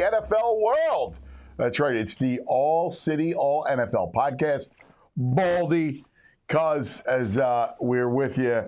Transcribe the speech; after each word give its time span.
the 0.00 0.16
NFL 0.16 0.60
world. 0.60 1.18
That's 1.56 1.78
right. 1.78 1.94
It's 1.94 2.14
the 2.14 2.40
All 2.46 2.90
City, 2.90 3.34
All 3.34 3.66
NFL 3.70 4.12
podcast. 4.14 4.70
Baldy, 5.16 6.04
cuz 6.48 7.00
as 7.02 7.36
uh, 7.36 7.72
we're 7.80 8.08
with 8.08 8.38
you, 8.38 8.64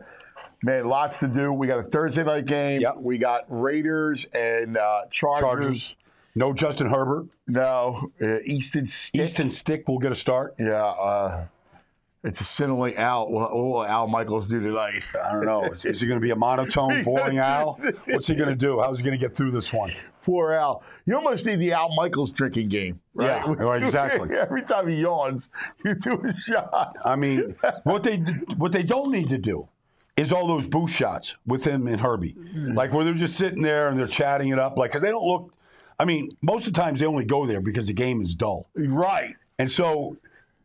man, 0.63 0.87
lots 0.87 1.21
to 1.21 1.29
do. 1.29 1.53
We 1.53 1.67
got 1.67 1.79
a 1.79 1.83
Thursday 1.83 2.25
night 2.25 2.47
game. 2.47 2.81
Yep. 2.81 2.97
We 2.99 3.19
got 3.19 3.45
Raiders 3.49 4.27
and 4.35 4.77
uh, 4.77 5.07
Chargers. 5.11 5.41
Chargers. 5.41 5.97
No 6.35 6.53
Justin 6.53 6.89
Herbert. 6.89 7.29
No, 7.47 8.11
uh, 8.21 8.39
Easton 8.45 8.87
Stick. 8.87 9.21
Easton 9.21 9.51
Stick 9.51 9.87
will 9.87 9.99
get 9.99 10.13
a 10.13 10.15
start. 10.15 10.55
Yeah, 10.59 10.83
uh, 10.83 11.47
it's 12.25 12.41
a 12.41 12.45
scintillating 12.45 12.99
Al. 12.99 13.31
What 13.31 13.53
will 13.53 13.85
Al 13.85 14.07
Michaels 14.07 14.47
do 14.47 14.61
tonight? 14.61 15.05
I 15.23 15.33
don't 15.33 15.45
know. 15.45 15.65
Is, 15.65 15.85
is 15.85 16.01
he 16.01 16.07
going 16.07 16.21
to 16.21 16.25
be 16.25 16.31
a 16.31 16.37
monotone, 16.37 17.03
boring 17.05 17.39
Al? 17.39 17.81
What's 18.07 18.29
he 18.29 18.35
going 18.35 18.49
to 18.49 18.57
do? 18.57 18.81
How's 18.81 18.99
he 18.99 19.05
going 19.05 19.19
to 19.19 19.25
get 19.25 19.35
through 19.35 19.51
this 19.51 19.73
one? 19.73 19.93
Poor 20.25 20.53
Al. 20.53 20.85
You 21.05 21.17
almost 21.17 21.47
need 21.47 21.57
the 21.57 21.73
Al 21.73 21.93
Michaels 21.97 22.31
drinking 22.31 22.69
game. 22.69 23.01
Right? 23.15 23.45
Yeah, 23.45 23.53
right, 23.55 23.83
exactly. 23.83 24.37
Every 24.37 24.63
time 24.63 24.87
he 24.87 25.01
yawns, 25.01 25.51
you 25.85 25.95
do 25.97 26.23
a 26.25 26.35
shot. 26.35 26.95
I 27.05 27.17
mean, 27.17 27.57
what 27.83 28.05
they 28.05 28.19
what 28.57 28.71
they 28.71 28.85
don't 28.85 29.11
need 29.11 29.29
to 29.31 29.39
do 29.39 29.69
is 30.17 30.33
all 30.33 30.47
those 30.47 30.67
boost 30.67 30.95
shots 30.95 31.35
with 31.45 31.65
him 31.65 31.89
and 31.89 32.01
Herbie, 32.01 32.35
mm. 32.35 32.75
like 32.75 32.93
where 32.93 33.05
they're 33.05 33.15
just 33.15 33.37
sitting 33.37 33.63
there 33.63 33.89
and 33.89 33.99
they're 33.99 34.07
chatting 34.07 34.51
it 34.51 34.59
up, 34.61 34.79
like 34.79 34.93
because 34.93 35.03
they 35.03 35.11
don't 35.11 35.27
look. 35.27 35.53
I 35.99 36.05
mean, 36.05 36.31
most 36.41 36.69
of 36.69 36.73
the 36.73 36.81
times 36.81 37.01
they 37.01 37.07
only 37.07 37.25
go 37.25 37.45
there 37.47 37.61
because 37.61 37.89
the 37.89 37.93
game 37.93 38.23
is 38.23 38.35
dull, 38.35 38.69
Right. 38.77 39.35
and 39.59 39.71
so. 39.71 40.17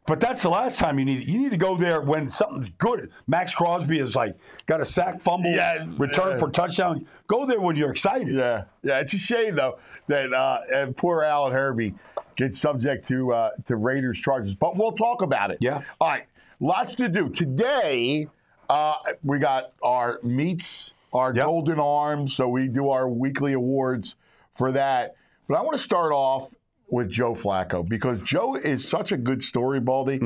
But 0.07 0.19
that's 0.21 0.41
the 0.41 0.49
last 0.49 0.79
time 0.79 0.97
you 0.97 1.05
need. 1.05 1.21
it. 1.21 1.27
You 1.27 1.37
need 1.37 1.51
to 1.51 1.57
go 1.57 1.75
there 1.75 2.01
when 2.01 2.29
something's 2.29 2.69
good. 2.77 3.11
Maxx 3.27 3.53
Crosby 3.53 3.99
is 3.99 4.15
like 4.15 4.35
got 4.65 4.79
a 4.81 4.85
sack, 4.85 5.21
fumble, 5.21 5.51
Yeah, 5.51 5.85
return 5.97 6.31
yeah. 6.31 6.37
for 6.37 6.49
touchdown. 6.49 7.05
Go 7.27 7.45
there 7.45 7.59
when 7.59 7.75
you're 7.75 7.91
excited. 7.91 8.29
Yeah. 8.33 8.63
Yeah. 8.83 8.99
It's 8.99 9.13
a 9.13 9.17
shame 9.17 9.55
though 9.55 9.77
that 10.07 10.33
uh, 10.33 10.87
poor 10.95 11.23
Al 11.23 11.47
and 11.47 11.53
Herbie 11.53 11.93
get 12.37 12.53
subject 12.53 13.05
to 13.09 13.33
uh, 13.33 13.49
to 13.65 13.75
Raiders 13.75 14.17
charges. 14.19 14.55
But 14.55 14.77
we'll 14.77 14.93
talk 14.93 15.21
about 15.21 15.51
it. 15.51 15.57
Yeah. 15.59 15.81
All 15.99 16.07
right. 16.07 16.23
Lots 16.61 16.95
to 16.95 17.09
do 17.09 17.29
today. 17.29 18.29
Uh, 18.69 18.95
we 19.23 19.39
got 19.39 19.73
our 19.83 20.19
meats, 20.23 20.93
our 21.13 21.33
Yep. 21.35 21.45
golden 21.45 21.79
arms. 21.79 22.33
So 22.33 22.47
we 22.47 22.67
do 22.69 22.89
our 22.89 23.07
weekly 23.09 23.53
awards 23.53 24.15
for 24.53 24.71
that. 24.71 25.15
But 25.49 25.55
I 25.57 25.61
want 25.61 25.73
to 25.77 25.83
start 25.83 26.11
off 26.13 26.51
with 26.89 27.09
Joe 27.09 27.35
Flacco 27.35 27.87
because 27.87 28.21
Joe 28.21 28.55
is 28.55 28.87
such 28.87 29.11
a 29.11 29.17
good 29.17 29.43
story, 29.43 29.79
Baldy. 29.79 30.19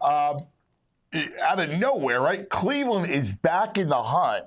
Um, 0.00 0.44
out 1.40 1.60
of 1.60 1.70
nowhere, 1.78 2.20
right? 2.20 2.48
Cleveland 2.48 3.10
is 3.10 3.32
back 3.32 3.78
in 3.78 3.88
the 3.88 4.02
hunt. 4.02 4.44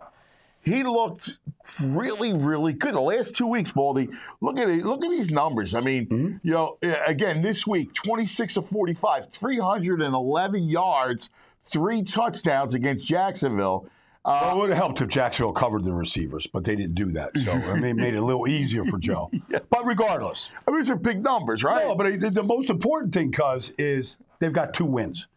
He 0.61 0.83
looked 0.83 1.39
really, 1.79 2.33
really 2.33 2.73
good 2.73 2.93
the 2.93 2.99
last 3.01 3.35
two 3.35 3.47
weeks, 3.47 3.71
Baldy. 3.71 4.09
Look 4.41 4.59
at 4.59 4.69
it. 4.69 4.85
Look 4.85 5.03
at 5.03 5.09
these 5.09 5.31
numbers. 5.31 5.73
I 5.73 5.81
mean, 5.81 6.39
you 6.43 6.51
know, 6.51 6.77
uh, 6.83 6.95
again 7.07 7.41
this 7.41 7.65
week, 7.65 7.93
26 7.93 8.57
of 8.57 8.67
45, 8.67 9.31
311 9.31 10.63
yards, 10.69 11.29
three 11.63 12.03
touchdowns 12.03 12.73
against 12.73 13.07
Jacksonville. 13.07 13.87
Well, 14.25 14.49
it 14.49 14.53
uh, 14.53 14.57
would 14.57 14.69
have 14.69 14.77
helped 14.77 15.01
if 15.01 15.07
Jacksonville 15.09 15.53
covered 15.53 15.83
the 15.83 15.93
receivers, 15.93 16.45
but 16.47 16.63
they 16.63 16.75
didn't 16.75 16.95
do 16.95 17.11
that. 17.13 17.37
So 17.37 17.51
I 17.51 17.75
mean, 17.75 17.85
it 17.85 17.95
made 17.95 18.13
it 18.15 18.17
a 18.17 18.23
little 18.25 18.47
easier 18.47 18.85
for 18.85 18.97
Joe. 18.97 19.31
But 19.69 19.85
regardless, 19.85 20.49
I 20.67 20.71
mean, 20.71 20.81
these 20.81 20.89
are 20.89 20.95
big 20.95 21.23
numbers, 21.23 21.63
right? 21.63 21.85
no. 21.85 21.95
But 21.95 22.19
the, 22.19 22.29
the 22.31 22.43
most 22.43 22.69
important 22.69 23.13
thing, 23.13 23.31
cuz, 23.31 23.71
is 23.77 24.17
they've 24.39 24.51
got 24.51 24.73
two 24.73 24.85
wins, 24.85 25.27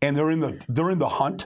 and 0.00 0.16
they're 0.16 0.30
in 0.30 0.40
the 0.40 0.60
they're 0.68 0.90
in 0.90 0.98
the 0.98 1.08
hunt. 1.08 1.44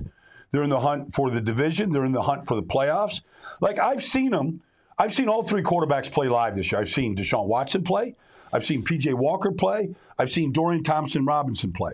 They're 0.52 0.62
in 0.62 0.70
the 0.70 0.80
hunt 0.80 1.14
for 1.14 1.30
the 1.30 1.40
division. 1.40 1.90
They're 1.92 2.04
in 2.04 2.12
the 2.12 2.22
hunt 2.22 2.46
for 2.46 2.54
the 2.54 2.62
playoffs. 2.62 3.20
Like 3.60 3.78
I've 3.78 4.02
seen 4.02 4.30
them. 4.30 4.62
I've 4.98 5.12
seen 5.14 5.28
all 5.28 5.42
three 5.42 5.62
quarterbacks 5.62 6.10
play 6.10 6.28
live 6.28 6.54
this 6.54 6.72
year. 6.72 6.80
I've 6.80 6.88
seen 6.88 7.14
Deshaun 7.16 7.46
Watson 7.46 7.82
play. 7.84 8.14
I've 8.52 8.64
seen 8.64 8.82
P.J. 8.82 9.12
Walker 9.14 9.50
play. 9.50 9.94
I've 10.18 10.30
seen 10.32 10.52
Dorian 10.52 10.82
Thompson 10.82 11.26
Robinson 11.26 11.72
play. 11.72 11.92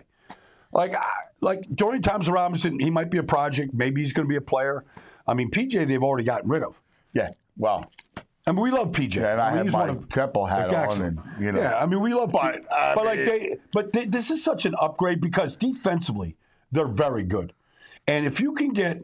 Like, 0.71 0.95
I- 0.95 1.09
like 1.43 1.67
Dorian 1.75 2.01
Thompson 2.01 2.33
Robinson, 2.33 2.79
he 2.79 2.89
might 2.89 3.09
be 3.11 3.17
a 3.19 3.23
project. 3.23 3.73
Maybe 3.73 4.01
he's 4.01 4.13
going 4.13 4.25
to 4.27 4.29
be 4.29 4.35
a 4.37 4.41
player. 4.41 4.83
I 5.27 5.33
mean, 5.33 5.51
PJ, 5.51 5.87
they've 5.87 6.01
already 6.03 6.23
gotten 6.25 6.49
rid 6.49 6.63
of. 6.63 6.79
yeah. 7.13 7.29
Well, 7.55 7.91
I 8.47 8.51
mean, 8.51 8.61
we 8.61 8.71
love 8.71 8.91
PJ. 8.91 9.15
Yeah, 9.15 9.33
and 9.33 9.41
I 9.41 9.49
mean, 9.49 9.57
have 9.57 9.65
he's 9.67 9.73
my 9.73 9.79
one 9.81 9.89
of- 9.91 10.09
Temple 10.09 10.45
hat 10.47 10.73
on 10.73 11.01
and, 11.01 11.19
you 11.39 11.51
know. 11.51 11.61
Yeah, 11.61 11.77
I 11.77 11.85
mean, 11.85 12.01
we 12.01 12.13
love, 12.13 12.31
But, 12.31 12.61
P- 12.63 12.67
I 12.69 12.95
but 12.95 13.05
like 13.05 13.23
they, 13.23 13.57
but 13.71 13.93
they, 13.93 14.05
this 14.05 14.31
is 14.31 14.43
such 14.43 14.65
an 14.65 14.73
upgrade 14.81 15.21
because 15.21 15.55
defensively 15.55 16.35
they're 16.71 16.87
very 16.87 17.23
good, 17.23 17.53
and 18.07 18.25
if 18.25 18.39
you 18.41 18.53
can 18.53 18.73
get 18.73 19.03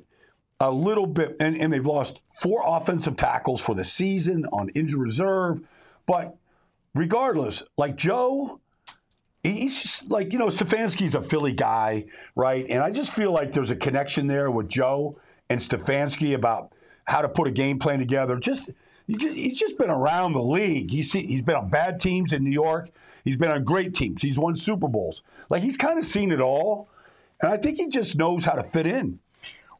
a 0.60 0.72
little 0.72 1.06
bit, 1.08 1.36
and, 1.40 1.56
and 1.56 1.72
they've 1.72 1.86
lost 1.86 2.20
four 2.42 2.64
offensive 2.66 3.16
tackles 3.16 3.62
for 3.62 3.76
the 3.76 3.84
season 3.84 4.46
on 4.52 4.70
injury 4.70 5.00
reserve, 5.00 5.62
but 6.06 6.36
regardless, 6.96 7.64
like 7.78 7.96
Joe. 7.96 8.60
He's 9.44 9.82
just 9.82 10.10
like, 10.10 10.34
you 10.34 10.40
know, 10.40 10.48
Stefanski's 10.48 11.16
a 11.16 11.22
Philly 11.22 11.54
guy, 11.54 12.06
right? 12.36 12.66
And 12.70 12.84
I 12.84 12.92
just 12.92 13.14
feel 13.14 13.32
like 13.32 13.54
there's 13.54 13.72
a 13.72 13.76
connection 13.76 14.28
there 14.28 14.52
with 14.52 14.68
Joe 14.68 15.18
and 15.50 15.62
Stefanski 15.62 16.34
about 16.34 16.74
how 17.06 17.22
to 17.22 17.30
put 17.30 17.48
a 17.48 17.52
game 17.52 17.80
plan 17.80 18.00
together. 18.00 18.38
Just 18.38 18.70
he's 19.08 19.58
just 19.58 19.78
been 19.78 19.90
around 19.90 20.34
the 20.34 20.44
league. 20.44 20.92
He's 20.92 21.14
he's 21.14 21.42
been 21.42 21.56
on 21.56 21.70
bad 21.70 22.00
teams 22.00 22.34
in 22.34 22.44
New 22.44 22.52
York. 22.52 22.90
He's 23.24 23.38
been 23.38 23.52
on 23.52 23.64
great 23.64 23.96
teams. 23.96 24.22
He's 24.22 24.38
won 24.38 24.56
Super 24.56 24.88
Bowls. 24.88 25.22
Like 25.50 25.64
he's 25.64 25.78
kind 25.78 25.98
of 25.98 26.06
seen 26.06 26.32
it 26.32 26.42
all, 26.42 26.90
and 27.42 27.52
I 27.52 27.58
think 27.58 27.78
he 27.78 27.88
just 27.88 28.16
knows 28.16 28.44
how 28.44 28.54
to 28.54 28.64
fit 28.64 28.86
in. 28.86 29.20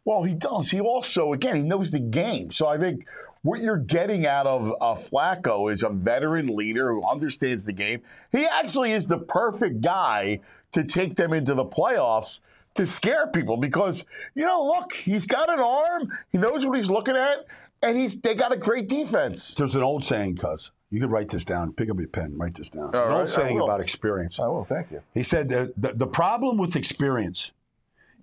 Well, 0.06 0.24
he 0.24 0.34
does. 0.34 0.72
He 0.72 0.80
also, 0.80 1.34
again, 1.34 1.56
he 1.58 1.62
knows 1.62 1.92
the 1.92 2.00
game. 2.00 2.52
So 2.52 2.68
I 2.68 2.78
think 2.78 3.06
what 3.42 3.62
you're 3.62 3.78
getting 3.78 4.26
out 4.26 4.46
of 4.46 4.74
uh, 4.82 4.96
Flacco 4.96 5.72
is 5.72 5.84
a 5.84 5.90
veteran 5.90 6.56
leader 6.56 6.92
who 6.92 7.06
understands 7.08 7.66
the 7.66 7.74
game. 7.74 8.02
He 8.32 8.46
actually 8.46 8.92
is 8.92 9.08
the 9.08 9.20
perfect 9.20 9.82
guy 9.82 10.42
to 10.72 10.84
take 10.84 11.16
them 11.16 11.34
into 11.34 11.54
the 11.54 11.66
playoffs 11.66 12.42
to 12.76 12.86
scare 12.86 13.28
people 13.28 13.58
because, 13.58 14.06
you 14.36 14.46
know, 14.46 14.64
look, 14.64 14.94
he's 14.94 15.26
got 15.26 15.52
an 15.52 15.60
arm. 15.60 16.12
He 16.32 16.38
knows 16.38 16.66
what 16.66 16.78
he's 16.78 16.90
looking 16.90 17.16
at, 17.16 17.46
and 17.82 17.98
he's 17.98 18.20
they 18.20 18.36
got 18.36 18.52
a 18.52 18.58
great 18.58 18.88
defense. 18.88 19.54
There's 19.54 19.76
an 19.76 19.84
old 19.84 20.04
saying, 20.04 20.38
cuz 20.38 20.72
you 20.90 21.00
could 21.00 21.12
write 21.12 21.30
this 21.30 21.46
down. 21.46 21.74
Pick 21.74 21.90
up 21.90 21.98
your 21.98 22.08
pen, 22.08 22.38
write 22.38 22.56
this 22.56 22.70
down. 22.70 22.96
All 22.96 23.04
an 23.04 23.10
right, 23.10 23.20
old 23.22 23.30
saying 23.30 23.60
about 23.60 23.80
experience. 23.80 24.40
I 24.40 24.48
will. 24.48 24.66
thank 24.66 24.92
you. 24.92 25.02
He 25.14 25.24
said 25.24 25.50
the, 25.50 25.74
the, 25.78 25.94
the 25.94 26.08
problem 26.08 26.58
with 26.58 26.76
experience 26.76 27.52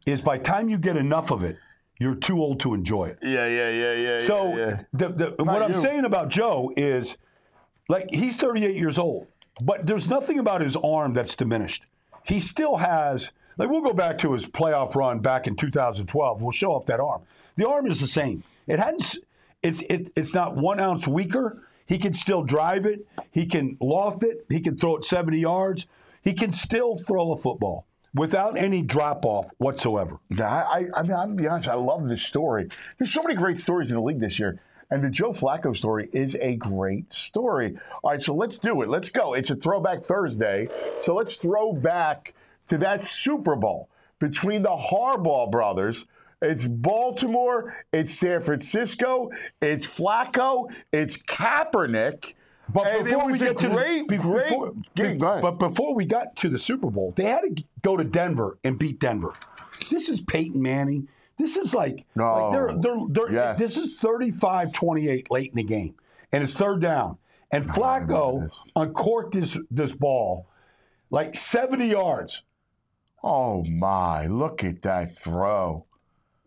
is 0.04 0.20
by 0.20 0.38
time 0.38 0.68
you 0.68 0.78
get 0.78 0.96
enough 0.96 1.30
of 1.30 1.42
it, 1.42 1.58
you're 1.98 2.14
too 2.14 2.40
old 2.40 2.60
to 2.60 2.74
enjoy 2.74 3.06
it. 3.06 3.18
Yeah, 3.22 3.46
yeah, 3.46 3.70
yeah, 3.70 3.92
yeah. 3.94 4.20
So 4.20 4.56
yeah, 4.56 4.56
yeah. 4.56 4.82
The, 4.92 5.08
the, 5.08 5.44
what 5.44 5.62
I'm 5.62 5.72
you. 5.72 5.80
saying 5.80 6.04
about 6.04 6.28
Joe 6.28 6.72
is, 6.76 7.16
like, 7.88 8.08
he's 8.10 8.34
38 8.34 8.76
years 8.76 8.98
old, 8.98 9.28
but 9.60 9.86
there's 9.86 10.08
nothing 10.08 10.38
about 10.38 10.60
his 10.60 10.76
arm 10.76 11.14
that's 11.14 11.34
diminished. 11.34 11.84
He 12.24 12.40
still 12.40 12.76
has, 12.76 13.32
like, 13.56 13.70
we'll 13.70 13.82
go 13.82 13.92
back 13.92 14.18
to 14.18 14.32
his 14.32 14.46
playoff 14.46 14.94
run 14.94 15.20
back 15.20 15.46
in 15.46 15.56
2012. 15.56 16.42
We'll 16.42 16.50
show 16.52 16.72
off 16.72 16.86
that 16.86 17.00
arm. 17.00 17.22
The 17.56 17.66
arm 17.66 17.86
is 17.86 18.00
the 18.00 18.06
same. 18.06 18.44
It 18.66 18.78
hadn't. 18.78 19.16
It's 19.62 19.80
it, 19.82 20.10
it's 20.16 20.34
not 20.34 20.54
one 20.54 20.78
ounce 20.78 21.08
weaker. 21.08 21.62
He 21.86 21.98
can 21.98 22.12
still 22.12 22.42
drive 22.42 22.84
it. 22.84 23.06
He 23.30 23.46
can 23.46 23.78
loft 23.80 24.22
it. 24.22 24.44
He 24.50 24.60
can 24.60 24.76
throw 24.76 24.96
it 24.96 25.04
70 25.04 25.38
yards. 25.38 25.86
He 26.20 26.34
can 26.34 26.50
still 26.50 26.96
throw 26.96 27.32
a 27.32 27.36
football 27.36 27.86
without 28.16 28.56
any 28.56 28.82
drop 28.82 29.24
off 29.24 29.50
whatsoever. 29.58 30.18
Yeah, 30.30 30.48
I, 30.48 30.86
I, 30.94 31.02
mean, 31.02 31.12
I'm 31.12 31.36
be 31.36 31.46
honest. 31.46 31.68
I 31.68 31.74
love 31.74 32.08
this 32.08 32.22
story. 32.22 32.68
There's 32.98 33.12
so 33.12 33.22
many 33.22 33.34
great 33.34 33.60
stories 33.60 33.90
in 33.90 33.96
the 33.96 34.02
league 34.02 34.18
this 34.18 34.38
year, 34.38 34.60
and 34.90 35.04
the 35.04 35.10
Joe 35.10 35.32
Flacco 35.32 35.76
story 35.76 36.08
is 36.12 36.34
a 36.40 36.56
great 36.56 37.12
story. 37.12 37.78
All 38.02 38.10
right, 38.10 38.20
so 38.20 38.34
let's 38.34 38.58
do 38.58 38.82
it. 38.82 38.88
Let's 38.88 39.10
go. 39.10 39.34
It's 39.34 39.50
a 39.50 39.56
Throwback 39.56 40.02
Thursday, 40.02 40.68
so 40.98 41.14
let's 41.14 41.36
throw 41.36 41.72
back 41.72 42.34
to 42.68 42.78
that 42.78 43.04
Super 43.04 43.54
Bowl 43.54 43.88
between 44.18 44.62
the 44.62 44.70
Harbaugh 44.70 45.50
brothers. 45.50 46.06
It's 46.42 46.66
Baltimore. 46.66 47.76
It's 47.92 48.14
San 48.14 48.40
Francisco. 48.40 49.30
It's 49.60 49.86
Flacco. 49.86 50.70
It's 50.92 51.16
Kaepernick. 51.16 52.34
But 52.68 52.86
And 52.88 53.04
before 53.04 53.26
we 53.26 53.38
get 53.38 53.58
to 53.58 53.68
great, 53.68 54.08
the, 54.08 54.16
great 54.18 54.48
before, 54.48 54.72
game. 54.94 55.18
but 55.18 55.52
before 55.52 55.94
we 55.94 56.04
got 56.04 56.34
to 56.36 56.48
the 56.48 56.58
Super 56.58 56.90
Bowl, 56.90 57.12
they 57.16 57.24
had 57.24 57.56
to 57.56 57.64
go 57.82 57.96
to 57.96 58.04
Denver 58.04 58.58
and 58.64 58.78
beat 58.78 58.98
Denver. 58.98 59.34
This 59.90 60.08
is 60.08 60.20
Peyton 60.20 60.60
Manning. 60.60 61.08
This 61.38 61.56
is 61.56 61.74
like, 61.74 62.04
like 62.14 62.52
they're, 62.52 62.74
they're, 62.78 62.96
they're, 63.08 63.32
Yes. 63.32 63.58
this 63.58 63.76
is 63.76 64.00
35-28 64.00 65.30
late 65.30 65.50
in 65.50 65.56
the 65.56 65.62
game. 65.62 65.94
And 66.32 66.42
it's 66.42 66.54
third 66.54 66.80
down. 66.80 67.18
And 67.52 67.64
Flacco 67.64 68.50
uncorked 68.74 69.34
this, 69.34 69.58
this 69.70 69.92
ball 69.92 70.48
like 71.10 71.36
70 71.36 71.86
yards 71.86 72.42
oh 73.22 73.64
my! 73.64 74.26
Look 74.26 74.62
at 74.62 74.82
that 74.82 75.14
throw. 75.14 75.86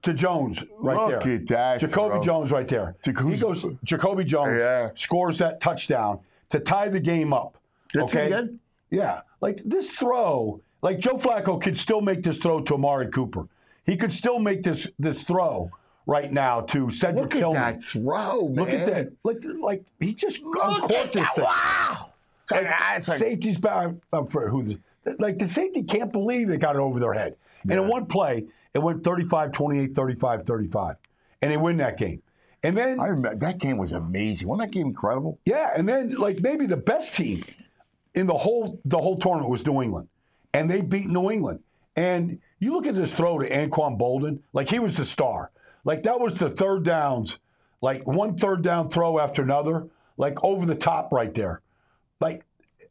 To 0.03 0.13
Jones 0.13 0.63
right 0.79 0.95
Look 1.11 1.23
there. 1.23 1.35
at 1.35 1.47
that 1.47 1.79
Jacoby 1.81 2.15
throw. 2.15 2.21
Jones 2.23 2.51
right 2.51 2.67
there. 2.67 2.95
Jacoby- 3.03 3.31
he 3.35 3.37
goes, 3.41 3.65
Jacoby 3.83 4.23
Jones 4.23 4.57
Yeah. 4.59 4.89
scores 4.95 5.37
that 5.39 5.59
touchdown 5.59 6.19
to 6.49 6.59
tie 6.59 6.89
the 6.89 6.99
game 6.99 7.33
up. 7.33 7.57
That's 7.93 8.13
okay? 8.15 8.27
again? 8.27 8.59
Yeah. 8.89 9.21
Like 9.41 9.57
this 9.65 9.89
throw, 9.89 10.61
like 10.81 10.99
Joe 10.99 11.17
Flacco 11.17 11.61
could 11.61 11.77
still 11.77 12.01
make 12.01 12.23
this 12.23 12.37
throw 12.37 12.61
to 12.61 12.73
Amari 12.75 13.07
Cooper. 13.07 13.47
He 13.85 13.97
could 13.97 14.13
still 14.13 14.39
make 14.39 14.63
this 14.63 14.87
this 14.99 15.23
throw 15.23 15.71
right 16.05 16.31
now 16.31 16.61
to 16.61 16.89
Cedric 16.89 17.21
Look 17.23 17.35
at 17.35 17.39
Tillman. 17.39 17.61
that 17.61 17.83
throw, 17.83 18.47
man. 18.47 18.55
Look 18.55 18.69
at 18.73 18.85
that. 18.87 19.11
Like, 19.23 19.37
like 19.61 19.83
he 19.99 20.13
just 20.13 20.41
Look 20.43 20.57
uncorked 20.63 21.13
this 21.13 21.21
that. 21.23 21.35
thing. 21.35 21.43
Wow. 21.43 22.09
Like- 22.51 23.07
like- 23.07 23.17
Safety's 23.19 23.57
back 23.57 23.93
up 24.13 24.31
for 24.31 24.49
who? 24.49 24.63
the- 24.63 24.79
Like 25.19 25.37
the 25.39 25.47
safety 25.47 25.83
can't 25.83 26.11
believe 26.11 26.47
they 26.47 26.57
got 26.57 26.75
it 26.75 26.79
over 26.79 26.99
their 26.99 27.13
head. 27.13 27.35
And 27.63 27.71
in 27.73 27.87
one 27.87 28.05
play, 28.05 28.45
it 28.73 28.79
went 28.79 29.03
35 29.03 29.51
28, 29.51 29.95
35 29.95 30.43
35. 30.45 30.95
And 31.41 31.51
they 31.51 31.57
win 31.57 31.77
that 31.77 31.97
game. 31.97 32.21
And 32.63 32.77
then 32.77 32.99
I 32.99 33.07
remember 33.07 33.37
that 33.37 33.57
game 33.57 33.77
was 33.77 33.91
amazing. 33.93 34.47
Wasn't 34.47 34.69
that 34.69 34.73
game 34.77 34.87
incredible? 34.87 35.39
yeah, 35.45 35.71
and 35.75 35.87
then 35.87 36.15
like 36.15 36.41
maybe 36.41 36.65
the 36.65 36.77
best 36.77 37.15
team 37.15 37.43
in 38.13 38.25
the 38.25 38.37
whole 38.37 38.81
the 38.83 38.97
whole 38.97 39.17
tournament 39.17 39.49
was 39.49 39.65
New 39.65 39.81
England, 39.81 40.09
and 40.53 40.69
they 40.69 40.81
beat 40.81 41.07
New 41.07 41.31
England. 41.31 41.61
And 41.95 42.39
you 42.59 42.73
look 42.73 42.85
at 42.85 42.95
this 42.95 43.13
throw 43.13 43.39
to 43.39 43.49
Anquan 43.49 43.97
Boldin, 43.97 44.39
like 44.51 44.69
he 44.69 44.79
was 44.79 44.97
the 44.97 45.05
star. 45.05 45.51
Like 45.85 46.03
that 46.03 46.19
was 46.19 46.33
the 46.33 46.49
third 46.49 46.83
downs, 46.83 47.39
like 47.81 48.05
one 48.05 48.35
third 48.35 48.61
down 48.61 48.89
throw 48.89 49.19
after 49.19 49.41
another, 49.41 49.87
like 50.17 50.43
over 50.43 50.65
the 50.65 50.75
top 50.75 51.13
right 51.13 51.33
there. 51.33 51.61
Like, 52.19 52.43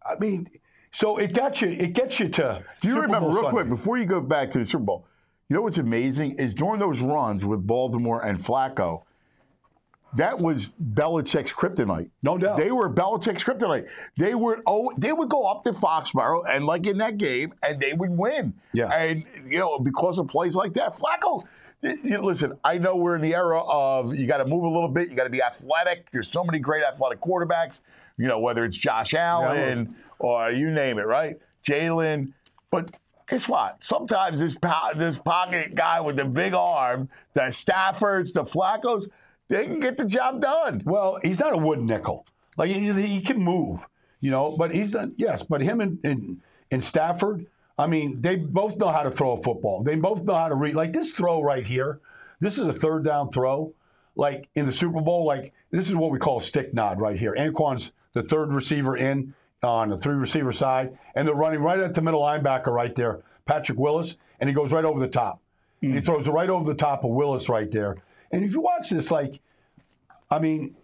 I 0.05 0.19
mean, 0.19 0.49
so 0.93 1.19
it 1.19 1.35
got 1.35 1.61
you. 1.61 1.69
It 1.69 1.93
gets 1.93 2.19
you 2.19 2.29
to. 2.31 2.65
Do 2.81 2.89
you 2.89 2.95
Super 2.95 3.03
remember, 3.03 3.27
Bowl 3.27 3.35
real 3.35 3.43
Sunday. 3.45 3.57
quick, 3.57 3.69
before 3.69 3.99
you 3.99 4.07
go 4.07 4.21
back 4.23 4.51
to 4.51 4.59
the 4.59 4.65
Super 4.65 4.85
Bowl, 4.85 5.07
you 5.49 5.57
know 5.57 5.63
what's 5.63 5.79
amazing 5.79 6.33
is 6.39 6.55
during 6.55 6.79
those 6.81 7.01
runs 7.01 7.45
with 7.45 7.67
Baltimore 7.67 8.25
and 8.25 8.39
Flacco, 8.39 9.03
that 10.17 10.39
was 10.41 10.71
Belichick's 10.83 11.53
kryptonite. 11.53 12.11
No 12.23 12.39
doubt. 12.39 12.57
They 12.57 12.71
were 12.73 12.89
Belichick's 12.89 13.45
kryptonite. 13.45 13.87
They 14.17 14.35
were 14.35 14.63
oh, 14.67 14.93
they 14.97 15.13
would 15.13 15.29
go 15.29 15.47
up 15.51 15.63
to 15.65 15.71
Foxborough 15.73 16.45
and 16.49 16.65
like 16.65 16.87
in 16.87 16.99
that 16.99 17.19
game, 17.19 17.53
and 17.63 17.79
they 17.79 17.93
would 17.93 18.11
win. 18.11 18.55
Yeah. 18.73 18.89
And 18.91 19.25
you 19.45 19.59
know 19.59 19.79
because 19.79 20.19
of 20.19 20.29
plays 20.29 20.55
like 20.55 20.73
that, 20.75 20.95
Flacco. 20.95 21.45
y- 21.83 21.97
y- 22.05 22.17
Listen, 22.19 22.59
I 22.65 22.79
know 22.79 22.97
we're 22.97 23.17
in 23.17 23.21
the 23.23 23.35
era 23.35 23.61
of 23.63 24.15
you 24.15 24.27
got 24.27 24.39
to 24.39 24.47
move 24.47 24.65
a 24.65 24.69
little 24.69 24.89
bit, 24.89 25.11
you 25.11 25.15
got 25.15 25.25
to 25.25 25.31
be 25.31 25.43
athletic. 25.43 26.11
There's 26.11 26.29
so 26.31 26.43
many 26.43 26.59
great 26.59 26.83
athletic 26.85 27.21
quarterbacks. 27.21 27.81
You 28.17 28.29
know 28.29 28.39
whether 28.41 28.65
it's 28.65 28.77
Josh 28.79 29.13
Allen 29.15 29.95
or 30.19 30.51
you 30.51 30.71
name 30.71 30.99
it, 30.99 31.07
right? 31.07 31.37
Jalen, 31.67 32.33
but. 32.71 32.97
Guess 33.29 33.49
what? 33.49 33.83
Sometimes 33.85 34.41
this 34.41 34.55
po- 34.55 34.93
this 34.97 35.19
pocket 35.19 35.75
guy 35.75 36.01
with 36.01 36.17
the 36.17 36.25
big 36.25 36.55
arm, 36.55 37.11
the 37.35 37.43
Staffords, 37.43 38.33
the 38.33 38.43
Flaccos, 38.43 39.09
they 39.49 39.65
can 39.65 39.81
get 39.81 39.97
the 39.97 40.07
job 40.07 40.41
done. 40.41 40.83
Well, 40.85 41.19
he's 41.23 41.39
not 41.39 41.53
a 41.53 41.59
wood 41.59 41.81
nickel. 41.81 42.27
Like 42.57 42.71
he, 42.71 42.91
he 42.93 43.21
can 43.21 43.39
move, 43.39 43.87
you 44.21 44.31
know. 44.31 44.57
But 44.57 44.75
he's 44.75 44.95
not. 44.95 45.11
Yes, 45.17 45.43
but 45.43 45.61
him 45.61 45.81
and, 45.81 45.99
and 46.05 46.41
and 46.71 46.83
Stafford. 46.83 47.47
I 47.79 47.87
mean, 47.87 48.21
they 48.23 48.37
both 48.37 48.77
know 48.77 48.89
how 48.89 49.03
to 49.03 49.11
throw 49.11 49.33
a 49.33 49.43
football. 49.43 49.83
They 49.83 49.95
both 49.95 50.25
know 50.25 50.35
how 50.35 50.49
to 50.49 50.55
read. 50.55 50.75
Like 50.75 50.93
this 50.93 51.13
throw 51.13 51.43
right 51.43 51.67
here. 51.67 52.01
This 52.41 52.59
is 52.59 52.67
a 52.67 52.73
third 52.73 53.05
down 53.05 53.31
throw. 53.31 53.75
Like 54.17 54.49
in 54.55 54.67
the 54.67 54.73
Super 54.73 55.01
Bowl, 55.01 55.27
like 55.27 55.53
this 55.71 55.89
is 55.89 55.95
what 55.95 56.11
we 56.11 56.19
call 56.19 56.39
a 56.39 56.43
stick 56.43 56.73
nod 56.73 56.99
right 56.99 57.19
here. 57.19 57.35
Anquan's 57.37 57.93
the 58.15 58.23
third 58.23 58.53
receiver 58.53 58.97
in 58.97 59.35
on 59.63 59.89
the 59.89 59.99
three 59.99 60.15
receiver 60.15 60.53
side, 60.53 60.97
and 61.15 61.27
they're 61.27 61.35
running 61.35 61.61
right 61.61 61.79
at 61.79 61.95
the 61.95 62.03
middle 62.03 62.21
linebacker 62.21 62.69
right 62.69 62.95
there, 62.95 63.23
Patrick 63.45 63.79
Willis, 63.79 64.17
and 64.41 64.49
he 64.49 64.55
goes 64.55 64.73
right 64.73 64.85
over 64.85 65.01
the 65.01 65.09
top. 65.09 65.41
And 65.83 65.93
He 65.93 65.99
hmm. 65.99 66.05
throws 66.05 66.27
it 66.27 66.31
right 66.31 66.51
over 66.51 66.65
the 66.65 66.79
top 66.79 67.05
of 67.05 67.11
Willis 67.11 67.49
right 67.49 67.71
there. 67.71 67.97
And 68.31 68.45
if 68.45 68.53
you 68.53 68.61
watch 68.61 68.91
this, 68.91 69.11
like, 69.11 69.41
I 70.31 70.39
mean, 70.39 70.77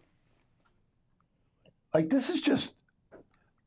like 1.92 2.10
this 2.10 2.30
is 2.30 2.40
just 2.40 2.74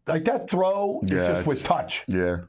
like 0.08 0.26
that 0.26 0.50
throw 0.50 1.00
is 1.04 1.10
just 1.10 1.48
with 1.48 1.64
touch. 1.64 2.04
Yeah. 2.08 2.42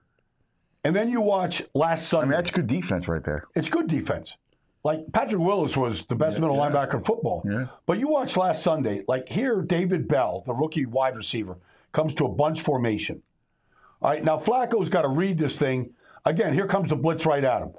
And 0.84 0.94
then 0.94 1.08
you 1.10 1.20
watch 1.20 1.62
last 1.74 2.02
I 2.02 2.18
Sunday. 2.18 2.26
mean, 2.28 2.36
that's 2.38 2.50
good 2.50 2.66
defense 2.66 3.08
right 3.08 3.22
there. 3.22 3.44
it's 3.54 3.68
good 3.68 3.88
defense. 3.88 4.36
Like 4.84 5.12
Patrick 5.12 5.42
Willis 5.42 5.76
was 5.76 6.04
the 6.04 6.14
best 6.14 6.38
middle 6.38 6.56
linebacker 6.56 6.94
in 6.94 7.02
football. 7.02 7.42
Yeah. 7.44 7.66
But 7.84 7.98
you 7.98 8.08
watch 8.08 8.36
last 8.36 8.62
Sunday, 8.62 9.04
like 9.08 9.28
here, 9.28 9.60
David 9.60 10.08
Bell, 10.08 10.44
the 10.46 10.54
rookie 10.54 10.86
wide 10.86 11.16
receiver, 11.16 11.58
comes 11.92 12.14
to 12.16 12.24
a 12.24 12.28
bunch 12.28 12.60
formation. 12.62 13.22
All 14.00 14.10
right, 14.10 14.22
now 14.22 14.38
Flacco's 14.38 14.88
got 14.88 15.02
to 15.02 15.08
read 15.08 15.38
this 15.38 15.58
thing. 15.58 15.90
Again, 16.24 16.54
here 16.54 16.66
comes 16.66 16.88
the 16.88 16.96
blitz 16.96 17.26
right 17.26 17.42
at 17.42 17.62
him. 17.62 17.72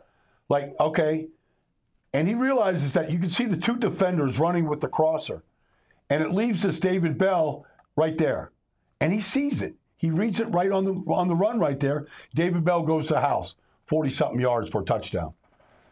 Like, 0.49 0.73
okay. 0.79 1.27
And 2.13 2.27
he 2.27 2.33
realizes 2.33 2.93
that 2.93 3.11
you 3.11 3.19
can 3.19 3.29
see 3.29 3.45
the 3.45 3.57
two 3.57 3.77
defenders 3.77 4.39
running 4.39 4.67
with 4.67 4.81
the 4.81 4.87
crosser. 4.87 5.43
And 6.09 6.23
it 6.23 6.31
leaves 6.31 6.63
this 6.63 6.79
David 6.79 7.17
Bell 7.17 7.65
right 7.95 8.17
there. 8.17 8.51
And 8.99 9.13
he 9.13 9.21
sees 9.21 9.61
it. 9.61 9.75
He 9.95 10.09
reads 10.09 10.39
it 10.39 10.45
right 10.45 10.71
on 10.71 10.85
the 10.85 10.93
on 11.13 11.27
the 11.27 11.35
run 11.35 11.59
right 11.59 11.79
there. 11.79 12.07
David 12.33 12.63
Bell 12.63 12.81
goes 12.83 13.07
to 13.07 13.15
the 13.15 13.21
house, 13.21 13.55
40 13.85 14.09
something 14.09 14.39
yards 14.39 14.69
for 14.69 14.81
a 14.81 14.85
touchdown. 14.85 15.33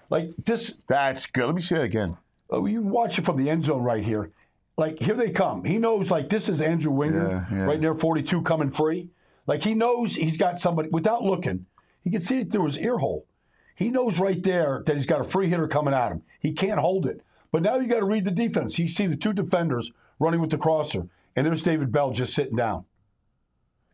Like 0.09 0.31
this, 0.37 0.75
That's 0.87 1.25
good. 1.25 1.45
Let 1.45 1.55
me 1.55 1.61
see 1.61 1.75
that 1.75 1.83
again. 1.83 2.17
oh, 2.49 2.65
you 2.65 2.81
watch 2.81 3.19
it 3.19 3.25
from 3.25 3.37
the 3.37 3.49
end 3.49 3.65
zone 3.65 3.83
right 3.83 4.03
here. 4.03 4.31
Like 4.77 4.99
here 5.01 5.15
they 5.15 5.31
come. 5.31 5.63
He 5.63 5.77
knows 5.79 6.11
like 6.11 6.29
this 6.29 6.49
is 6.49 6.61
Andrew 6.61 6.91
Wingard 6.91 7.29
Yeah, 7.51 7.57
yeah. 7.57 7.65
right 7.65 7.79
near 7.79 7.95
42 7.95 8.43
coming 8.43 8.69
free. 8.69 9.09
Like 9.47 9.63
he 9.63 9.73
knows 9.73 10.15
he's 10.15 10.37
got 10.37 10.59
somebody 10.59 10.89
without 10.89 11.23
looking. 11.23 11.65
He 12.03 12.11
can 12.11 12.21
see 12.21 12.39
it 12.41 12.51
through 12.51 12.65
his 12.67 12.77
ear 12.77 12.99
hole. 12.99 13.25
He 13.75 13.89
knows 13.89 14.19
right 14.19 14.41
there 14.41 14.83
that 14.85 14.95
he's 14.95 15.05
got 15.05 15.21
a 15.21 15.23
free 15.23 15.49
hitter 15.49 15.67
coming 15.67 15.93
at 15.93 16.11
him. 16.11 16.21
He 16.39 16.51
can't 16.51 16.79
hold 16.79 17.05
it. 17.05 17.21
But 17.51 17.63
now 17.63 17.77
you 17.77 17.87
got 17.87 17.99
to 17.99 18.05
read 18.05 18.25
the 18.25 18.31
defense. 18.31 18.77
You 18.77 18.87
see 18.87 19.07
the 19.07 19.15
two 19.15 19.33
defenders 19.33 19.91
running 20.19 20.41
with 20.41 20.49
the 20.49 20.57
crosser, 20.57 21.07
and 21.35 21.45
there's 21.45 21.63
David 21.63 21.91
Bell 21.91 22.11
just 22.11 22.33
sitting 22.33 22.55
down. 22.55 22.85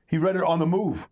He 0.07 0.17
read 0.17 0.35
it 0.35 0.43
on 0.43 0.59
the 0.59 0.65
move. 0.65 1.07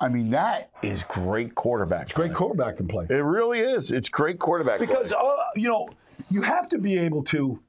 I 0.00 0.08
mean, 0.08 0.30
that 0.30 0.70
is 0.82 1.02
great 1.04 1.54
quarterback. 1.54 2.12
Great 2.12 2.28
play. 2.28 2.34
quarterback 2.36 2.76
can 2.76 2.88
play. 2.88 3.06
It 3.08 3.14
really 3.14 3.60
is. 3.60 3.90
It's 3.90 4.08
great 4.08 4.38
quarterback. 4.38 4.78
play. 4.78 4.86
Because 4.86 5.12
uh, 5.12 5.36
you 5.56 5.68
know, 5.68 5.88
you 6.30 6.42
have 6.42 6.68
to 6.70 6.78
be 6.78 6.98
able 6.98 7.22
to 7.24 7.60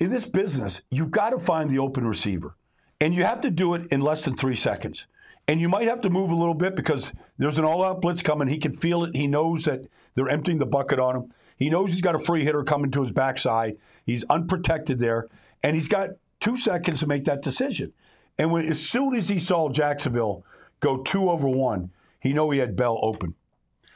in 0.00 0.10
this 0.10 0.26
business, 0.26 0.80
you've 0.90 1.10
got 1.10 1.30
to 1.30 1.38
find 1.38 1.70
the 1.70 1.78
open 1.78 2.06
receiver. 2.06 2.56
And 3.00 3.14
you 3.14 3.24
have 3.24 3.40
to 3.42 3.50
do 3.50 3.74
it 3.74 3.86
in 3.92 4.00
less 4.00 4.22
than 4.22 4.36
3 4.36 4.56
seconds. 4.56 5.06
And 5.46 5.60
you 5.60 5.68
might 5.68 5.88
have 5.88 6.00
to 6.02 6.10
move 6.10 6.30
a 6.30 6.34
little 6.34 6.54
bit 6.54 6.74
because 6.74 7.12
there's 7.38 7.58
an 7.58 7.64
all-out 7.64 8.00
blitz 8.00 8.22
coming. 8.22 8.48
He 8.48 8.58
can 8.58 8.76
feel 8.76 9.04
it. 9.04 9.14
He 9.14 9.26
knows 9.26 9.64
that 9.64 9.82
they're 10.14 10.28
emptying 10.28 10.58
the 10.58 10.66
bucket 10.66 10.98
on 10.98 11.16
him. 11.16 11.34
He 11.56 11.70
knows 11.70 11.90
he's 11.90 12.00
got 12.00 12.14
a 12.14 12.18
free 12.18 12.44
hitter 12.44 12.62
coming 12.62 12.90
to 12.92 13.02
his 13.02 13.12
backside. 13.12 13.76
He's 14.04 14.24
unprotected 14.24 14.98
there, 14.98 15.28
and 15.62 15.74
he's 15.76 15.88
got 15.88 16.10
2 16.40 16.56
seconds 16.56 17.00
to 17.00 17.06
make 17.06 17.24
that 17.24 17.42
decision. 17.42 17.92
And 18.38 18.50
when 18.50 18.66
as 18.66 18.80
soon 18.80 19.14
as 19.14 19.28
he 19.28 19.38
saw 19.38 19.68
Jacksonville 19.68 20.44
go 20.80 21.02
2 21.02 21.30
over 21.30 21.48
1, 21.48 21.90
he 22.20 22.32
know 22.32 22.50
he 22.50 22.58
had 22.58 22.76
Bell 22.76 22.98
open. 23.02 23.34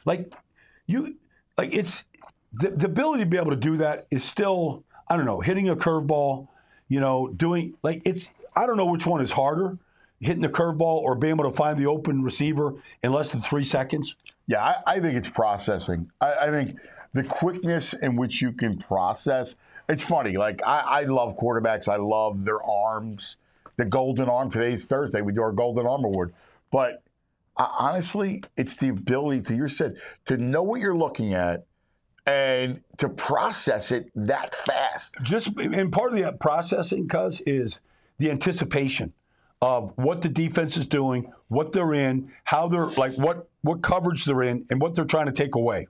Like 0.05 0.33
you 0.85 1.15
like 1.57 1.73
it's 1.73 2.03
the, 2.53 2.69
the 2.69 2.85
ability 2.85 3.23
to 3.23 3.29
be 3.29 3.37
able 3.37 3.51
to 3.51 3.55
do 3.55 3.77
that 3.77 4.07
is 4.11 4.23
still 4.23 4.83
I 5.07 5.17
don't 5.17 5.25
know 5.25 5.39
hitting 5.39 5.69
a 5.69 5.75
curveball, 5.75 6.47
you 6.87 6.99
know, 6.99 7.27
doing 7.27 7.75
like 7.83 8.01
it's 8.05 8.29
I 8.55 8.65
don't 8.65 8.77
know 8.77 8.85
which 8.85 9.05
one 9.05 9.21
is 9.21 9.31
harder, 9.31 9.77
hitting 10.19 10.41
the 10.41 10.49
curveball 10.49 10.81
or 10.81 11.15
being 11.15 11.35
able 11.35 11.49
to 11.49 11.55
find 11.55 11.77
the 11.77 11.85
open 11.87 12.23
receiver 12.23 12.75
in 13.03 13.11
less 13.11 13.29
than 13.29 13.41
three 13.41 13.65
seconds. 13.65 14.15
Yeah, 14.47 14.63
I, 14.63 14.75
I 14.87 14.99
think 14.99 15.17
it's 15.17 15.29
processing. 15.29 16.11
I, 16.21 16.33
I 16.33 16.49
think 16.49 16.77
the 17.13 17.23
quickness 17.23 17.93
in 17.93 18.15
which 18.15 18.41
you 18.41 18.51
can 18.51 18.77
process. 18.77 19.55
It's 19.87 20.03
funny. 20.03 20.37
Like 20.37 20.61
I, 20.65 20.79
I 20.79 21.03
love 21.03 21.37
quarterbacks. 21.37 21.87
I 21.87 21.97
love 21.97 22.45
their 22.45 22.63
arms. 22.63 23.37
The 23.77 23.85
golden 23.85 24.29
arm. 24.29 24.49
Today's 24.49 24.85
Thursday. 24.85 25.21
We 25.21 25.33
do 25.33 25.41
our 25.41 25.51
golden 25.51 25.85
arm 25.85 26.03
award. 26.03 26.33
But 26.71 27.03
uh, 27.57 27.67
honestly, 27.77 28.43
it's 28.57 28.75
the 28.75 28.89
ability 28.89 29.41
to 29.41 29.55
you 29.55 29.67
said 29.67 29.95
to 30.25 30.37
know 30.37 30.63
what 30.63 30.81
you're 30.81 30.97
looking 30.97 31.33
at 31.33 31.65
and 32.25 32.81
to 32.97 33.09
process 33.09 33.91
it 33.91 34.11
that 34.15 34.55
fast. 34.55 35.15
Just 35.21 35.49
and 35.59 35.91
part 35.91 36.13
of 36.13 36.19
the 36.19 36.31
processing, 36.33 37.07
cuz, 37.07 37.41
is 37.41 37.79
the 38.17 38.31
anticipation 38.31 39.13
of 39.61 39.93
what 39.95 40.21
the 40.21 40.29
defense 40.29 40.77
is 40.77 40.87
doing, 40.87 41.31
what 41.47 41.71
they're 41.71 41.93
in, 41.93 42.31
how 42.45 42.67
they're 42.67 42.87
like 42.91 43.15
what 43.15 43.47
what 43.61 43.81
coverage 43.81 44.25
they're 44.25 44.43
in, 44.43 44.65
and 44.69 44.81
what 44.81 44.95
they're 44.95 45.05
trying 45.05 45.27
to 45.27 45.31
take 45.31 45.55
away. 45.55 45.87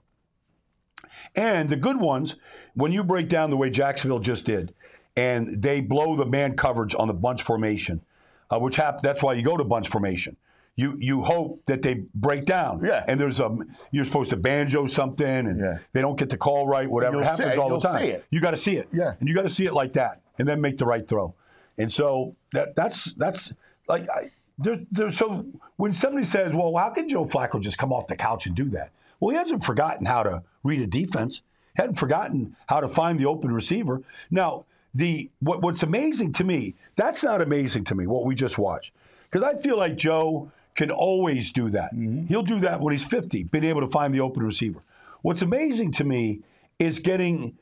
And 1.34 1.68
the 1.68 1.76
good 1.76 2.00
ones, 2.00 2.36
when 2.74 2.92
you 2.92 3.04
break 3.04 3.28
down 3.28 3.50
the 3.50 3.56
way 3.56 3.70
Jacksonville 3.70 4.20
just 4.20 4.44
did, 4.44 4.74
and 5.16 5.62
they 5.62 5.80
blow 5.80 6.16
the 6.16 6.26
man 6.26 6.56
coverage 6.56 6.94
on 6.94 7.08
the 7.08 7.14
bunch 7.14 7.42
formation, 7.42 8.02
uh, 8.50 8.58
which 8.58 8.76
happens. 8.76 9.02
That's 9.02 9.22
why 9.22 9.34
you 9.34 9.42
go 9.42 9.56
to 9.56 9.64
bunch 9.64 9.88
formation. 9.88 10.36
You 10.78 10.96
you 11.00 11.22
hope 11.22 11.62
that 11.66 11.80
they 11.82 12.02
break 12.14 12.44
down. 12.44 12.82
Yeah. 12.84 13.02
And 13.08 13.18
there's 13.18 13.40
a 13.40 13.56
you're 13.92 14.04
supposed 14.04 14.28
to 14.30 14.36
banjo 14.36 14.86
something, 14.86 15.26
and 15.26 15.58
Yeah. 15.58 15.78
they 15.94 16.02
don't 16.02 16.18
get 16.18 16.28
the 16.28 16.36
call 16.36 16.66
right. 16.66 16.88
Whatever 16.88 17.22
it 17.22 17.24
happens 17.24 17.52
it. 17.52 17.58
all 17.58 17.68
the 17.68 17.74
You'll 17.76 17.80
time. 17.80 18.02
see 18.04 18.10
it. 18.10 18.24
You 18.30 18.40
got 18.40 18.50
to 18.50 18.56
see 18.58 18.76
it. 18.76 18.88
Yeah. 18.92 19.14
And 19.18 19.28
you 19.28 19.34
got 19.34 19.42
to 19.42 19.48
see 19.48 19.64
it 19.66 19.72
like 19.72 19.94
that, 19.94 20.20
and 20.38 20.46
then 20.46 20.60
make 20.60 20.76
the 20.76 20.84
right 20.84 21.06
throw. 21.08 21.34
And 21.78 21.90
so 21.92 22.36
that 22.52 22.76
that's 22.76 23.12
that's 23.14 23.54
like 23.88 24.06
I, 24.10 24.30
there, 24.58 24.80
there's 24.90 25.16
so 25.16 25.46
when 25.76 25.94
somebody 25.94 26.26
says, 26.26 26.54
"Well, 26.54 26.74
how 26.76 26.90
can 26.90 27.08
Joe 27.08 27.24
Flacco 27.24 27.58
just 27.60 27.78
come 27.78 27.92
off 27.92 28.06
the 28.06 28.16
couch 28.16 28.46
and 28.46 28.54
do 28.54 28.64
that?" 28.70 28.90
Well, 29.18 29.30
he 29.30 29.36
hasn't 29.38 29.64
forgotten 29.64 30.04
how 30.04 30.22
to 30.24 30.42
read 30.62 30.80
a 30.82 30.86
defense. 30.86 31.40
He 31.74 31.82
hadn't 31.82 31.96
forgotten 31.96 32.54
how 32.68 32.80
to 32.80 32.88
find 32.88 33.18
the 33.18 33.24
open 33.26 33.50
receiver. 33.52 34.02
Now, 34.30 34.66
the 34.94 35.30
what, 35.40 35.62
what's 35.62 35.82
amazing 35.82 36.32
to 36.34 36.44
me, 36.44 36.74
that's 36.96 37.22
not 37.24 37.40
amazing 37.40 37.84
to 37.84 37.94
me. 37.94 38.06
What 38.06 38.26
we 38.26 38.34
just 38.34 38.58
watched, 38.58 38.92
because 39.30 39.42
I 39.42 39.56
feel 39.56 39.76
like 39.78 39.96
Joe 39.96 40.50
can 40.76 40.90
always 40.90 41.50
do 41.52 41.70
that. 41.70 41.94
Mm-hmm. 41.94 42.26
He'll 42.26 42.42
do 42.42 42.60
that 42.60 42.80
when 42.80 42.92
he's 42.92 43.04
50, 43.04 43.44
being 43.44 43.64
able 43.64 43.80
to 43.80 43.88
find 43.88 44.14
the 44.14 44.20
open 44.20 44.42
receiver. 44.42 44.82
What's 45.22 45.42
amazing 45.42 45.92
to 45.92 46.04
me 46.04 46.40
is 46.78 46.98
getting 46.98 47.56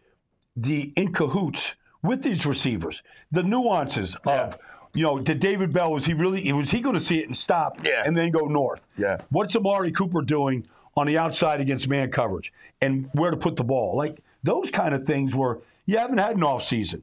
the 0.56 0.92
in 0.96 1.12
cahoots 1.12 1.74
with 2.02 2.22
these 2.22 2.44
receivers, 2.44 3.02
the 3.32 3.42
nuances 3.42 4.16
of. 4.26 4.58
You 4.96 5.02
know, 5.02 5.18
did 5.18 5.40
David 5.40 5.72
Bell 5.72 5.90
was 5.90 6.06
he 6.06 6.14
really 6.14 6.52
was 6.52 6.70
he 6.70 6.80
going 6.80 6.94
to 6.94 7.00
see 7.00 7.18
it 7.18 7.26
and 7.26 7.36
stop 7.36 7.84
Yeah. 7.84 8.04
and 8.06 8.16
then 8.16 8.30
go 8.30 8.42
north? 8.46 8.80
Yeah. 8.96 9.16
What's 9.28 9.56
Amari 9.56 9.90
Cooper 9.90 10.22
doing 10.22 10.68
on 10.96 11.08
the 11.08 11.18
outside 11.18 11.60
against 11.60 11.88
man 11.88 12.12
coverage 12.12 12.52
and 12.80 13.10
where 13.12 13.32
to 13.32 13.36
put 13.36 13.56
the 13.56 13.64
ball? 13.64 13.96
Like 13.96 14.22
those 14.44 14.70
kind 14.70 14.94
of 14.94 15.02
things 15.02 15.34
where 15.34 15.58
you 15.86 15.98
haven't 15.98 16.18
had 16.18 16.36
an 16.36 16.44
off 16.44 16.62
season 16.62 17.02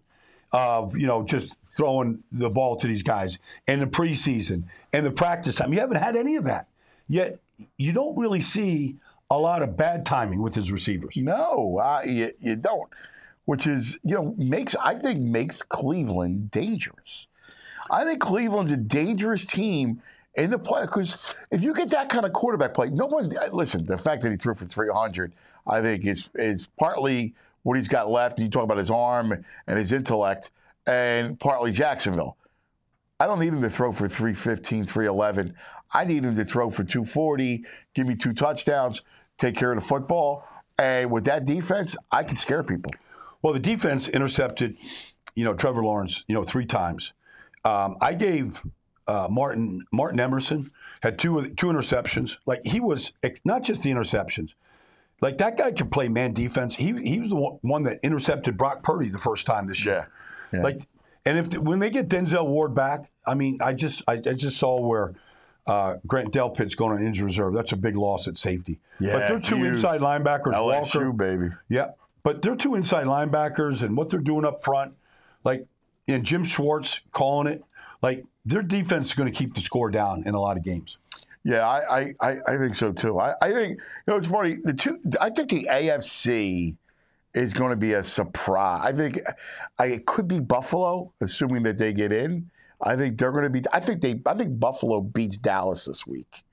of 0.54 0.96
you 0.98 1.06
know 1.06 1.24
just 1.24 1.58
throwing 1.76 2.24
the 2.32 2.50
ball 2.50 2.76
to 2.78 2.88
these 2.88 3.04
guys 3.04 3.38
and 3.68 3.82
the 3.82 3.86
preseason 3.86 4.64
and 4.94 5.06
the 5.06 5.12
practice 5.12 5.56
time. 5.56 5.74
You 5.74 5.80
haven't 5.80 5.98
had 5.98 6.16
any 6.16 6.36
of 6.36 6.44
that 6.46 6.68
yet. 7.08 7.40
You 7.78 7.94
don't 7.94 8.18
really 8.18 8.42
see 8.42 8.98
a 9.30 9.38
lot 9.38 9.62
of 9.62 9.78
bad 9.78 10.06
timing 10.06 10.42
with 10.42 10.56
his 10.56 10.72
receivers. 10.72 11.16
No, 11.16 11.80
uh, 11.82 12.02
you, 12.06 12.32
you 12.40 12.56
don't. 12.56 12.90
Which 13.46 13.66
is, 13.66 13.98
you 14.04 14.16
know, 14.16 14.36
makes 14.38 14.76
I 14.76 14.96
think 14.96 15.20
makes 15.20 15.62
Cleveland 15.62 16.52
dangerous. 16.52 17.28
I 17.90 18.04
think 18.04 18.22
Cleveland's 18.22 18.72
a 18.72 18.78
dangerous 18.78 19.46
team 19.46 20.02
in 20.36 20.52
the 20.52 20.60
play 20.60 20.82
because 20.82 21.36
if 21.50 21.64
you 21.64 21.74
get 21.74 21.90
that 21.90 22.10
kind 22.10 22.26
of 22.26 22.34
quarterback 22.34 22.74
play, 22.74 22.90
no 22.90 23.06
one 23.06 23.32
listen. 23.52 23.86
The 23.86 23.98
fact 23.98 24.22
that 24.24 24.32
he 24.32 24.38
threw 24.38 24.56
for 24.56 24.66
300, 24.66 25.34
I 25.68 25.82
think 25.82 26.06
is 26.06 26.30
is 26.36 26.68
partly 26.80 27.34
what 27.64 27.78
he's 27.78 27.88
got 27.88 28.10
left. 28.10 28.38
And 28.38 28.46
you 28.46 28.52
talk 28.52 28.64
about 28.64 28.78
his 28.78 28.92
arm 28.92 29.44
and 29.68 29.78
his 29.78 29.92
intellect, 29.92 30.52
and 30.88 31.40
partly 31.40 31.72
Jacksonville. 31.72 32.38
I 33.20 33.28
don't 33.28 33.40
need 33.40 33.50
him 33.50 33.62
to 33.62 33.70
throw 33.70 33.92
for 33.92 34.10
315, 34.10 34.86
311. 34.86 35.56
I 35.94 36.06
need 36.06 36.24
him 36.24 36.36
to 36.36 36.46
throw 36.46 36.70
for 36.70 36.84
240, 36.84 37.64
give 37.94 38.08
me 38.08 38.16
two 38.16 38.34
touchdowns, 38.34 39.02
take 39.38 39.56
care 39.56 39.72
of 39.72 39.80
the 39.80 39.86
football. 39.86 40.48
And 40.80 41.12
with 41.12 41.26
that 41.26 41.46
defense, 41.46 41.96
I 42.12 42.24
can 42.24 42.38
scare 42.38 42.64
people. 42.64 42.92
Well, 43.42 43.54
the 43.54 43.60
defense 43.60 44.08
intercepted, 44.08 44.78
you 45.36 45.44
know, 45.44 45.54
Trevor 45.54 45.84
Lawrence, 45.84 46.24
you 46.28 46.34
know, 46.36 46.44
three 46.44 46.66
times. 46.66 47.14
Um, 47.64 47.98
I 48.02 48.14
gave 48.14 48.64
uh, 49.08 49.28
Martin 49.30 49.86
Martin 49.92 50.20
Emerson 50.20 50.72
had 51.02 51.20
two 51.20 51.50
two 51.56 51.68
interceptions. 51.68 52.38
Like 52.46 52.62
he 52.66 52.80
was 52.80 53.12
not 53.44 53.64
just 53.64 53.84
the 53.84 53.92
interceptions. 53.92 54.54
Like 55.22 55.38
that 55.38 55.58
guy 55.58 55.72
could 55.72 55.92
play 55.92 56.10
man 56.10 56.34
defense. 56.34 56.76
He 56.76 56.94
he 57.04 57.20
was 57.20 57.30
the 57.30 57.36
one- 57.36 57.84
that 57.84 58.00
intercepted 58.02 58.58
Brock 58.58 58.84
Purdy 58.84 59.10
the 59.10 59.20
first 59.20 59.46
time 59.46 59.68
this 59.68 59.86
year. 59.86 59.96
Yeah. 59.96 60.06
Like, 60.52 60.80
and 61.26 61.38
if 61.38 61.54
when 61.62 61.80
they 61.80 61.90
get 61.90 62.08
Denzel 62.10 62.48
Ward 62.48 62.74
back, 62.76 63.12
I 63.26 63.36
mean, 63.36 63.60
I 63.62 63.74
just 63.74 64.04
I, 64.08 64.14
I 64.14 64.34
just 64.34 64.58
saw 64.58 64.80
where 64.82 65.14
uh, 65.68 65.98
Grant 66.08 66.32
Delpit's 66.34 66.76
going 66.76 66.92
on 66.98 67.06
injured 67.06 67.26
reserve. 67.26 67.54
That's 67.54 67.72
a 67.72 67.78
big 67.78 67.96
loss 67.96 68.28
at 68.28 68.38
safety. 68.38 68.80
but 69.00 69.06
Yeah, 69.08 69.28
they're 69.28 69.40
two 69.40 69.58
huge. 69.58 69.76
inside 69.76 70.02
linebackers. 70.02 70.54
LSU, 70.54 70.96
Walker, 70.96 71.12
baby. 71.14 71.50
yeah, 71.70 71.92
but 72.24 72.42
they're 72.42 72.56
two 72.56 72.76
inside 72.76 73.06
linebackers, 73.06 73.84
and 73.84 73.96
what 73.96 74.10
they're 74.10 74.20
doing 74.20 74.46
up 74.46 74.64
front, 74.64 74.94
like, 75.44 75.66
and 76.08 76.24
Jim 76.26 76.44
Schwartz 76.44 77.02
calling 77.12 77.48
it, 77.48 77.64
like 78.02 78.26
their 78.44 78.64
defense 78.64 79.08
is 79.08 79.14
going 79.14 79.32
to 79.32 79.38
keep 79.38 79.54
the 79.54 79.62
score 79.62 79.92
down 79.92 80.24
in 80.26 80.34
a 80.34 80.40
lot 80.40 80.58
of 80.58 80.64
games. 80.64 80.98
Yeah, 81.44 81.68
I, 81.68 82.00
I, 82.02 82.14
I, 82.20 82.38
I 82.48 82.58
think 82.58 82.76
so 82.76 82.92
too. 82.92 83.20
I, 83.20 83.34
I 83.42 83.52
think 83.52 83.78
you 83.78 83.84
know 84.08 84.16
it's 84.18 84.28
funny. 84.28 84.58
The 84.64 84.74
two, 84.74 84.98
I 85.20 85.30
think 85.30 85.50
the 85.50 85.68
AFC 85.72 86.76
is 87.34 87.54
going 87.54 87.72
to 87.72 87.78
be 87.78 87.94
a 87.94 88.04
surprise. 88.04 88.82
I 88.84 88.92
think 88.94 89.20
I, 89.80 89.86
it 89.88 90.06
could 90.06 90.28
be 90.28 90.40
Buffalo, 90.40 91.14
assuming 91.22 91.64
that 91.64 91.78
they 91.78 91.94
get 91.94 92.12
in. 92.12 92.50
I 92.82 92.96
think 92.96 93.18
they're 93.18 93.32
going 93.32 93.44
to 93.44 93.50
be. 93.50 93.62
I 93.72 93.80
think 93.80 94.02
they. 94.02 94.20
I 94.26 94.34
think 94.34 94.60
Buffalo 94.60 95.02
beats 95.02 95.38
Dallas 95.38 95.86
this 95.86 96.06
week. 96.08 96.44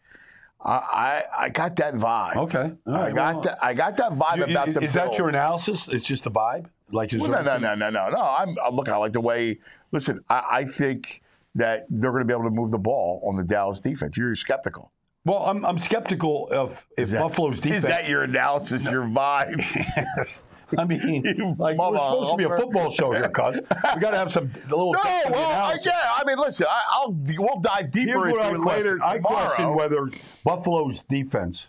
I, 0.61 0.73
I, 0.73 1.23
I 1.45 1.49
got 1.51 1.77
that 1.77 1.95
vibe. 1.95 2.37
Okay, 2.37 2.73
all 2.87 2.95
I 2.95 3.13
got 3.13 3.35
well, 3.35 3.43
that. 3.45 3.59
I 3.63 3.75
got 3.75 3.97
that 3.97 4.13
vibe 4.13 4.39
You- 4.39 4.45
about 4.45 4.75
the. 4.75 4.83
is 4.83 4.93
that 4.95 5.17
your 5.17 5.29
analysis? 5.29 5.89
It's 5.89 6.05
just 6.05 6.27
a 6.27 6.31
vibe, 6.31 6.67
like 6.91 7.13
Well, 7.13 7.31
no, 7.31 7.43
no, 7.43 7.59
no, 7.59 7.75
no, 7.75 7.91
no, 7.91 8.09
no. 8.11 8.21
I'm, 8.21 8.57
I'm 8.65 8.75
looking. 8.75 8.93
I 8.93 8.97
like 8.99 9.13
the 9.13 9.21
way. 9.21 9.61
Listen, 9.93 10.21
I, 10.29 10.43
I 10.51 10.65
think 10.65 11.23
that 11.55 11.87
they're 11.89 12.11
going 12.11 12.23
to 12.23 12.27
be 12.27 12.35
able 12.35 12.45
to 12.45 12.55
move 12.55 12.71
the 12.73 12.79
ball 12.79 13.23
on 13.27 13.37
the 13.37 13.45
Dallas 13.45 13.81
defense. 13.81 14.17
You're 14.17 14.35
skeptical. 14.35 14.93
Well, 15.25 15.39
I'm, 15.39 15.65
I'm 15.65 15.79
skeptical 15.79 16.49
of 16.51 16.87
if 16.97 17.11
that- 17.11 17.21
Buffalo's 17.21 17.61
defense. 17.61 17.85
Is 17.85 17.91
that 17.91 18.09
your 18.09 18.23
analysis? 18.25 18.83
Your 18.83 19.05
vibe? 19.05 19.65
Yes. 20.17 20.43
I 20.77 20.85
mean, 20.85 21.57
like 21.59 21.77
mama 21.77 21.93
we're 21.93 21.99
supposed 21.99 22.31
to 22.33 22.37
be 22.37 22.45
a 22.45 22.57
football 22.57 22.91
show 22.91 23.13
here, 23.13 23.29
cuz 23.29 23.61
we 23.61 24.01
got 24.01 24.11
to 24.11 24.19
have 24.19 24.33
some 24.33 24.51
a 24.55 24.69
little. 24.69 24.93
No, 24.93 25.03
depth 25.03 25.27
in 25.27 25.33
the 25.33 25.39
well, 25.39 25.67
I, 25.67 25.77
yeah. 25.85 25.93
I 26.15 26.25
mean, 26.27 26.39
listen. 26.39 26.67
I, 26.69 26.83
I'll 26.91 27.13
we'll 27.13 27.61
dive 27.61 27.91
Here's 27.93 28.07
deeper 28.07 28.41
I 28.41 28.49
into 28.49 28.61
it 28.63 28.67
later 28.67 28.99
question. 28.99 29.01
I 29.03 29.17
tomorrow. 29.17 29.47
question 29.47 29.75
whether 29.75 30.11
Buffalo's 30.45 31.03
defense 31.09 31.69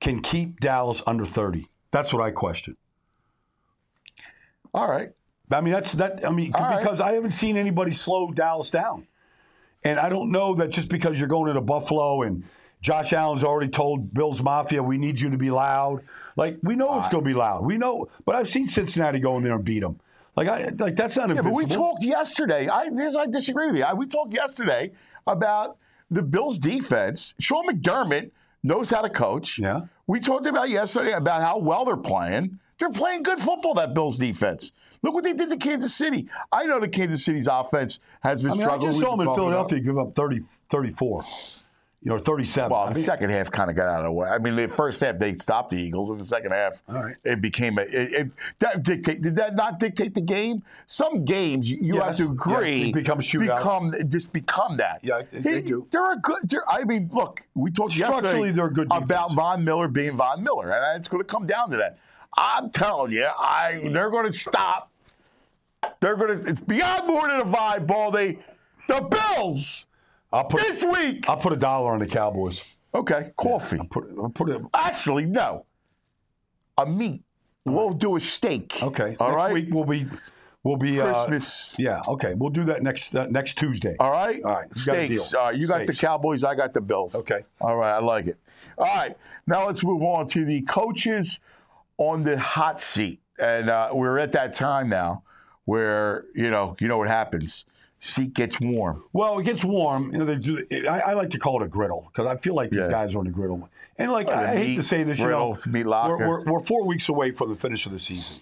can 0.00 0.20
keep 0.20 0.60
Dallas 0.60 1.02
under 1.06 1.24
30. 1.24 1.68
That's 1.92 2.12
what 2.12 2.22
I 2.22 2.30
question. 2.30 2.76
All 4.72 4.88
right. 4.88 5.10
I 5.50 5.60
mean, 5.60 5.72
that's 5.74 5.92
that. 5.94 6.24
I 6.26 6.30
mean, 6.30 6.54
All 6.54 6.62
right. 6.62 6.80
because 6.80 7.00
I 7.00 7.12
haven't 7.12 7.32
seen 7.32 7.56
anybody 7.56 7.92
slow 7.92 8.30
Dallas 8.30 8.70
down, 8.70 9.08
and 9.84 9.98
I 9.98 10.08
don't 10.08 10.30
know 10.30 10.54
that 10.54 10.70
just 10.70 10.88
because 10.88 11.18
you're 11.18 11.28
going 11.28 11.48
into 11.48 11.60
Buffalo 11.60 12.22
and 12.22 12.44
Josh 12.80 13.12
Allen's 13.12 13.44
already 13.44 13.70
told 13.70 14.12
Bills 14.14 14.42
Mafia, 14.42 14.82
"We 14.82 14.96
need 14.98 15.20
you 15.20 15.30
to 15.30 15.36
be 15.36 15.50
loud." 15.50 16.02
Like 16.36 16.58
we 16.62 16.76
know 16.76 16.98
it's 16.98 17.08
going 17.08 17.22
to 17.24 17.28
be 17.28 17.34
loud. 17.34 17.64
We 17.64 17.76
know, 17.76 18.08
but 18.24 18.34
I've 18.34 18.48
seen 18.48 18.66
Cincinnati 18.66 19.18
go 19.20 19.36
in 19.36 19.42
there 19.42 19.54
and 19.54 19.64
beat 19.64 19.80
them. 19.80 20.00
Like 20.36 20.48
I 20.48 20.70
like 20.78 20.96
that's 20.96 21.16
not 21.16 21.28
Yeah, 21.34 21.42
but 21.42 21.52
we 21.52 21.66
talked 21.66 22.02
yesterday. 22.02 22.68
I 22.68 22.88
this, 22.90 23.16
I 23.16 23.26
disagree 23.26 23.66
with 23.66 23.76
you. 23.76 23.84
I, 23.84 23.92
we 23.92 24.06
talked 24.06 24.32
yesterday 24.32 24.92
about 25.26 25.76
the 26.10 26.22
Bills' 26.22 26.58
defense. 26.58 27.34
Sean 27.38 27.66
McDermott 27.68 28.30
knows 28.62 28.90
how 28.90 29.02
to 29.02 29.10
coach. 29.10 29.58
Yeah. 29.58 29.82
We 30.06 30.18
talked 30.20 30.46
about 30.46 30.70
yesterday 30.70 31.12
about 31.12 31.42
how 31.42 31.58
well 31.58 31.84
they're 31.84 31.96
playing. 31.96 32.58
They're 32.78 32.90
playing 32.90 33.22
good 33.24 33.38
football. 33.40 33.74
That 33.74 33.92
Bills 33.92 34.16
defense. 34.18 34.72
Look 35.02 35.14
what 35.14 35.24
they 35.24 35.32
did 35.32 35.48
to 35.50 35.56
Kansas 35.56 35.94
City. 35.94 36.28
I 36.52 36.64
know 36.66 36.78
that 36.80 36.92
Kansas 36.92 37.24
City's 37.24 37.46
offense 37.46 38.00
has 38.22 38.42
been 38.42 38.50
I 38.52 38.54
mean, 38.54 38.62
I 38.62 38.66
struggling. 38.66 38.92
just 38.92 39.00
saw 39.02 39.10
them 39.12 39.20
in 39.20 39.26
talking 39.26 39.42
about- 39.52 39.68
Philadelphia 39.68 39.80
give 39.80 39.98
up 39.98 40.14
30, 40.14 40.42
34, 40.68 41.24
you 42.02 42.10
know, 42.10 42.16
37. 42.16 42.70
Well, 42.70 42.80
I 42.80 42.88
the 42.88 42.94
mean, 42.94 43.04
second 43.04 43.30
half 43.30 43.50
kind 43.50 43.68
of 43.68 43.76
got 43.76 43.86
out 43.86 43.98
of 43.98 44.04
the 44.04 44.12
way. 44.12 44.28
I 44.28 44.38
mean, 44.38 44.56
the 44.56 44.68
first 44.68 45.00
half 45.00 45.18
they 45.18 45.34
stopped 45.34 45.70
the 45.70 45.76
Eagles. 45.76 46.10
In 46.10 46.16
the 46.16 46.24
second 46.24 46.52
half, 46.52 46.82
right. 46.88 47.14
it 47.24 47.42
became 47.42 47.78
a. 47.78 47.82
It, 47.82 48.12
it, 48.12 48.30
that 48.60 48.82
dictate 48.82 49.20
did 49.20 49.36
that 49.36 49.54
not 49.54 49.78
dictate 49.78 50.14
the 50.14 50.22
game? 50.22 50.62
Some 50.86 51.26
games 51.26 51.70
you, 51.70 51.78
you 51.82 52.00
have 52.00 52.16
to 52.16 52.30
agree 52.30 52.84
they 52.84 52.92
become 52.92 53.18
shootout. 53.18 53.58
Become 53.58 53.94
just 54.08 54.32
become 54.32 54.78
that. 54.78 55.00
Yeah, 55.02 55.22
they 55.30 55.60
do. 55.60 55.86
They're 55.90 56.12
a 56.12 56.16
good. 56.16 56.38
They're, 56.44 56.68
I 56.70 56.84
mean, 56.84 57.10
look, 57.12 57.42
we 57.54 57.70
talked 57.70 57.92
Structurally, 57.92 58.50
they're 58.50 58.70
good 58.70 58.88
about. 58.90 59.32
Von 59.32 59.62
Miller 59.62 59.86
being 59.86 60.16
Von 60.16 60.42
Miller, 60.42 60.72
and 60.72 60.98
it's 60.98 61.08
going 61.08 61.22
to 61.22 61.28
come 61.28 61.46
down 61.46 61.70
to 61.70 61.76
that. 61.76 61.98
I'm 62.34 62.70
telling 62.70 63.12
you, 63.12 63.26
I 63.26 63.90
they're 63.92 64.10
going 64.10 64.26
to 64.26 64.32
stop. 64.32 64.90
They're 66.00 66.16
going 66.16 66.38
to. 66.38 66.48
It's 66.48 66.60
beyond 66.60 67.06
more 67.06 67.28
than 67.28 67.40
a 67.40 67.44
vibe, 67.44 67.86
Baldy. 67.86 68.38
The 68.88 69.02
Bills 69.02 69.86
I'll 70.32 70.44
put 70.44 70.62
this 70.62 70.84
week. 70.84 71.28
I'll 71.28 71.36
put 71.36 71.52
a 71.52 71.56
dollar 71.56 71.92
on 71.92 71.98
the 71.98 72.06
Cowboys. 72.06 72.62
Okay, 72.94 73.32
coffee. 73.36 73.80
Put 73.90 74.06
I'll 74.20 74.30
put 74.30 74.50
it. 74.50 74.62
Actually, 74.74 75.26
no. 75.26 75.66
A 76.78 76.86
meat. 76.86 77.22
We'll 77.64 77.90
do 77.90 78.16
a 78.16 78.20
steak. 78.20 78.82
Okay. 78.82 79.16
All 79.20 79.28
next 79.28 79.36
right. 79.36 79.52
week 79.52 79.68
we'll 79.70 79.84
be 79.84 80.06
we'll 80.64 80.76
be 80.76 81.00
uh, 81.00 81.12
Christmas. 81.12 81.74
yeah. 81.78 82.02
Okay. 82.08 82.34
We'll 82.34 82.50
do 82.50 82.64
that 82.64 82.82
next 82.82 83.14
uh, 83.14 83.26
next 83.26 83.58
Tuesday. 83.58 83.96
All 84.00 84.10
right. 84.10 84.42
All 84.42 84.52
right, 84.52 84.68
you 84.74 84.80
Steaks. 84.80 85.34
All 85.34 85.46
right. 85.46 85.56
You 85.56 85.66
got 85.66 85.86
the 85.86 85.94
Cowboys. 85.94 86.42
I 86.42 86.54
got 86.54 86.72
the 86.72 86.80
Bills. 86.80 87.14
Okay. 87.14 87.44
All 87.60 87.76
right. 87.76 87.96
I 87.96 88.00
like 88.00 88.26
it. 88.26 88.38
All 88.78 88.86
right. 88.86 89.16
Now 89.46 89.66
let's 89.66 89.84
move 89.84 90.02
on 90.02 90.26
to 90.28 90.44
the 90.44 90.62
coaches 90.62 91.38
on 91.98 92.22
the 92.22 92.38
hot 92.38 92.80
seat, 92.80 93.20
and 93.38 93.68
uh, 93.68 93.90
we're 93.92 94.18
at 94.18 94.32
that 94.32 94.54
time 94.54 94.88
now 94.88 95.22
where 95.64 96.24
you 96.34 96.50
know 96.50 96.76
you 96.80 96.88
know 96.88 96.98
what 96.98 97.08
happens. 97.08 97.66
Seat 98.02 98.32
gets 98.32 98.58
warm. 98.58 99.04
Well, 99.12 99.38
it 99.38 99.44
gets 99.44 99.62
warm. 99.62 100.10
You 100.10 100.18
know, 100.18 100.24
they 100.24 100.36
do. 100.36 100.64
I, 100.88 101.00
I 101.08 101.12
like 101.12 101.28
to 101.30 101.38
call 101.38 101.60
it 101.62 101.66
a 101.66 101.68
griddle 101.68 102.08
because 102.10 102.26
I 102.26 102.36
feel 102.38 102.54
like 102.54 102.70
these 102.70 102.80
Yeah. 102.80 102.90
guys 102.90 103.14
are 103.14 103.18
on 103.18 103.26
a 103.26 103.30
griddle. 103.30 103.68
And 103.98 104.10
like 104.10 104.26
the 104.28 104.32
I, 104.32 104.52
I 104.52 104.56
hate 104.56 104.76
to 104.76 104.82
say 104.82 105.02
this, 105.02 105.18
you 105.18 105.28
know, 105.28 105.54
meat 105.66 105.84
we're, 105.84 106.16
we're, 106.26 106.44
we're 106.44 106.60
four 106.60 106.88
weeks 106.88 107.10
away 107.10 107.30
from 107.30 107.50
the 107.50 107.56
finish 107.56 107.84
of 107.84 107.92
the 107.92 107.98
season, 107.98 108.38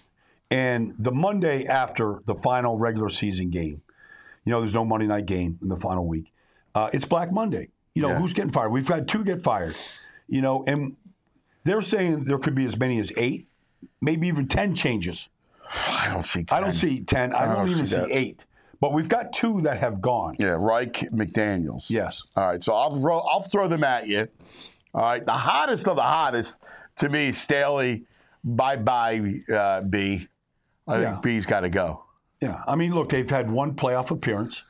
and 0.49 0.95
the 0.97 1.11
Monday 1.11 1.65
after 1.65 2.21
the 2.25 2.35
final 2.35 2.77
regular 2.77 3.09
season 3.09 3.49
game, 3.49 3.81
you 4.45 4.51
know, 4.51 4.61
there's 4.61 4.73
no 4.73 4.85
Monday 4.85 5.07
night 5.07 5.25
game 5.25 5.59
in 5.61 5.67
the 5.67 5.75
final 5.75 6.07
week. 6.07 6.31
Uh, 6.73 6.89
it's 6.93 7.03
Black 7.03 7.29
Monday. 7.33 7.67
You 7.93 8.01
know, 8.03 8.09
Yeah. 8.11 8.19
who's 8.19 8.31
getting 8.31 8.51
fired? 8.51 8.69
We've 8.69 8.87
had 8.87 9.09
two 9.09 9.25
get 9.25 9.41
fired. 9.41 9.75
You 10.29 10.41
know, 10.41 10.63
and 10.65 10.95
they're 11.65 11.81
saying 11.81 12.21
there 12.21 12.37
could 12.39 12.55
be 12.55 12.63
as 12.65 12.77
many 12.77 12.97
as 13.01 13.11
eight, 13.17 13.49
maybe 14.01 14.27
even 14.29 14.47
ten 14.47 14.73
changes. 14.73 15.27
I 15.69 16.07
don't 16.13 16.25
see. 16.25 16.45
10. 16.45 16.57
I 16.57 16.61
don't 16.61 16.73
see 16.73 17.01
ten. 17.03 17.33
I, 17.33 17.39
I 17.41 17.45
don't, 17.47 17.55
don't 17.57 17.69
even 17.69 17.85
see 17.85 17.95
see 17.97 18.11
eight. 18.13 18.45
But 18.81 18.93
we've 18.93 19.09
got 19.09 19.33
two 19.33 19.61
that 19.61 19.79
have 19.79 19.99
gone. 20.01 20.35
Yeah, 20.39 20.55
Reich, 20.59 20.93
McDaniels. 21.11 21.89
Yes. 21.89 22.23
All 22.35 22.45
right, 22.47 22.63
so 22.63 22.73
I'll 22.73 22.97
throw, 22.97 23.19
I'll 23.19 23.41
throw 23.41 23.67
them 23.67 23.83
at 23.83 24.07
you. 24.07 24.27
All 24.93 25.01
right, 25.01 25.25
the 25.25 25.33
hottest 25.33 25.87
of 25.87 25.95
the 25.97 26.01
hottest 26.03 26.59
to 26.97 27.09
me, 27.09 27.31
Staley. 27.31 28.05
Bye 28.43 28.77
bye, 28.77 29.33
uh, 29.53 29.81
B. 29.81 30.27
I 30.87 30.99
Yeah. 31.01 31.11
think 31.11 31.23
B's 31.23 31.45
got 31.45 31.59
to 31.61 31.69
go. 31.69 32.03
Yeah, 32.41 32.63
I 32.65 32.75
mean, 32.75 32.93
look, 32.95 33.09
they've 33.09 33.29
had 33.29 33.51
one 33.51 33.75
playoff 33.75 34.11
appearance, 34.11 34.63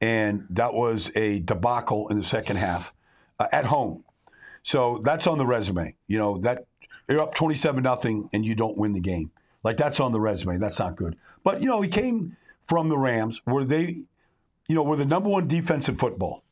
and 0.00 0.44
that 0.50 0.74
was 0.74 1.12
a 1.14 1.38
debacle 1.38 2.08
in 2.08 2.18
the 2.18 2.24
second 2.24 2.56
half 2.56 2.92
uh, 3.38 3.46
at 3.52 3.66
home. 3.66 4.02
So 4.64 5.00
that's 5.04 5.26
on 5.28 5.38
the 5.38 5.46
resume. 5.46 5.94
You 6.08 6.18
know 6.18 6.38
that 6.38 6.66
you're 7.08 7.22
up 7.22 7.34
twenty-seven 7.36 7.82
nothing, 7.84 8.28
and 8.32 8.44
you 8.44 8.54
don't 8.56 8.76
win 8.76 8.92
the 8.92 9.00
game. 9.00 9.30
Like 9.62 9.76
that's 9.76 10.00
on 10.00 10.10
the 10.10 10.20
resume. 10.20 10.58
That's 10.58 10.80
not 10.80 10.96
good. 10.96 11.16
But 11.44 11.62
you 11.62 11.68
know, 11.68 11.80
he 11.80 11.88
came 11.88 12.36
from 12.62 12.88
the 12.88 12.98
Rams, 12.98 13.40
where 13.44 13.64
they, 13.64 14.04
you 14.68 14.74
know, 14.74 14.82
were 14.82 14.96
the 14.96 15.04
number 15.04 15.28
one 15.28 15.48
defense 15.48 15.88
in 15.88 15.96
football, 15.96 16.42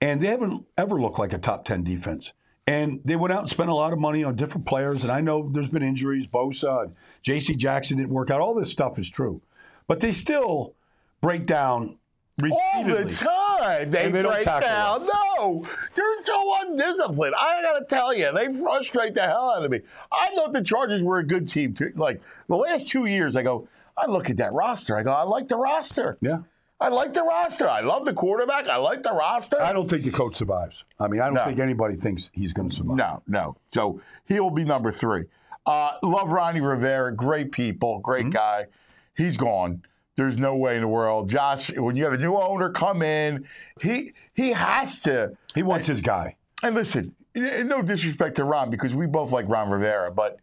and 0.00 0.20
they 0.20 0.28
haven't 0.28 0.66
ever 0.76 1.00
looked 1.00 1.18
like 1.18 1.32
a 1.32 1.38
top 1.38 1.64
ten 1.64 1.84
defense. 1.84 2.32
And 2.66 3.00
they 3.02 3.16
went 3.16 3.32
out 3.32 3.40
and 3.40 3.48
spent 3.48 3.70
a 3.70 3.74
lot 3.74 3.94
of 3.94 3.98
money 3.98 4.22
on 4.22 4.36
different 4.36 4.66
players. 4.66 5.02
And 5.02 5.10
I 5.10 5.22
know 5.22 5.48
there's 5.50 5.68
been 5.68 5.82
injuries. 5.82 6.26
Bosa, 6.26 6.82
and 6.82 6.94
J.C. 7.22 7.54
Jackson 7.54 7.96
didn't 7.96 8.12
work 8.12 8.30
out. 8.30 8.42
All 8.42 8.54
this 8.54 8.70
stuff 8.70 8.98
is 8.98 9.10
true, 9.10 9.40
but 9.86 10.00
they 10.00 10.12
still 10.12 10.74
break 11.22 11.46
down 11.46 11.96
All 12.42 12.84
the 12.84 13.04
time 13.06 13.90
they, 13.90 14.10
they 14.10 14.22
break 14.22 14.44
down. 14.44 15.06
No, 15.38 15.64
they're 15.94 16.24
so 16.24 16.54
undisciplined. 16.62 17.34
I 17.36 17.62
got 17.62 17.78
to 17.78 17.84
tell 17.84 18.14
you, 18.14 18.32
they 18.32 18.54
frustrate 18.54 19.14
the 19.14 19.22
hell 19.22 19.50
out 19.56 19.64
of 19.64 19.70
me. 19.70 19.80
I 20.12 20.30
thought 20.34 20.52
the 20.52 20.62
Chargers 20.62 21.02
were 21.02 21.18
a 21.18 21.24
good 21.24 21.48
team. 21.48 21.74
Too. 21.74 21.92
Like 21.96 22.20
the 22.48 22.56
last 22.56 22.88
two 22.88 23.06
years, 23.06 23.34
I 23.34 23.42
go, 23.42 23.66
I 24.00 24.06
look 24.06 24.30
at 24.30 24.36
that 24.38 24.52
roster. 24.52 24.96
I 24.96 25.02
go, 25.02 25.12
I 25.12 25.22
like 25.22 25.48
the 25.48 25.56
roster. 25.56 26.16
Yeah. 26.20 26.38
I 26.80 26.88
like 26.88 27.12
the 27.12 27.22
roster. 27.24 27.68
I 27.68 27.80
love 27.80 28.04
the 28.04 28.12
quarterback. 28.12 28.68
I 28.68 28.76
like 28.76 29.02
the 29.02 29.12
roster. 29.12 29.60
I 29.60 29.72
don't 29.72 29.90
think 29.90 30.04
the 30.04 30.12
coach 30.12 30.36
survives. 30.36 30.84
I 31.00 31.08
mean, 31.08 31.20
I 31.20 31.26
don't 31.26 31.34
No. 31.34 31.44
think 31.44 31.58
anybody 31.58 31.96
thinks 31.96 32.30
he's 32.32 32.52
going 32.52 32.68
to 32.70 32.76
survive. 32.76 32.96
No, 32.96 33.22
no. 33.26 33.56
So 33.74 34.00
he'll 34.26 34.50
be 34.50 34.64
number 34.64 34.92
three. 34.92 35.24
Uh, 35.66 35.92
love 36.04 36.30
Ronnie 36.30 36.60
Rivera. 36.60 37.12
Great 37.14 37.50
people. 37.50 37.98
Great 37.98 38.26
Mm-hmm. 38.26 38.30
guy. 38.32 38.66
He's 39.16 39.36
gone. 39.36 39.82
There's 40.14 40.38
no 40.38 40.54
way 40.54 40.76
in 40.76 40.80
the 40.82 40.88
world. 40.88 41.28
Josh, 41.28 41.70
when 41.76 41.96
you 41.96 42.04
have 42.04 42.12
a 42.12 42.18
new 42.18 42.36
owner 42.36 42.70
come 42.70 43.02
in, 43.02 43.44
he 43.80 44.12
he 44.34 44.50
has 44.52 45.00
to. 45.02 45.36
He 45.54 45.62
wants 45.64 45.86
his 45.88 46.00
guy. 46.00 46.36
And 46.62 46.74
listen, 46.74 47.14
no 47.34 47.82
disrespect 47.82 48.36
to 48.36 48.44
Ron 48.44 48.70
because 48.70 48.94
we 48.94 49.06
both 49.06 49.30
like 49.32 49.48
Ron 49.48 49.70
Rivera, 49.70 50.10
but 50.12 50.38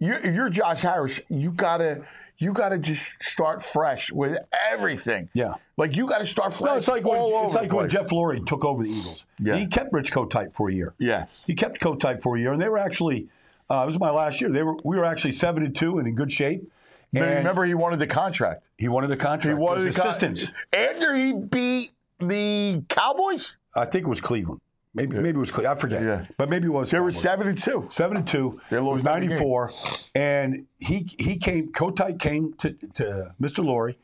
you, 0.00 0.14
if 0.14 0.34
you're 0.34 0.48
Josh 0.50 0.80
Harris, 0.82 1.20
you 1.28 1.50
gotta 1.52 2.02
you 2.38 2.52
gotta 2.52 2.78
just 2.78 3.22
start 3.22 3.62
fresh 3.64 4.12
with 4.12 4.38
everything. 4.70 5.28
Yeah. 5.34 5.54
like 5.76 5.96
you 5.96 6.06
gotta 6.08 6.26
start 6.26 6.54
fresh. 6.54 6.70
No, 6.70 6.76
it's 6.76 6.88
like 6.88 7.04
when, 7.04 7.20
it's 7.44 7.54
like 7.54 7.72
when. 7.72 7.88
Jeff 7.88 8.06
Lurie 8.08 8.44
took 8.46 8.64
over 8.64 8.82
the 8.84 8.90
Eagles. 8.90 9.24
Yeah. 9.38 9.56
He 9.56 9.66
kept 9.66 9.92
Rich 9.92 10.12
Kotite 10.12 10.54
for 10.54 10.68
a 10.68 10.72
year. 10.72 10.94
Yes. 10.98 11.44
He 11.46 11.54
kept 11.54 11.80
Kotite 11.80 12.22
for 12.22 12.36
a 12.36 12.40
year, 12.40 12.52
and 12.52 12.60
they 12.60 12.68
were 12.68 12.78
actually. 12.78 13.28
Uh, 13.70 13.82
it 13.82 13.86
was 13.86 13.98
my 13.98 14.10
last 14.10 14.40
year. 14.40 14.50
They 14.50 14.62
were. 14.62 14.76
We 14.84 14.96
were 14.96 15.04
actually 15.04 15.32
seven 15.32 15.62
and 15.64 15.74
two 15.76 15.98
and 15.98 16.08
in 16.08 16.14
good 16.14 16.32
shape. 16.32 16.70
And 17.14 17.24
Remember, 17.24 17.64
he 17.64 17.74
wanted 17.74 17.98
the 17.98 18.06
contract. 18.06 18.68
he 18.76 18.86
wanted 18.88 19.10
a 19.10 19.16
contract. 19.16 19.46
He 19.46 19.54
wanted 19.54 19.82
the 19.92 19.98
con- 19.98 20.08
assistants. 20.08 20.46
after 20.72 21.14
he 21.14 21.32
beat 21.32 21.92
the 22.20 22.82
Cowboys. 22.88 23.56
I 23.74 23.84
think 23.86 24.04
it 24.04 24.08
was 24.08 24.20
Cleveland. 24.20 24.60
Maybe 24.94 25.16
maybe 25.16 25.36
it 25.36 25.36
was 25.36 25.50
Cleveland. 25.50 25.78
I 25.78 25.80
forget. 25.80 26.02
Yeah. 26.02 26.24
But 26.36 26.48
maybe 26.48 26.66
it 26.66 26.70
was. 26.70 26.90
They 26.90 26.98
were 26.98 27.10
Cowboys. 27.10 27.20
seven 27.22 27.46
and 27.48 27.58
two. 27.58 27.86
Seven 27.90 28.16
and 28.16 28.26
two. 28.26 28.60
They 28.70 28.78
was 28.80 29.04
lost 29.04 29.04
94. 29.04 29.72
And 30.14 30.66
he 30.78 31.08
he 31.18 31.36
came, 31.36 31.70
Kotite 31.72 32.18
came 32.18 32.54
to, 32.54 32.72
to 32.94 33.34
Mr. 33.40 33.62
Lurie 33.64 33.96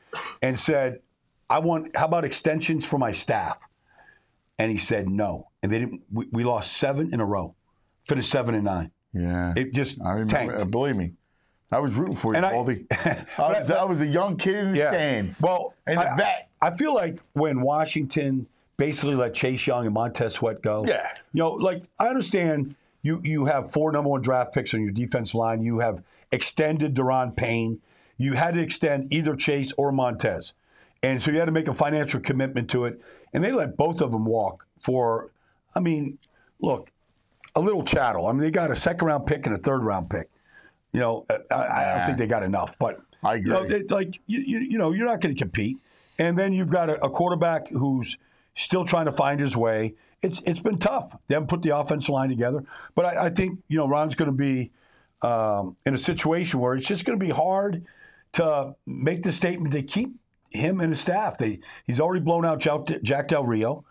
and 0.43 0.59
said, 0.59 1.01
I 1.51 1.59
want, 1.59 1.97
how 1.97 2.07
about 2.07 2.25
extensions 2.25 2.85
for 2.87 2.99
my 2.99 3.13
staff? 3.13 3.59
And 4.59 4.71
he 4.71 4.77
said 4.79 5.09
no. 5.09 5.49
And 5.63 5.73
they 5.73 5.79
didn't, 5.81 6.03
we, 6.13 6.29
we 6.31 6.45
lost 6.45 6.77
seven 6.77 7.13
in 7.13 7.21
a 7.21 7.25
row, 7.25 7.55
finished 8.07 8.31
seven 8.31 8.55
and 8.55 8.65
nine. 8.65 8.91
Yeah, 9.13 9.53
It 9.57 9.73
just 9.73 10.01
I 10.03 10.11
remember. 10.13 10.33
tanked. 10.35 10.55
uh, 10.61 10.65
believe 10.65 10.97
me, 10.97 11.13
I 11.73 11.79
was 11.79 11.93
rooting 11.95 12.15
for 12.17 12.33
you, 12.33 12.37
And 12.37 12.47
I- 12.47 12.53
Baldy. 12.53 12.87
I, 12.91 13.25
was, 13.39 13.71
I 13.71 13.85
was 13.85 14.01
a 14.01 14.07
young 14.07 14.37
kid 14.37 14.55
in 14.57 14.71
the 14.73 14.79
Yeah. 14.79 14.91
stands. 14.91 15.41
Well, 15.41 15.75
and 15.87 15.99
I. 15.99 16.47
I 16.63 16.71
feel 16.77 16.95
like 16.95 17.19
when 17.35 17.61
Washington 17.61 18.47
basically 18.77 19.15
let 19.15 19.35
Chase 19.35 19.67
Young 19.67 19.85
and 19.87 19.95
Montez 19.95 20.35
Sweat 20.35 20.63
go. 20.63 20.85
Yeah. 20.87 21.09
You 21.33 21.41
know, 21.41 21.51
like 21.53 21.85
I 21.99 22.09
understand 22.09 22.75
you 23.03 23.21
you 23.25 23.45
have 23.47 23.73
four 23.73 23.93
number 23.93 24.11
one 24.11 24.23
draft 24.23 24.53
picks 24.55 24.75
on 24.75 24.83
your 24.83 24.93
defense 24.93 25.35
line. 25.35 25.63
You 25.63 25.79
have 25.81 26.03
extended 26.33 26.95
Daron 26.95 27.35
Payne. 27.37 27.81
You 28.17 28.35
had 28.35 28.55
to 28.55 28.61
extend 28.61 29.13
either 29.13 29.37
Chase 29.37 29.73
or 29.77 29.93
Montez. 29.93 30.53
And 31.03 31.23
so 31.23 31.31
you 31.31 31.39
had 31.39 31.47
to 31.47 31.53
make 31.53 31.69
a 31.69 31.75
financial 31.75 32.21
commitment 32.21 32.71
to 32.71 32.85
it. 32.87 33.01
And 33.33 33.43
they 33.45 33.53
let 33.53 33.77
both 33.77 34.01
of 34.01 34.13
them 34.13 34.25
walk 34.25 34.65
for, 34.81 35.31
I 35.75 35.81
mean, 35.81 36.19
look, 36.61 36.91
a 37.57 37.61
little 37.61 37.83
chattel. 37.85 38.27
I 38.27 38.33
mean, 38.33 38.41
they 38.41 38.51
got 38.51 38.71
a 38.71 38.77
second 38.77 39.07
round 39.07 39.27
pick 39.27 39.45
and 39.47 39.55
a 39.55 39.59
third 39.59 39.83
round 39.83 40.09
pick. 40.09 40.31
You 40.93 41.01
know, 41.01 41.27
I, 41.51 41.55
I 41.55 41.95
don't 41.97 42.07
think 42.07 42.19
they 42.19 42.27
got 42.27 42.43
enough. 42.45 42.77
But 42.79 43.01
I 43.23 43.35
You 43.35 43.45
know, 43.49 43.63
agree. 43.63 43.83
they- 43.83 43.95
like 43.95 44.21
you, 44.27 44.41
you, 44.41 44.59
you 44.61 44.79
know, 44.79 44.93
you're 44.93 45.07
not 45.07 45.21
going 45.21 45.35
to 45.35 45.39
compete. 45.39 45.77
And 46.19 46.39
then 46.39 46.53
you've 46.53 46.71
got 46.71 46.89
a, 46.89 47.05
a 47.05 47.11
quarterback 47.11 47.69
who's 47.69 48.17
still 48.55 48.85
trying 48.85 49.07
to 49.07 49.13
find 49.13 49.41
his 49.41 49.57
way. 49.57 49.95
It's 50.23 50.41
it's 50.47 50.61
been 50.61 50.79
tough. 50.79 51.17
They 51.29 51.35
haven't 51.35 51.49
put 51.49 51.63
the 51.63 51.77
offensive 51.77 52.11
line 52.11 52.29
together. 52.29 52.65
But 52.95 53.07
I, 53.07 53.27
I 53.27 53.31
think 53.31 53.61
you 53.69 53.77
know 53.77 53.89
Ron's 53.89 54.15
going 54.15 54.31
to 54.31 54.37
be 54.37 54.73
um, 55.23 55.77
in 55.85 55.95
a 55.95 55.99
situation 55.99 56.61
where 56.61 56.75
it's 56.75 56.87
just 56.87 57.05
going 57.05 57.19
to 57.19 57.25
be 57.25 57.33
hard 57.33 57.85
to 58.35 58.75
make 58.87 59.23
the 59.23 59.33
statement 59.33 59.73
to 59.75 59.83
keep 59.83 60.15
him 60.51 60.81
and 60.81 60.91
his 60.91 61.01
staff. 61.01 61.39
They 61.39 61.61
he's 61.85 62.01
already 62.01 62.23
blown 62.23 62.45
out 62.45 62.61
Jack, 62.61 63.03
Jack 63.03 63.29
Del 63.29 63.45
Rio, 63.45 63.85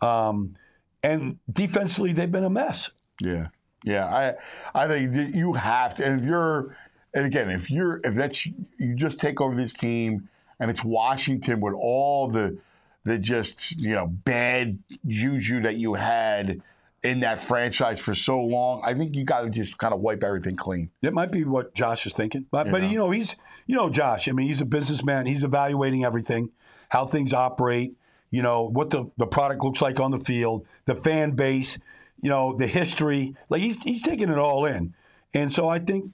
um, 0.00 0.56
and 1.02 1.38
defensively 1.50 2.12
they've 2.12 2.30
been 2.30 2.44
a 2.44 2.50
mess. 2.50 2.90
Yeah, 3.20 3.48
yeah. 3.84 4.36
I 4.74 4.84
I 4.84 4.88
think 4.88 5.34
you 5.34 5.54
have 5.54 5.94
to. 5.96 6.04
And 6.04 6.20
if 6.20 6.26
you're, 6.26 6.76
and 7.14 7.26
again, 7.26 7.50
if 7.50 7.70
you're, 7.70 8.00
if 8.04 8.14
that's 8.14 8.46
you 8.46 8.94
just 8.94 9.18
take 9.18 9.40
over 9.40 9.54
this 9.54 9.74
team, 9.74 10.28
and 10.58 10.70
it's 10.70 10.84
Washington 10.84 11.60
with 11.60 11.74
all 11.74 12.28
the 12.28 12.58
the 13.04 13.18
just 13.18 13.76
you 13.78 13.94
know 13.94 14.06
bad 14.06 14.78
juju 15.06 15.62
that 15.62 15.76
you 15.76 15.94
had 15.94 16.60
in 17.02 17.20
that 17.20 17.42
franchise 17.42 17.98
for 17.98 18.14
so 18.14 18.38
long. 18.38 18.82
I 18.84 18.92
think 18.92 19.16
you 19.16 19.24
got 19.24 19.40
to 19.40 19.50
just 19.50 19.78
kind 19.78 19.94
of 19.94 20.00
wipe 20.00 20.22
everything 20.22 20.56
clean. 20.56 20.90
It 21.00 21.14
might 21.14 21.32
be 21.32 21.44
what 21.44 21.74
Josh 21.74 22.04
is 22.04 22.12
thinking, 22.12 22.46
but 22.50 22.70
but 22.70 22.82
Yeah. 22.82 22.88
you 22.90 22.98
know 22.98 23.10
he's 23.10 23.36
you 23.66 23.74
know 23.76 23.88
Josh. 23.88 24.28
I 24.28 24.32
mean 24.32 24.46
he's 24.48 24.60
a 24.60 24.66
businessman. 24.66 25.26
He's 25.26 25.42
evaluating 25.44 26.04
everything, 26.04 26.50
how 26.90 27.06
things 27.06 27.32
operate. 27.32 27.94
You 28.30 28.42
know 28.42 28.64
what 28.68 28.90
the 28.90 29.10
the 29.16 29.26
product 29.26 29.64
looks 29.64 29.80
like 29.80 29.98
on 29.98 30.10
the 30.10 30.18
field, 30.18 30.66
the 30.84 30.94
fan 30.94 31.32
base. 31.32 31.78
You 32.22 32.28
know 32.28 32.54
the 32.54 32.66
history. 32.66 33.34
Like 33.48 33.62
he's 33.62 33.82
he's 33.82 34.02
taking 34.02 34.28
it 34.28 34.36
all 34.38 34.66
in, 34.66 34.94
and 35.34 35.50
so 35.50 35.68
I 35.70 35.78
think 35.78 36.12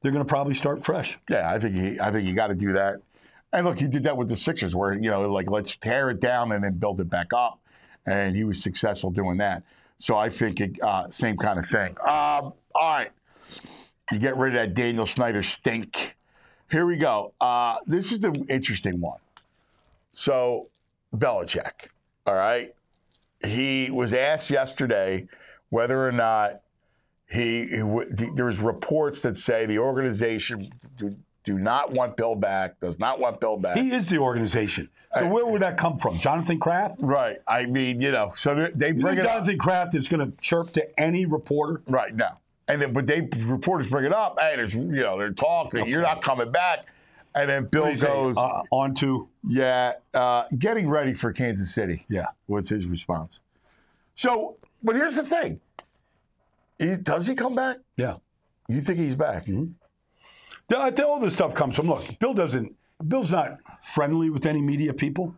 they're 0.00 0.10
going 0.12 0.24
to 0.24 0.28
probably 0.28 0.54
start 0.54 0.84
fresh. 0.84 1.18
Yeah, 1.28 1.52
I 1.52 1.58
think 1.58 1.74
he, 1.74 2.00
I 2.00 2.10
think 2.12 2.26
you 2.26 2.34
got 2.34 2.46
to 2.46 2.54
do 2.54 2.72
that. 2.72 3.02
And 3.52 3.66
look, 3.66 3.78
he 3.78 3.86
did 3.86 4.02
that 4.02 4.16
with 4.16 4.28
the 4.28 4.36
Sixers, 4.36 4.74
where 4.74 4.92
you 4.92 5.10
know, 5.10 5.32
like 5.32 5.50
let's 5.50 5.76
tear 5.76 6.10
it 6.10 6.20
down 6.20 6.52
and 6.52 6.62
then 6.62 6.74
build 6.74 7.00
it 7.00 7.08
back 7.08 7.32
up, 7.32 7.58
and 8.04 8.36
he 8.36 8.44
was 8.44 8.62
successful 8.62 9.10
doing 9.10 9.38
that. 9.38 9.62
So 9.96 10.16
I 10.16 10.28
think 10.28 10.60
it, 10.60 10.80
uh, 10.82 11.08
same 11.08 11.36
kind 11.36 11.58
of 11.58 11.66
thing. 11.66 11.96
Um, 12.00 12.06
all 12.06 12.54
right, 12.74 13.10
you 14.12 14.18
get 14.18 14.36
rid 14.36 14.54
of 14.54 14.60
that 14.60 14.74
Daniel 14.74 15.06
Snyder 15.06 15.42
stink. 15.42 16.16
Here 16.70 16.84
we 16.84 16.96
go. 16.96 17.32
Uh, 17.40 17.76
this 17.86 18.12
is 18.12 18.20
the 18.20 18.32
interesting 18.48 19.00
one. 19.00 19.18
So 20.12 20.68
Belichick, 21.16 21.88
all 22.26 22.34
right, 22.34 22.74
he 23.42 23.90
was 23.90 24.12
asked 24.12 24.50
yesterday 24.50 25.26
whether 25.70 26.06
or 26.06 26.12
not 26.12 26.60
he, 27.30 27.66
he 27.66 27.78
w- 27.78 28.08
the, 28.10 28.30
there's 28.34 28.58
reports 28.58 29.22
that 29.22 29.38
say 29.38 29.66
the 29.66 29.78
organization 29.78 30.70
do, 31.52 31.58
not 31.58 31.92
want 31.92 32.16
Bill 32.16 32.34
back, 32.34 32.78
does 32.80 32.98
not 32.98 33.18
want 33.20 33.40
Bill 33.40 33.56
back. 33.56 33.76
He 33.76 33.92
is 33.92 34.08
the 34.08 34.18
organization. 34.18 34.88
So 35.14 35.26
where 35.26 35.46
would 35.46 35.62
that 35.62 35.76
come 35.78 35.98
from? 35.98 36.18
Jonathan 36.18 36.58
Kraft? 36.60 36.96
right. 36.98 37.38
I 37.48 37.64
mean, 37.66 38.00
you 38.00 38.12
know, 38.12 38.32
so 38.34 38.54
they- 38.54 38.70
they 38.74 38.88
You 38.88 38.94
bring 38.94 39.16
think 39.16 39.20
it 39.20 39.26
up. 39.26 39.32
Jonathan 39.36 39.58
Kraft 39.58 39.94
is 39.94 40.06
going 40.06 40.30
to 40.30 40.36
chirp 40.40 40.72
to 40.74 41.00
any 41.00 41.24
reporter? 41.26 41.80
Right. 41.86 42.14
No. 42.14 42.28
And 42.68 42.80
then, 42.82 42.92
but 42.92 43.06
they 43.06 43.22
reporters 43.38 43.88
bring 43.88 44.04
it 44.04 44.12
up. 44.12 44.38
Hey, 44.38 44.56
there's 44.56 44.74
you 44.74 44.82
know, 44.82 45.16
they're 45.18 45.32
talking. 45.32 45.86
You're 45.88 46.02
not 46.02 46.22
coming 46.22 46.52
back. 46.52 46.84
And 47.34 47.48
then 47.48 47.64
Bill 47.66 47.94
goes, 47.96 48.36
uh, 48.36 48.62
on 48.70 48.94
to 48.96 49.28
yeah, 49.48 49.94
uh, 50.12 50.44
getting 50.58 50.88
ready 50.88 51.14
for 51.14 51.32
Kansas 51.32 51.72
City. 51.72 52.04
yeah. 52.10 52.26
was 52.46 52.68
his 52.68 52.86
response. 52.86 53.40
So, 54.14 54.56
but 54.82 54.96
here's 54.96 55.16
the 55.16 55.22
thing: 55.24 55.60
he, 56.78 56.96
does 56.96 57.26
he 57.26 57.34
come 57.34 57.54
back? 57.54 57.78
Yeah. 57.96 58.16
You 58.68 58.80
think 58.82 58.98
he's 58.98 59.14
back? 59.16 59.46
The- 59.46 59.68
all 60.74 61.20
this 61.20 61.34
stuff 61.34 61.54
comes 61.54 61.76
from 61.76 61.88
look. 61.88 62.18
Bill 62.18 62.34
doesn't. 62.34 62.74
Bill's 63.06 63.30
not 63.30 63.58
friendly 63.82 64.28
with 64.28 64.44
any 64.44 64.60
media 64.60 64.92
people, 64.92 65.34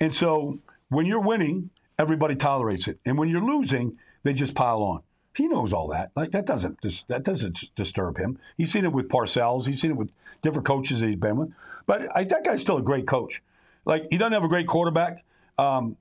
and 0.00 0.14
so 0.14 0.58
when 0.90 1.06
you're 1.06 1.20
winning, 1.20 1.70
everybody 1.98 2.34
tolerates 2.34 2.86
it, 2.86 2.98
and 3.06 3.16
when 3.18 3.28
you're 3.28 3.44
losing, 3.44 3.98
they 4.22 4.34
just 4.34 4.54
pile 4.54 4.82
on. 4.82 5.02
He 5.34 5.46
knows 5.46 5.72
all 5.72 5.88
that. 5.88 6.10
Like 6.16 6.32
that 6.32 6.46
doesn't 6.46 6.80
dis- 6.80 7.04
that 7.04 7.22
doesn't 7.22 7.74
disturb 7.74 8.18
him. 8.18 8.38
He's 8.56 8.72
seen 8.72 8.84
it 8.84 8.92
with 8.92 9.08
Parcells. 9.08 9.66
He's 9.66 9.80
seen 9.80 9.92
it 9.92 9.96
with 9.96 10.10
different 10.42 10.66
coaches 10.66 11.00
that 11.00 11.06
he's 11.06 11.16
been 11.16 11.36
with. 11.36 11.52
But 11.86 12.08
I, 12.16 12.24
that 12.24 12.44
guy's 12.44 12.60
still 12.60 12.76
a 12.76 12.82
great 12.82 13.06
coach. 13.06 13.42
Like 13.84 14.08
he 14.10 14.18
doesn't 14.18 14.32
have 14.32 14.44
a 14.44 14.48
great 14.48 14.66
quarterback. 14.66 15.24
Um, 15.56 15.96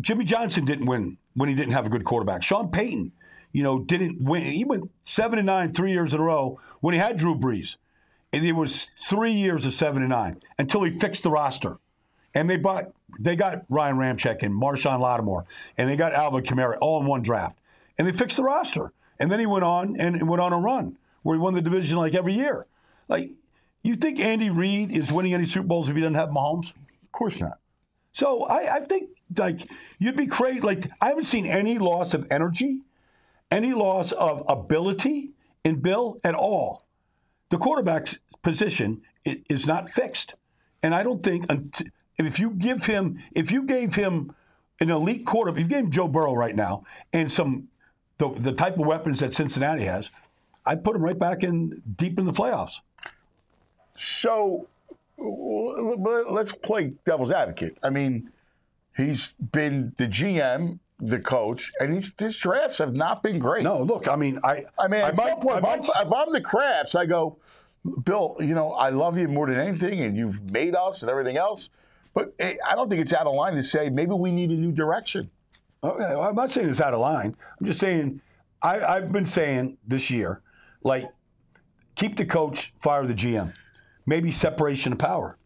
Jimmy 0.00 0.24
Johnson 0.24 0.64
didn't 0.64 0.86
win 0.86 1.18
when 1.34 1.48
he 1.48 1.54
didn't 1.54 1.72
have 1.72 1.86
a 1.86 1.88
good 1.88 2.04
quarterback. 2.04 2.42
Sean 2.42 2.70
Payton, 2.70 3.12
you 3.52 3.62
know, 3.62 3.80
didn't 3.80 4.22
win. 4.22 4.44
He 4.44 4.64
went 4.64 4.90
seven 5.02 5.38
and 5.38 5.46
nine 5.46 5.72
three 5.72 5.92
years 5.92 6.14
in 6.14 6.20
a 6.20 6.22
row 6.24 6.60
when 6.80 6.94
he 6.94 7.00
had 7.00 7.16
Drew 7.16 7.34
Brees. 7.34 7.76
And 8.32 8.44
it 8.44 8.52
was 8.52 8.88
three 9.08 9.32
years 9.32 9.64
of 9.64 9.74
seven 9.74 10.02
and 10.02 10.10
nine 10.10 10.42
until 10.58 10.82
he 10.82 10.90
fixed 10.90 11.22
the 11.22 11.30
roster. 11.30 11.78
And 12.34 12.48
they 12.48 12.56
bought 12.56 12.92
they 13.18 13.36
got 13.36 13.64
Ryan 13.70 13.96
Ramczyk 13.96 14.42
and 14.42 14.54
Marshon 14.54 15.00
Lattimore 15.00 15.46
and 15.76 15.88
they 15.88 15.96
got 15.96 16.12
Alvin 16.12 16.44
Kamara 16.44 16.76
all 16.80 17.00
in 17.00 17.06
one 17.06 17.22
draft. 17.22 17.58
And 17.96 18.06
they 18.06 18.12
fixed 18.12 18.36
the 18.36 18.44
roster. 18.44 18.92
And 19.18 19.30
then 19.32 19.40
he 19.40 19.46
went 19.46 19.64
on 19.64 19.96
and 19.98 20.28
went 20.28 20.40
on 20.40 20.52
a 20.52 20.58
run 20.58 20.96
where 21.22 21.36
he 21.36 21.40
won 21.40 21.54
the 21.54 21.62
division 21.62 21.96
like 21.96 22.14
every 22.14 22.34
year. 22.34 22.66
Like, 23.08 23.32
you 23.82 23.96
think 23.96 24.20
Andy 24.20 24.50
Reid 24.50 24.90
is 24.90 25.10
winning 25.10 25.34
any 25.34 25.46
Super 25.46 25.66
Bowls 25.66 25.88
if 25.88 25.96
he 25.96 26.02
doesn't 26.02 26.14
have 26.14 26.28
Mahomes? 26.28 26.70
Of 26.70 27.12
course 27.12 27.40
not. 27.40 27.58
So 28.12 28.44
I, 28.44 28.76
I 28.76 28.80
think 28.80 29.10
like 29.36 29.68
you'd 29.98 30.16
be 30.16 30.26
crazy. 30.26 30.60
Like 30.60 30.90
I 31.00 31.08
haven't 31.08 31.24
seen 31.24 31.46
any 31.46 31.78
loss 31.78 32.14
of 32.14 32.26
energy, 32.30 32.80
any 33.50 33.72
loss 33.72 34.12
of 34.12 34.42
ability 34.48 35.30
in 35.64 35.80
Bill 35.80 36.18
at 36.24 36.34
all. 36.34 36.84
The 37.50 37.58
quarterback's 37.58 38.18
position 38.42 39.02
is 39.24 39.66
not 39.66 39.88
fixed, 39.88 40.34
and 40.82 40.94
I 40.94 41.02
don't 41.02 41.22
think 41.22 41.46
if 42.18 42.38
you 42.38 42.50
give 42.50 42.86
him 42.86 43.18
if 43.32 43.50
you 43.50 43.62
gave 43.62 43.94
him 43.94 44.34
an 44.80 44.90
elite 44.90 45.26
quarterback, 45.26 45.60
if 45.60 45.70
you 45.70 45.76
gave 45.76 45.84
him 45.86 45.90
Joe 45.90 46.08
Burrow 46.08 46.34
right 46.34 46.54
now 46.54 46.84
and 47.12 47.30
some 47.32 47.68
the, 48.18 48.30
the 48.30 48.52
type 48.52 48.78
of 48.78 48.86
weapons 48.86 49.20
that 49.20 49.32
Cincinnati 49.32 49.84
has, 49.84 50.10
I'd 50.66 50.84
put 50.84 50.96
him 50.96 51.02
right 51.02 51.18
back 51.18 51.42
in 51.42 51.72
deep 51.96 52.18
in 52.18 52.26
the 52.26 52.32
playoffs. 52.32 52.74
So 53.96 54.68
let's 55.16 56.52
play 56.52 56.92
devil's 57.04 57.30
advocate. 57.30 57.78
I 57.82 57.90
mean, 57.90 58.30
he's 58.96 59.32
been 59.32 59.94
the 59.96 60.06
GM, 60.06 60.78
the 61.00 61.18
coach, 61.18 61.72
and 61.80 61.94
he's, 61.94 62.12
his 62.18 62.36
drafts 62.36 62.78
have 62.78 62.94
not 62.94 63.22
been 63.22 63.38
great. 63.38 63.62
No, 63.62 63.82
look, 63.82 64.08
I 64.08 64.16
mean, 64.16 64.40
I 64.42 64.62
I 64.78 64.88
mean, 64.88 65.02
I 65.02 65.12
some 65.12 65.40
point, 65.40 65.64
I 65.64 65.74
if, 65.74 65.90
I'm, 65.96 66.06
if 66.06 66.12
I'm 66.12 66.32
the 66.32 66.40
Krafts, 66.40 66.94
I 66.94 67.06
go, 67.06 67.38
Bill, 68.04 68.36
you 68.40 68.54
know, 68.54 68.72
I 68.72 68.90
love 68.90 69.16
you 69.16 69.28
more 69.28 69.46
than 69.46 69.58
anything, 69.60 70.00
and 70.00 70.16
you've 70.16 70.42
made 70.50 70.74
us 70.74 71.02
and 71.02 71.10
everything 71.10 71.36
else. 71.36 71.70
But 72.14 72.34
eh, 72.40 72.56
I 72.68 72.74
don't 72.74 72.88
think 72.88 73.00
it's 73.00 73.12
out 73.12 73.26
of 73.26 73.34
line 73.34 73.54
to 73.54 73.62
say 73.62 73.90
maybe 73.90 74.12
we 74.12 74.32
need 74.32 74.50
a 74.50 74.54
new 74.54 74.72
direction. 74.72 75.30
Okay, 75.84 75.98
well, 75.98 76.22
I'm 76.22 76.34
not 76.34 76.50
saying 76.50 76.68
it's 76.68 76.80
out 76.80 76.94
of 76.94 77.00
line. 77.00 77.36
I'm 77.60 77.66
just 77.66 77.78
saying 77.78 78.20
I, 78.60 78.80
I've 78.80 79.12
been 79.12 79.24
saying 79.24 79.78
this 79.86 80.10
year, 80.10 80.42
like, 80.82 81.08
keep 81.94 82.16
the 82.16 82.24
coach, 82.24 82.72
fire 82.80 83.06
the 83.06 83.14
GM. 83.14 83.54
Maybe 84.06 84.32
separation 84.32 84.92
of 84.92 84.98
power. 84.98 85.38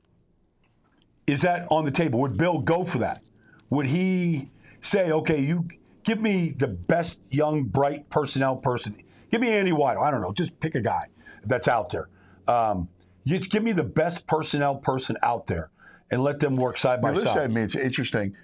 Is 1.27 1.43
that 1.43 1.67
on 1.71 1.85
the 1.85 1.91
table? 1.91 2.21
Would 2.21 2.37
Bill 2.37 2.59
go 2.59 2.85
for 2.85 2.99
that? 2.99 3.23
Would 3.71 3.87
he 3.87 4.51
say, 4.83 5.11
okay, 5.11 5.41
you 5.41 5.69
give 6.05 6.21
me 6.21 6.51
the 6.51 6.69
best 6.69 7.19
young, 7.31 7.65
bright 7.65 8.11
personnel 8.11 8.57
person? 8.57 8.97
Give 9.31 9.41
me 9.41 9.49
Andy 9.49 9.73
White. 9.73 9.97
I 9.97 10.11
don't 10.11 10.21
know. 10.21 10.33
Just 10.33 10.59
pick 10.61 10.75
a 10.75 10.81
guy 10.81 11.07
that's 11.45 11.69
out 11.69 11.89
there. 11.91 12.09
Um, 12.49 12.89
just 13.27 13.51
give 13.51 13.63
me 13.63 13.73
the 13.73 13.85
best 13.85 14.27
personnel 14.27 14.77
person 14.77 15.17
out 15.23 15.47
there 15.47 15.71
and 16.11 16.23
let 16.23 16.41
them 16.41 16.57
work 16.57 16.77
side 16.77 17.01
by 17.01 17.15
side. 17.15 17.39
I 17.39 17.47
mean, 17.47 17.65
it's 17.65 17.75
interesting. 17.75 18.37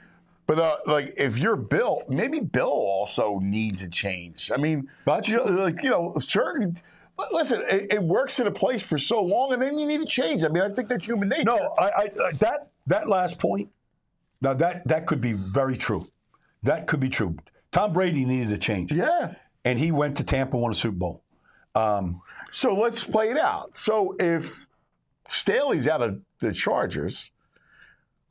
But 0.47 0.59
uh, 0.59 0.77
like, 0.87 1.13
if 1.19 1.37
you're 1.37 1.57
Bill, 1.57 2.03
maybe 2.09 2.41
Bill 2.41 2.69
also 2.69 3.39
needs 3.39 3.83
a 3.83 3.89
change. 3.89 4.51
I 4.51 4.57
mean, 4.57 4.89
you 5.25 5.37
know, 5.37 5.43
like 5.43 5.83
you 5.83 5.91
know, 5.91 6.15
certain. 6.21 6.81
but 7.19 7.31
Listen, 7.33 7.63
it, 7.69 7.93
it 7.93 8.03
works 8.03 8.41
in 8.41 8.47
a 8.47 8.51
place 8.51 8.81
for 8.81 8.97
so 8.97 9.23
long, 9.23 9.53
and 9.53 9.61
then 9.61 9.79
you 9.79 9.87
need 9.87 10.01
a 10.01 10.07
change. 10.07 10.45
I 10.45 10.49
mean, 10.49 10.63
I 10.63 10.71
think 10.71 10.89
that's 10.89 11.05
human 11.05 11.29
nature. 11.29 11.45
No, 11.45 11.75
I, 11.79 11.91
I 11.91 12.11
that 12.39 12.71
that 12.87 13.09
last 13.09 13.39
point. 13.39 13.69
Now 14.41 14.55
that 14.55 14.89
that 14.89 15.07
could 15.07 15.21
be 15.21 15.35
very 15.35 15.77
true. 15.77 16.09
That 16.69 16.87
could 16.87 17.01
be 17.01 17.09
true. 17.09 17.37
Tom 17.73 17.93
Brady 17.95 18.25
needed 18.27 18.53
a 18.53 18.59
change, 18.59 18.93
Yeah. 18.93 19.35
and 19.65 19.79
he 19.79 19.91
went 19.91 20.17
to 20.19 20.25
Tampa, 20.25 20.57
won 20.57 20.71
a 20.71 20.75
Super 20.75 20.97
Bowl. 20.97 21.23
Um, 21.75 22.21
So 22.51 22.75
let's 22.75 23.05
play 23.05 23.31
it 23.31 23.39
out. 23.39 23.77
So 23.79 24.15
if 24.21 24.67
Staley's 25.31 25.89
out 25.89 26.03
of 26.03 26.21
the 26.41 26.53
Chargers, 26.53 27.31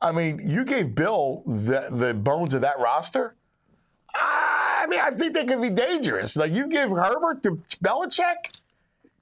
I 0.00 0.12
mean, 0.12 0.48
you 0.48 0.64
gave 0.64 0.94
Bill 0.94 1.42
the, 1.46 1.88
the 1.90 2.14
bones 2.14 2.54
of 2.54 2.60
that 2.62 2.78
roster. 2.78 3.34
I 4.14 4.86
mean, 4.88 5.00
I 5.00 5.10
think 5.10 5.34
they 5.34 5.44
could 5.44 5.60
be 5.60 5.70
dangerous. 5.70 6.36
Like 6.36 6.52
you 6.52 6.68
give 6.68 6.90
Herbert 6.90 7.42
to 7.44 7.60
Belichick. 7.82 8.56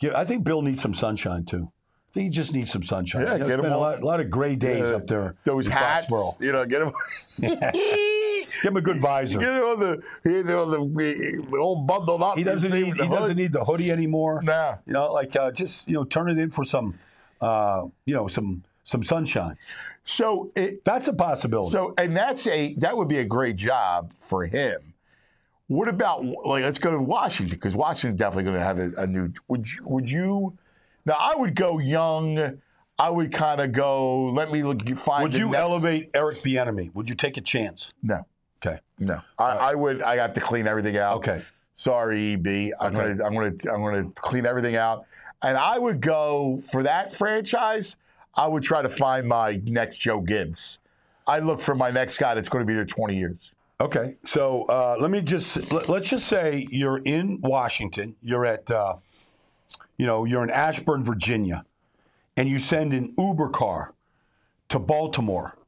yeah, 0.01 0.13
I 0.19 0.25
think 0.27 0.45
Bill 0.45 0.61
needs 0.63 0.81
some 0.83 0.95
sunshine 0.95 1.45
too. 1.45 1.71
I 2.11 2.13
think 2.13 2.25
he 2.25 2.31
just 2.31 2.53
needs 2.53 2.71
some 2.71 2.83
sunshine. 2.83 3.23
Yeah, 3.23 3.33
You 3.35 3.39
know, 3.41 3.47
get 3.49 3.59
him 3.61 3.65
a 3.73 3.77
lot, 3.79 4.03
lot 4.03 4.21
of 4.21 4.29
gray 4.31 4.57
days 4.57 4.83
up 4.83 5.07
there. 5.07 5.35
Those 5.45 5.67
hats, 5.67 6.07
Foxborough. 6.11 6.41
you 6.41 6.53
know, 6.53 6.65
get 6.67 6.83
him. 6.83 6.93
Give 8.63 8.73
him 8.73 8.77
a 8.77 8.81
good 8.81 9.01
visor. 9.01 9.39
Get 9.39 9.49
him 9.49 9.63
on 9.63 9.81
the, 9.81 10.03
the, 10.23 10.43
the 10.43 11.59
old 11.59 11.87
bundled 11.87 12.23
up. 12.23 12.39
He 12.39 12.45
doesn't 12.45 12.71
need 12.71 12.95
the 12.97 13.05
he 13.05 13.09
hood. 13.09 13.19
doesn't 13.19 13.37
need 13.37 13.53
the 13.53 13.65
hoodie 13.65 13.91
anymore. 13.91 14.43
Nah. 14.43 14.77
You 14.87 14.93
know, 14.93 15.13
like 15.13 15.35
uh, 15.37 15.51
just 15.53 15.89
you 15.89 15.95
know, 15.95 16.05
turn 16.05 16.29
it 16.31 16.39
in 16.39 16.51
for 16.51 16.65
some, 16.65 16.99
uh, 17.41 17.85
you 18.05 18.15
know, 18.15 18.29
some 18.29 18.65
some 18.85 19.03
sunshine. 19.03 19.57
So 20.05 20.53
it, 20.55 20.85
That's 20.85 21.09
a 21.09 21.13
possibility. 21.13 21.73
So, 21.73 21.93
and 21.99 22.17
that's 22.17 22.47
a 22.47 22.75
that 22.75 22.97
would 22.97 23.09
be 23.09 23.19
a 23.19 23.25
great 23.25 23.57
job 23.57 24.13
for 24.19 24.47
him. 24.47 24.95
What 25.69 25.89
about 25.89 26.25
like 26.25 26.63
let's 26.63 26.79
go 26.79 26.93
to 26.93 27.01
Washington 27.01 27.57
because 27.57 27.75
Washington's 27.75 28.19
definitely 28.19 28.45
going 28.45 28.57
to 28.57 28.63
have 28.63 28.79
a, 28.79 28.93
a 29.03 29.07
new. 29.07 29.33
Would 29.49 29.67
you, 29.71 29.81
would 29.85 30.11
you? 30.11 30.57
Now 31.05 31.17
I 31.19 31.35
would 31.37 31.55
go 31.57 31.79
young. 31.79 32.61
I 32.99 33.11
would 33.11 33.33
kind 33.33 33.61
of 33.61 33.73
go. 33.73 34.27
Let 34.27 34.53
me 34.53 34.63
look. 34.63 34.89
Find. 34.97 35.25
Would 35.25 35.35
you 35.35 35.47
next- 35.47 35.59
elevate 35.59 36.11
Eric 36.15 36.39
Bieniemy? 36.43 36.95
Would 36.95 37.09
you 37.09 37.17
take 37.17 37.37
a 37.37 37.41
chance? 37.41 37.93
No, 38.03 38.25
Okay. 38.65 38.79
no. 38.99 39.21
I, 39.39 39.45
I 39.45 39.75
would. 39.75 40.03
I 40.03 40.17
have 40.17 40.33
to 40.35 40.41
clean 40.41 40.67
everything 40.67 40.97
out. 40.97 41.17
Okay. 41.19 41.43
Sorry, 41.75 42.33
EB. 42.35 42.47
I'm 42.81 42.97
Okay. 42.97 43.15
gonna. 43.15 43.25
I'm 43.25 43.35
gonna. 43.35 43.53
I'm 43.73 43.83
gonna 43.83 44.11
clean 44.15 44.47
everything 44.47 44.77
out. 44.77 45.05
And 45.43 45.57
I 45.57 45.79
would 45.79 46.01
go 46.01 46.59
for 46.73 46.83
that 46.83 47.13
franchise. 47.13 47.97
I 48.35 48.47
would 48.47 48.63
try 48.63 48.83
to 48.83 48.89
find 48.89 49.29
my 49.29 49.61
next 49.65 49.99
Joe 49.99 50.21
Gibbs. 50.21 50.79
I 51.27 51.39
look 51.41 51.61
for 51.61 51.75
my 51.75 51.91
next 51.91 52.19
guy 52.19 52.35
that's 52.35 52.49
going 52.49 52.63
to 52.65 52.67
be 52.67 52.75
there 52.75 52.85
20 52.85 53.17
years. 53.17 53.53
Okay, 53.81 54.17
so 54.25 54.65
uh, 54.65 54.97
let 54.99 55.11
me 55.11 55.21
just 55.21 55.71
let, 55.71 55.91
us 55.91 56.09
just 56.09 56.27
say 56.27 56.67
you're 56.71 56.99
in 56.99 57.41
Washington. 57.43 58.17
You're 58.23 58.47
at, 58.47 58.71
uh, 58.71 58.97
you 59.99 60.07
know, 60.07 60.25
you're 60.25 60.43
in 60.43 60.51
Ashburn, 60.51 61.05
Virginia, 61.05 61.65
and 62.39 62.49
you 62.49 62.59
send 62.59 62.95
an 62.95 63.13
Uber 63.19 63.51
car 63.51 63.93
to 64.71 64.79
Baltimore 64.79 65.59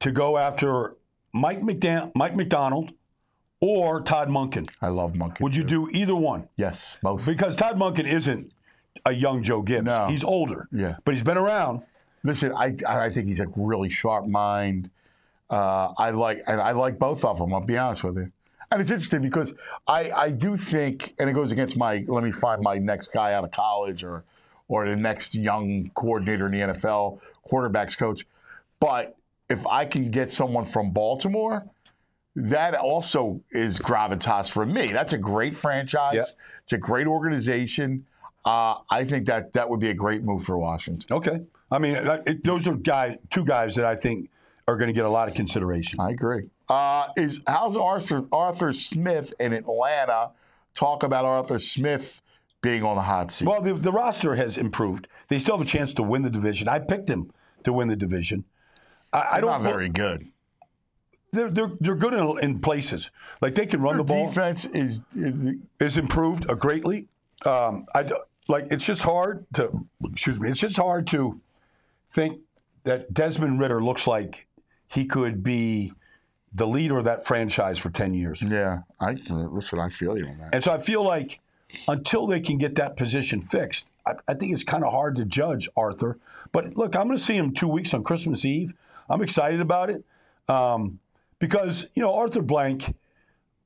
to 0.00 0.10
go 0.10 0.38
after 0.38 0.96
Mike 1.34 1.60
McDan- 1.60 2.12
Mike 2.14 2.36
Macdonald 2.36 2.92
or 3.60 4.00
Todd 4.00 4.28
Monken. 4.28 4.70
I 4.80 4.88
love 4.88 5.12
Monken. 5.14 5.40
Would 5.40 5.56
you 5.56 5.64
do 5.64 5.90
either 5.90 6.14
one? 6.14 6.48
Yes, 6.56 6.96
both. 7.02 7.26
Because 7.26 7.56
Todd 7.56 7.76
Monken 7.76 8.06
isn't 8.06 8.52
a 9.04 9.12
young 9.12 9.42
Joe 9.42 9.60
Gibbs. 9.62 9.84
No. 9.86 10.06
He's 10.06 10.22
older. 10.24 10.68
Yeah. 10.72 10.96
but 11.04 11.14
he's 11.14 11.22
been 11.24 11.36
around. 11.36 11.82
Listen, 12.22 12.52
I 12.54 12.74
I 12.88 13.10
think 13.10 13.26
he's 13.26 13.40
a 13.40 13.46
really 13.56 13.90
sharp 13.90 14.26
mind. 14.26 14.90
Uh, 15.50 15.92
I 15.98 16.10
like 16.10 16.40
and 16.46 16.60
I 16.60 16.70
like 16.70 16.98
both 16.98 17.24
of 17.24 17.38
them. 17.38 17.52
I'll 17.52 17.60
be 17.60 17.76
honest 17.76 18.02
with 18.04 18.16
you. 18.16 18.30
And 18.70 18.80
it's 18.80 18.90
interesting 18.90 19.20
because 19.22 19.52
I, 19.86 20.10
I 20.10 20.30
do 20.30 20.56
think, 20.56 21.14
and 21.18 21.28
it 21.28 21.34
goes 21.34 21.52
against 21.52 21.76
my 21.76 22.04
let 22.08 22.24
me 22.24 22.32
find 22.32 22.62
my 22.62 22.78
next 22.78 23.12
guy 23.12 23.34
out 23.34 23.44
of 23.44 23.50
college 23.50 24.02
or 24.04 24.24
or 24.68 24.88
the 24.88 24.96
next 24.96 25.34
young 25.34 25.90
coordinator 25.94 26.46
in 26.46 26.52
the 26.52 26.58
NFL, 26.72 27.20
quarterbacks 27.46 27.96
coach. 27.98 28.26
But 28.80 29.16
if 29.54 29.66
I 29.66 29.84
can 29.84 30.10
get 30.10 30.30
someone 30.30 30.64
from 30.64 30.90
Baltimore, 30.90 31.64
that 32.36 32.74
also 32.74 33.40
is 33.50 33.78
gravitas 33.78 34.50
for 34.50 34.66
me. 34.66 34.88
That's 34.88 35.12
a 35.12 35.18
great 35.18 35.54
franchise. 35.54 36.14
Yeah. 36.16 36.24
It's 36.64 36.72
a 36.72 36.78
great 36.78 37.06
organization. 37.06 38.06
Uh, 38.44 38.76
I 38.90 39.04
think 39.04 39.26
that 39.26 39.52
that 39.52 39.70
would 39.70 39.80
be 39.80 39.90
a 39.90 39.94
great 39.94 40.22
move 40.22 40.44
for 40.44 40.58
Washington. 40.58 41.16
Okay, 41.16 41.40
I 41.70 41.78
mean 41.78 41.94
it, 42.26 42.44
those 42.44 42.68
are 42.68 42.74
guy 42.74 43.18
two 43.30 43.44
guys 43.44 43.74
that 43.76 43.86
I 43.86 43.96
think 43.96 44.28
are 44.68 44.76
going 44.76 44.88
to 44.88 44.92
get 44.92 45.06
a 45.06 45.10
lot 45.10 45.28
of 45.28 45.34
consideration. 45.34 46.00
I 46.00 46.10
agree. 46.10 46.50
Uh, 46.68 47.08
is 47.16 47.40
how's 47.46 47.76
Arthur 47.76 48.24
Arthur 48.32 48.72
Smith 48.72 49.32
in 49.40 49.52
Atlanta? 49.52 50.30
Talk 50.74 51.04
about 51.04 51.24
Arthur 51.24 51.58
Smith 51.58 52.20
being 52.60 52.82
on 52.82 52.96
the 52.96 53.02
hot 53.02 53.30
seat. 53.30 53.46
Well, 53.46 53.62
the, 53.62 53.74
the 53.74 53.92
roster 53.92 54.34
has 54.34 54.58
improved. 54.58 55.06
They 55.28 55.38
still 55.38 55.56
have 55.56 55.66
a 55.66 55.70
chance 55.70 55.94
to 55.94 56.02
win 56.02 56.22
the 56.22 56.30
division. 56.30 56.68
I 56.68 56.80
picked 56.80 57.08
him 57.08 57.30
to 57.62 57.72
win 57.72 57.88
the 57.88 57.96
division. 57.96 58.44
I, 59.14 59.28
I 59.36 59.40
don't. 59.40 59.50
not 59.50 59.62
very 59.62 59.88
good. 59.88 60.28
They're, 61.32 61.50
they're, 61.50 61.72
they're 61.80 61.94
good 61.96 62.14
in, 62.14 62.38
in 62.42 62.58
places. 62.60 63.10
Like 63.40 63.54
they 63.54 63.66
can 63.66 63.80
run 63.80 63.96
the 63.96 64.04
ball. 64.04 64.28
Defense 64.28 64.66
is 64.66 65.02
Is 65.80 65.96
improved 65.96 66.48
uh, 66.48 66.54
greatly. 66.54 67.08
Um, 67.46 67.86
I 67.94 68.08
like. 68.48 68.66
It's 68.70 68.84
just 68.86 69.02
hard 69.02 69.46
to. 69.54 69.86
Excuse 70.04 70.38
me. 70.38 70.50
It's 70.50 70.60
just 70.60 70.76
hard 70.76 71.06
to 71.08 71.40
think 72.10 72.40
that 72.84 73.12
Desmond 73.12 73.58
Ridder 73.60 73.82
looks 73.82 74.06
like 74.06 74.46
he 74.86 75.04
could 75.06 75.42
be 75.42 75.92
the 76.52 76.66
leader 76.66 76.98
of 76.98 77.04
that 77.04 77.26
franchise 77.26 77.78
for 77.78 77.90
ten 77.90 78.14
years. 78.14 78.40
yeah. 78.42 78.82
I 79.00 79.16
listen. 79.28 79.80
I 79.80 79.88
feel 79.88 80.16
you 80.16 80.26
on 80.26 80.38
that. 80.38 80.54
And 80.54 80.62
so 80.62 80.72
I 80.72 80.78
feel 80.78 81.02
like 81.02 81.40
until 81.88 82.26
they 82.28 82.40
can 82.40 82.58
get 82.58 82.76
that 82.76 82.96
position 82.96 83.42
fixed, 83.42 83.86
I, 84.06 84.14
I 84.28 84.34
think 84.34 84.52
it's 84.52 84.62
kind 84.62 84.84
of 84.84 84.92
hard 84.92 85.16
to 85.16 85.24
judge 85.24 85.68
Arthur. 85.76 86.18
But 86.52 86.76
look, 86.76 86.94
I'm 86.94 87.06
going 87.08 87.16
to 87.16 87.22
see 87.22 87.36
him 87.36 87.52
two 87.52 87.66
weeks 87.66 87.92
on 87.92 88.04
Christmas 88.04 88.44
Eve. 88.44 88.72
I'm 89.08 89.22
excited 89.22 89.60
about 89.60 89.90
it 89.90 90.04
um, 90.48 90.98
because 91.38 91.86
you 91.94 92.02
know 92.02 92.14
Arthur 92.14 92.42
Blank, 92.42 92.94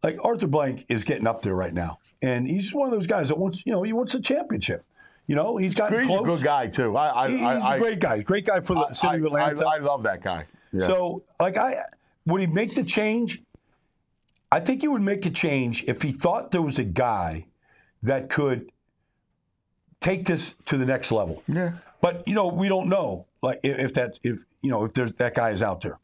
like 0.03 0.17
Arthur 0.25 0.47
Blank, 0.47 0.87
is 0.89 1.05
getting 1.05 1.27
up 1.27 1.43
there 1.43 1.55
right 1.55 1.73
now, 1.75 1.99
and 2.23 2.49
he's 2.49 2.73
one 2.75 2.87
of 2.89 2.93
those 2.93 3.07
guys 3.07 3.29
that 3.29 3.39
wants 3.39 3.63
you 3.65 3.73
know 3.73 3.83
he 3.83 3.93
wants 3.93 4.15
a 4.15 4.21
championship. 4.21 4.85
You 5.27 5.35
know 5.35 5.57
he's 5.59 5.75
gotten 5.75 5.99
He's 6.01 6.09
close. 6.09 6.21
a 6.23 6.25
good 6.25 6.43
guy 6.43 6.67
too. 6.69 6.97
I, 6.97 7.25
I, 7.25 7.29
He- 7.29 7.37
He's 7.37 7.45
I, 7.45 7.77
a 7.77 7.79
great 7.79 7.99
guy. 8.01 8.21
Great 8.21 8.47
guy 8.47 8.61
for 8.61 8.75
the 8.75 8.95
city 8.95 9.19
of 9.19 9.25
Atlanta. 9.27 9.67
I, 9.67 9.77
I 9.77 9.79
love 9.79 10.03
that 10.05 10.23
guy. 10.23 10.47
Yeah. 10.73 10.87
So, 10.87 11.23
like, 11.39 11.57
I 11.59 11.77
would 12.27 12.41
he 12.41 12.47
make 12.47 12.75
the 12.75 12.83
change? 12.83 13.43
I 14.51 14.61
think 14.61 14.81
he 14.81 14.89
would 14.89 15.03
make 15.03 15.27
a 15.27 15.31
change 15.31 15.85
if 15.85 16.01
he 16.01 16.11
thought 16.13 16.51
there 16.51 16.63
was 16.63 16.79
a 16.79 16.85
guy 16.85 17.47
that 18.03 18.31
could 18.31 18.71
take 20.01 20.25
this 20.25 20.55
to 20.67 20.79
the 20.79 20.87
next 20.87 21.13
level. 21.13 21.43
Yeah. 21.47 21.73
But 22.01 22.27
you 22.27 22.35
know, 22.35 22.47
we 22.49 22.69
don't 22.69 22.89
know 22.89 23.27
like 23.43 23.61
if, 23.63 23.79
if 23.79 23.95
that 23.95 24.19
if 24.23 24.45
you 24.63 24.71
know 24.71 24.85
if 24.85 24.93
there's 24.95 25.13
that 25.15 25.35
guy 25.35 25.51
is 25.51 25.63
out 25.63 25.81
there. 25.83 25.99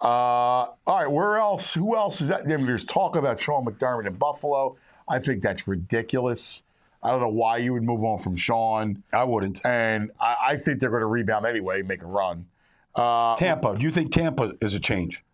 Uh, 0.00 0.06
all 0.06 0.76
right, 0.86 1.10
where 1.10 1.38
else? 1.38 1.74
Who 1.74 1.96
else 1.96 2.20
is 2.20 2.28
that? 2.28 2.46
There's 2.48 2.84
talk 2.84 3.16
about 3.16 3.40
Sean 3.40 3.64
McDermott 3.64 4.06
in 4.06 4.14
Buffalo. 4.14 4.76
I 5.08 5.18
think 5.18 5.42
that's 5.42 5.66
ridiculous. 5.66 6.62
I 7.02 7.10
don't 7.10 7.20
know 7.20 7.28
why 7.28 7.58
you 7.58 7.72
would 7.72 7.82
move 7.82 8.04
on 8.04 8.18
from 8.18 8.36
Sean, 8.36 9.02
I 9.12 9.24
wouldn't. 9.24 9.64
and 9.64 10.10
I, 10.20 10.36
I 10.48 10.56
think 10.56 10.80
they're 10.80 10.90
going 10.90 11.00
to 11.00 11.06
rebound 11.06 11.46
anyway, 11.46 11.82
make 11.82 12.02
a 12.02 12.06
run. 12.06 12.46
Uh, 12.94 13.36
Tampa. 13.36 13.76
Do 13.76 13.84
you 13.84 13.92
think 13.92 14.12
Tampa 14.12 14.54
is 14.60 14.74
a 14.74 14.80
change? 14.80 15.24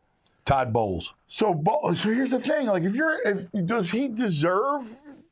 Todd 0.44 0.74
Bowles. 0.74 1.14
so, 1.26 1.62
so 1.96 2.08
here's 2.10 2.30
the 2.32 2.38
thing: 2.38 2.66
like, 2.66 2.82
if 2.82 2.94
you're, 2.94 3.18
if 3.26 3.48
does 3.66 3.90
he 3.90 4.08
deserve? 4.08 4.82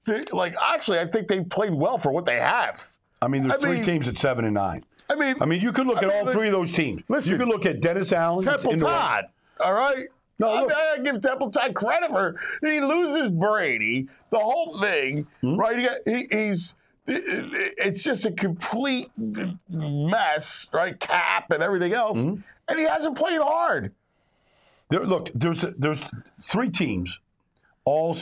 To, 0.06 0.24
like, 0.32 0.56
actually, 0.60 0.98
I 0.98 1.06
think 1.06 1.28
they 1.28 1.42
played 1.44 1.74
well 1.74 1.96
for 1.98 2.10
what 2.10 2.24
they 2.24 2.40
have. 2.40 2.82
I 3.20 3.28
mean, 3.28 3.42
there's 3.42 3.54
I 3.54 3.60
three 3.60 3.74
mean- 3.76 3.84
teams 3.84 4.08
at 4.08 4.16
seven 4.16 4.44
and 4.44 4.54
nine. 4.54 4.84
I 5.10 5.14
mean, 5.16 5.34
I 5.40 5.46
mean, 5.46 5.60
you 5.60 5.72
could 5.72 5.86
look 5.86 5.98
I 5.98 6.02
at 6.02 6.08
mean, 6.08 6.26
all 6.26 6.32
three 6.32 6.46
of 6.48 6.52
those 6.52 6.72
teams. 6.72 7.02
Listen. 7.08 7.32
you 7.32 7.38
could 7.38 7.48
look 7.48 7.66
at 7.66 7.80
Dennis 7.80 8.12
Allen. 8.12 8.44
Temple 8.44 8.76
Todd. 8.78 9.26
All 9.62 9.74
right. 9.74 10.06
No, 10.38 10.48
I, 10.48 10.60
look. 10.62 10.72
I 10.72 10.98
give 10.98 11.20
Temple 11.20 11.50
Todd 11.50 11.74
credit 11.74 12.10
for 12.10 12.40
he 12.62 12.80
loses 12.80 13.30
Brady, 13.30 14.08
the 14.30 14.38
whole 14.38 14.76
thing, 14.78 15.26
Hmm? 15.42 15.56
right? 15.56 15.78
He, 15.78 15.84
got- 15.84 15.98
he, 16.06 16.26
he's 16.30 16.74
it's 17.06 18.02
just 18.04 18.24
a 18.24 18.30
complete 18.32 19.08
mess, 19.68 20.68
right? 20.72 20.98
Cap 20.98 21.50
and 21.50 21.62
everything 21.62 21.92
else, 21.92 22.18
Hmm? 22.18 22.34
and 22.68 22.78
he 22.78 22.84
hasn't 22.84 23.16
played 23.16 23.40
hard. 23.40 23.92
There, 24.88 25.04
look, 25.04 25.30
there's 25.34 25.62
there's 25.78 26.02
three 26.50 26.70
teams, 26.70 27.18
all 27.84 28.16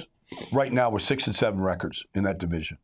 right 0.53 0.73
now 0.73 0.91
with 0.91 1.03
six 1.03 1.27
and 1.27 1.35
seven 1.35 1.61
records 1.61 2.05
in 2.15 2.25
that 2.25 2.39
division. 2.39 2.79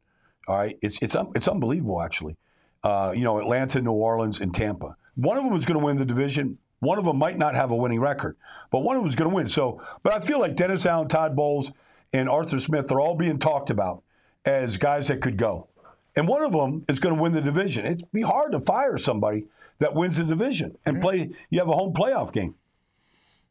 All 0.49 0.57
right, 0.59 0.79
it's 0.83 0.99
it's 1.03 1.17
it's 1.35 1.49
unbelievable 1.49 2.03
actually. 2.03 2.37
Uh, 2.83 3.13
you 3.15 3.25
know, 3.25 3.39
Atlanta, 3.39 3.81
New 3.81 3.93
Orleans, 3.93 4.41
and 4.41 4.55
Tampa. 4.55 4.97
One 5.17 5.37
of 5.37 5.45
them 5.45 5.55
is 5.55 5.65
going 5.65 5.79
to 5.81 5.85
win 5.85 5.97
the 5.97 6.05
division. 6.05 6.59
One 6.81 6.99
of 6.99 7.05
them 7.05 7.17
might 7.17 7.39
not 7.39 7.55
have 7.55 7.71
a 7.71 7.77
winning 7.77 8.01
record, 8.01 8.37
but 8.71 8.81
one 8.81 8.97
of 8.97 9.03
them 9.03 9.09
is 9.09 9.17
going 9.17 9.31
to 9.31 9.35
win. 9.35 9.49
So, 9.49 9.81
but 10.03 10.13
I 10.13 10.21
feel 10.21 10.39
like 10.39 10.55
Dennis 10.57 10.87
Allen, 10.87 11.09
Todd 11.09 11.35
Bowles, 11.35 11.73
and 12.13 12.29
Arthur 12.29 12.61
Smith 12.61 12.93
are 12.93 13.01
all 13.01 13.17
being 13.17 13.39
talked 13.39 13.71
about 13.71 14.03
as 14.45 14.77
guys 14.77 15.09
that 15.09 15.21
could 15.21 15.37
go. 15.37 15.69
And 16.15 16.29
one 16.29 16.43
of 16.43 16.53
them 16.53 16.85
is 16.89 17.01
going 17.01 17.17
to 17.17 17.21
win 17.21 17.33
the 17.33 17.41
division. 17.41 17.85
It'd 17.85 18.13
be 18.13 18.23
hard 18.23 18.53
to 18.53 18.61
fire 18.61 18.97
somebody 18.99 19.47
that 19.79 19.95
wins 19.95 20.17
the 20.17 20.25
division 20.25 20.79
and 20.87 21.01
play. 21.01 21.31
You 21.51 21.59
have 21.59 21.69
a 21.69 21.75
home 21.75 21.93
playoff 21.93 22.33
game. 22.33 22.55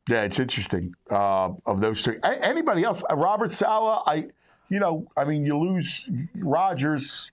Yeah, 0.09 0.21
it's 0.21 0.39
interesting 0.39 0.95
uh, 1.09 1.49
of 1.65 1.81
those 1.81 2.03
two. 2.03 2.19
A- 2.23 2.45
anybody 2.45 2.83
else? 2.83 3.03
Uh, 3.09 3.15
Robert 3.15 3.51
Saleh, 3.51 4.01
I, 4.05 4.27
you 4.69 4.79
know, 4.79 5.07
I 5.17 5.25
mean, 5.25 5.45
you 5.45 5.57
lose 5.57 6.09
Rodgers. 6.35 7.31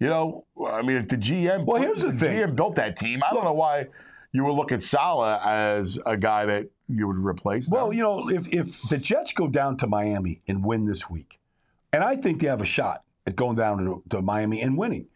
You 0.00 0.08
know, 0.08 0.44
I 0.68 0.82
mean, 0.82 0.96
if 0.96 1.08
the 1.08 1.16
GM. 1.16 1.64
Well, 1.64 1.80
here's 1.80 2.02
the 2.02 2.12
thing. 2.12 2.38
GM 2.38 2.56
built 2.56 2.74
that 2.76 2.96
team. 2.96 3.22
I 3.22 3.32
don't 3.32 3.44
know 3.44 3.52
why 3.52 3.86
you 4.32 4.44
would 4.44 4.54
look 4.54 4.72
at 4.72 4.82
Saleh 4.82 5.40
as 5.44 5.98
a 6.04 6.16
guy 6.16 6.44
that 6.46 6.66
you 6.88 7.06
would 7.06 7.16
replace. 7.16 7.70
Well, 7.70 7.92
you 7.92 8.02
know, 8.02 8.28
if, 8.28 8.52
if 8.52 8.82
the 8.88 8.98
Jets 8.98 9.32
go 9.32 9.48
down 9.48 9.76
to 9.78 9.86
Miami 9.86 10.42
and 10.48 10.64
win 10.64 10.84
this 10.84 11.08
week, 11.08 11.38
and 11.92 12.02
I 12.02 12.16
think 12.16 12.40
they 12.40 12.48
have 12.48 12.60
a 12.60 12.66
shot 12.66 13.04
at 13.26 13.36
going 13.36 13.56
down 13.56 13.78
to, 13.78 14.02
to 14.10 14.22
Miami 14.22 14.60
and 14.60 14.76
winning. 14.76 15.06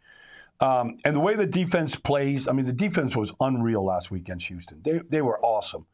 Um, 0.61 0.99
and 1.05 1.15
the 1.15 1.21
way 1.21 1.35
the 1.35 1.47
defense 1.47 1.95
plays, 1.95 2.49
I 2.49 2.53
mean, 2.53 2.67
the 2.67 2.73
defense 2.73 3.17
was 3.17 3.33
unreal 3.41 3.85
last 3.85 4.11
week 4.11 4.23
against 4.23 4.47
Houston. 4.47 4.81
They, 4.83 5.01
they 5.09 5.23
were 5.23 5.39
awesome. 5.41 5.87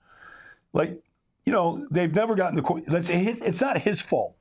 Like, 0.72 1.02
you 1.44 1.52
know, 1.52 1.86
they've 1.90 2.14
never 2.14 2.34
gotten 2.34 2.56
the. 2.56 2.82
Let's 2.88 3.06
say 3.06 3.22
his, 3.22 3.40
it's 3.40 3.60
not 3.60 3.78
his 3.78 4.00
fault 4.00 4.36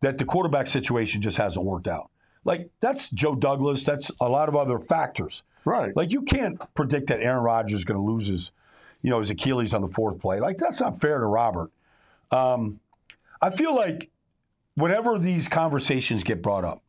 that 0.00 0.18
the 0.18 0.24
quarterback 0.24 0.68
situation 0.68 1.22
just 1.22 1.36
hasn't 1.36 1.64
worked 1.64 1.88
out. 1.88 2.10
Like, 2.44 2.70
that's 2.80 3.08
Joe 3.10 3.34
Douglas. 3.34 3.84
That's 3.84 4.10
a 4.20 4.28
lot 4.28 4.48
of 4.48 4.56
other 4.56 4.78
factors. 4.78 5.42
right. 5.64 5.96
Like 5.96 6.12
you 6.12 6.22
can't 6.22 6.60
predict 6.74 7.08
that 7.08 7.20
Aaron 7.20 7.42
Rodgers 7.42 7.78
is 7.80 7.84
going 7.84 7.98
to 7.98 8.04
lose 8.04 8.26
his, 8.26 8.50
you 9.02 9.10
know, 9.10 9.20
his 9.20 9.30
Achilles 9.30 9.72
on 9.74 9.82
the 9.82 9.88
fourth 9.88 10.18
play. 10.18 10.40
Like 10.40 10.58
that's 10.58 10.80
not 10.80 11.00
fair 11.00 11.18
to 11.18 11.26
Robert. 11.26 11.70
Um, 12.30 12.80
I 13.40 13.50
feel 13.50 13.74
like 13.74 14.10
whenever 14.74 15.18
these 15.18 15.48
conversations 15.48 16.22
get 16.22 16.42
brought 16.42 16.64
up, 16.64 16.82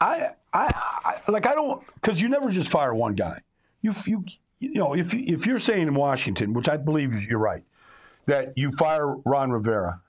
I, 0.00 0.30
I, 0.52 0.72
I 1.04 1.30
like 1.30 1.46
I 1.46 1.54
don't 1.54 1.82
because 1.94 2.20
you 2.20 2.28
never 2.28 2.50
just 2.50 2.70
fire 2.70 2.94
one 2.94 3.14
guy. 3.14 3.40
You, 3.82 3.94
you, 4.06 4.24
you 4.58 4.74
know, 4.74 4.94
if 4.94 5.12
if 5.14 5.46
you're 5.46 5.58
saying 5.58 5.88
in 5.88 5.94
Washington, 5.94 6.52
which 6.52 6.68
I 6.68 6.76
believe 6.76 7.22
you're 7.22 7.38
right, 7.38 7.62
that 8.26 8.56
you 8.56 8.72
fire 8.72 9.16
Ron 9.18 9.50
Rivera, 9.50 10.00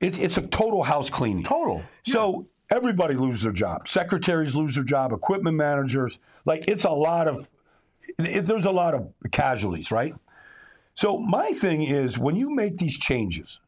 it, 0.00 0.18
it's 0.18 0.36
a 0.36 0.42
total 0.42 0.82
house 0.82 1.10
cleaning. 1.10 1.44
Total. 1.44 1.82
So 2.04 2.46
everybody 2.70 3.14
lose 3.14 3.40
their 3.40 3.52
job. 3.52 3.88
Secretaries 3.88 4.54
lose 4.54 4.74
their 4.74 4.84
job. 4.84 5.12
Equipment 5.12 5.56
managers. 5.56 6.18
Like 6.44 6.64
it's 6.68 6.84
a 6.84 6.90
lot 6.90 7.28
of. 7.28 7.48
It, 8.18 8.42
there's 8.42 8.64
a 8.64 8.70
lot 8.70 8.94
of 8.94 9.12
casualties, 9.32 9.90
right? 9.90 10.14
So 10.94 11.18
my 11.18 11.52
thing 11.52 11.82
is 11.82 12.18
when 12.18 12.36
you 12.36 12.50
make 12.54 12.76
these 12.76 12.98
changes, 12.98 13.60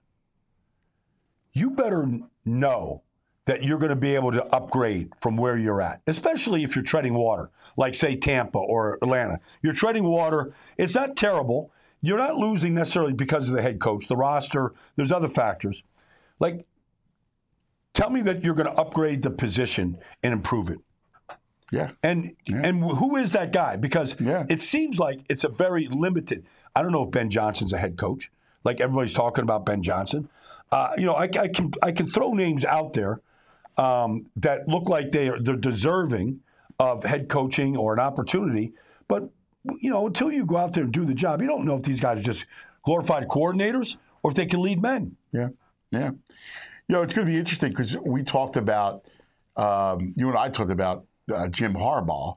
you 1.52 1.70
better 1.70 2.08
know 2.44 3.02
that 3.46 3.64
you're 3.64 3.78
going 3.78 3.90
to 3.90 3.96
be 3.96 4.14
able 4.14 4.32
to 4.32 4.44
upgrade 4.54 5.12
from 5.20 5.36
where 5.36 5.56
you're 5.56 5.82
at, 5.82 6.00
especially 6.06 6.62
if 6.62 6.76
you're 6.76 6.84
treading 6.84 7.14
water, 7.14 7.50
like 7.76 7.94
say 7.94 8.14
Tampa 8.16 8.58
or 8.58 8.98
Atlanta. 9.02 9.40
You're 9.62 9.72
treading 9.72 10.04
water. 10.04 10.54
It's 10.76 10.94
not 10.94 11.16
terrible. 11.16 11.72
You're 12.00 12.18
not 12.18 12.36
losing 12.36 12.74
necessarily 12.74 13.12
because 13.12 13.48
of 13.48 13.54
the 13.54 13.62
head 13.62 13.80
coach, 13.80 14.06
the 14.06 14.16
roster. 14.16 14.72
There's 14.96 15.12
other 15.12 15.28
factors. 15.28 15.82
Like 16.38 16.66
tell 18.00 18.10
me 18.10 18.22
that 18.22 18.42
you're 18.42 18.54
going 18.54 18.66
to 18.72 18.80
upgrade 18.80 19.22
the 19.22 19.30
position 19.30 19.98
and 20.22 20.32
improve 20.32 20.70
it. 20.70 20.78
Yeah. 21.70 21.90
And 22.02 22.34
and 22.46 22.82
who 22.82 23.16
is 23.16 23.32
that 23.32 23.52
guy? 23.52 23.76
Because 23.76 24.16
Yeah. 24.20 24.44
it 24.48 24.60
seems 24.60 24.98
like 24.98 25.20
it's 25.28 25.44
a 25.44 25.48
very 25.48 25.86
limited. 25.86 26.44
I 26.74 26.82
don't 26.82 26.92
know 26.92 27.04
if 27.04 27.10
Ben 27.10 27.30
Johnson's 27.30 27.72
a 27.72 27.78
head 27.78 27.96
coach. 27.96 28.32
Like 28.64 28.80
everybody's 28.80 29.14
talking 29.14 29.42
about 29.42 29.64
Ben 29.66 29.82
Johnson. 29.82 30.28
Uh, 30.72 30.92
you 30.96 31.04
know, 31.04 31.14
I, 31.14 31.24
I 31.24 31.48
can 31.48 31.72
I 31.82 31.92
can 31.92 32.10
throw 32.10 32.32
names 32.32 32.64
out 32.64 32.92
there 32.94 33.20
um, 33.76 34.26
that 34.36 34.66
look 34.66 34.88
like 34.88 35.12
they 35.12 35.28
are 35.28 35.38
they're 35.38 35.56
deserving 35.56 36.40
of 36.78 37.04
head 37.04 37.28
coaching 37.28 37.76
or 37.76 37.92
an 37.92 38.00
opportunity. 38.00 38.72
But 39.06 39.30
you 39.80 39.90
know, 39.90 40.06
until 40.06 40.32
you 40.32 40.44
go 40.46 40.56
out 40.56 40.72
there 40.72 40.84
and 40.84 40.92
do 40.92 41.04
the 41.04 41.14
job, 41.14 41.40
you 41.42 41.46
don't 41.46 41.64
know 41.64 41.76
if 41.76 41.82
these 41.82 42.00
guys 42.00 42.18
are 42.18 42.22
just 42.22 42.46
glorified 42.84 43.28
coordinators 43.28 43.96
or 44.22 44.30
if 44.30 44.36
they 44.36 44.46
can 44.46 44.60
lead 44.60 44.82
men. 44.82 45.16
Yeah, 45.32 45.48
yeah. 45.90 46.10
You 46.90 46.96
know, 46.96 47.02
it's 47.02 47.14
going 47.14 47.24
to 47.24 47.32
be 47.32 47.38
interesting 47.38 47.68
because 47.70 47.96
we 47.98 48.24
talked 48.24 48.56
about, 48.56 49.04
um, 49.56 50.12
you 50.16 50.28
and 50.28 50.36
I 50.36 50.48
talked 50.48 50.72
about 50.72 51.06
uh, 51.32 51.46
Jim 51.46 51.74
Harbaugh 51.74 52.36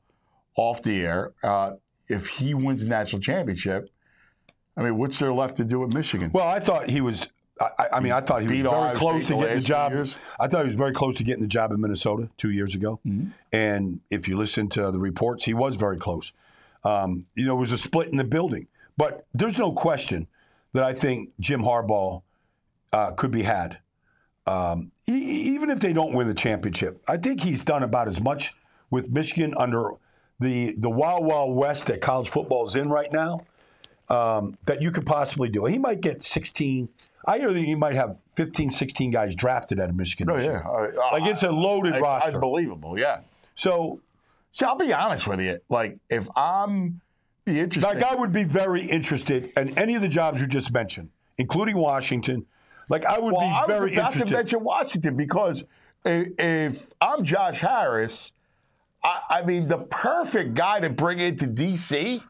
off 0.56 0.84
the 0.84 1.02
air. 1.02 1.32
Uh, 1.44 1.72
if 2.08 2.28
he 2.28 2.54
wins 2.54 2.84
the 2.84 2.90
national 2.90 3.20
championship, 3.20 3.90
I 4.78 4.84
mean, 4.84 5.00
what's 5.00 5.18
there 5.18 5.34
left 5.34 5.58
to 5.58 5.66
do 5.66 5.84
at 5.84 5.92
Michigan? 5.92 6.30
Well, 6.32 6.48
I 6.48 6.60
thought 6.60 6.88
he 6.88 7.02
was. 7.02 7.30
I, 7.60 7.88
I 7.94 8.00
mean, 8.00 8.12
I 8.12 8.22
thought 8.22 8.44
he 8.44 8.48
was 8.48 8.60
very 8.60 8.68
Ohio 8.68 8.96
close 8.96 9.24
State 9.24 9.34
to 9.34 9.42
getting 9.42 9.60
the 9.60 9.66
job. 9.66 10.08
I 10.40 10.48
thought 10.48 10.66
he 10.66 10.68
was 10.68 10.78
very 10.78 10.94
close 10.94 11.18
to 11.18 11.24
getting 11.24 11.42
the 11.42 11.48
job 11.48 11.72
in 11.72 11.82
Minnesota 11.82 12.30
two 12.38 12.52
years 12.52 12.76
ago. 12.76 13.00
Mm-hmm. 13.08 13.30
And 13.52 14.02
if 14.12 14.28
you 14.28 14.38
listen 14.38 14.70
to 14.70 14.92
the 14.92 15.00
reports, 15.00 15.46
he 15.46 15.56
was 15.56 15.78
very 15.78 15.98
close. 15.98 16.32
Um, 16.84 17.26
you 17.34 17.48
know, 17.48 17.58
it 17.58 17.60
was 17.60 17.72
a 17.72 17.78
split 17.80 18.10
in 18.10 18.18
the 18.18 18.24
building, 18.24 18.68
but 18.98 19.26
there's 19.34 19.58
no 19.58 19.72
question 19.72 20.28
that 20.74 20.84
I 20.84 20.94
think 20.94 21.32
Jim 21.40 21.64
Harbaugh 21.64 22.22
uh, 22.92 23.14
could 23.14 23.32
be 23.32 23.42
had. 23.42 23.80
Um, 24.46 24.92
e- 25.08 25.14
even 25.54 25.70
if 25.70 25.80
they 25.80 25.94
don't 25.94 26.14
win 26.14 26.28
the 26.28 26.34
championship, 26.34 27.02
I 27.08 27.18
think 27.18 27.42
he's 27.42 27.64
done 27.64 27.84
about 27.84 28.08
as 28.08 28.20
much 28.20 28.54
with 28.90 29.10
Michigan 29.10 29.54
under 29.58 29.92
the 30.40 30.76
the 30.78 30.90
wild 30.90 31.24
wild 31.26 31.56
west 31.56 31.86
that 31.88 32.02
college 32.02 32.30
football 32.30 32.68
is 32.68 32.76
in 32.76 32.90
right 32.90 33.12
now 33.14 33.42
um, 34.10 34.58
that 34.66 34.82
you 34.82 34.92
could 34.92 35.06
possibly 35.06 35.48
do. 35.50 35.66
He 35.66 35.78
might 35.78 36.02
get 36.02 36.22
16. 36.22 36.90
I 37.26 37.38
hear 37.38 37.54
that 37.54 37.60
he 37.60 37.74
might 37.76 37.96
have 37.96 38.18
15, 38.36 38.72
16 38.72 39.12
guys 39.12 39.34
drafted 39.36 39.80
out 39.80 39.90
of 39.90 39.96
Michigan. 39.96 40.30
oh 40.30 40.38
yeah. 40.38 40.60
Uh, 40.60 40.92
Like 41.14 41.24
it's 41.26 41.44
a 41.44 41.52
loaded 41.52 41.94
it's 41.96 42.02
roster. 42.02 42.34
unbelievable. 42.34 43.00
Yeah. 43.00 43.22
So, 43.56 44.02
See, 44.52 44.66
I'll 44.66 44.76
be 44.76 44.92
honest 44.94 45.26
with 45.26 45.40
you. 45.40 45.60
Like, 45.70 45.98
if 46.10 46.28
I'm 46.36 47.00
be 47.46 47.60
interested, 47.60 47.88
like, 47.88 48.04
I 48.04 48.14
would 48.16 48.32
be 48.32 48.44
very 48.44 48.84
interested 48.84 49.52
in 49.58 49.78
any 49.80 49.96
of 49.96 50.02
the 50.02 50.08
jobs 50.10 50.42
you 50.42 50.48
just 50.48 50.72
mentioned, 50.74 51.10
including 51.38 51.78
Washington. 51.78 52.46
Like, 52.90 53.06
I 53.06 53.20
would 53.20 53.34
Well, 53.34 53.42
be 53.42 53.48
I 53.48 53.62
was 53.62 53.68
very 53.68 53.94
about 53.94 54.14
interested. 54.14 54.28
to 54.30 54.34
mention 54.34 54.64
Washington 54.64 55.16
because 55.16 55.64
if 56.06 56.94
I'm 57.02 57.24
Josh 57.24 57.60
Harris, 57.60 58.34
I, 59.04 59.22
I 59.30 59.42
mean, 59.44 59.68
the 59.68 59.80
perfect 59.80 60.54
guy 60.54 60.80
to 60.82 60.90
bring 60.90 61.20
into 61.20 61.46
DC 61.48 62.22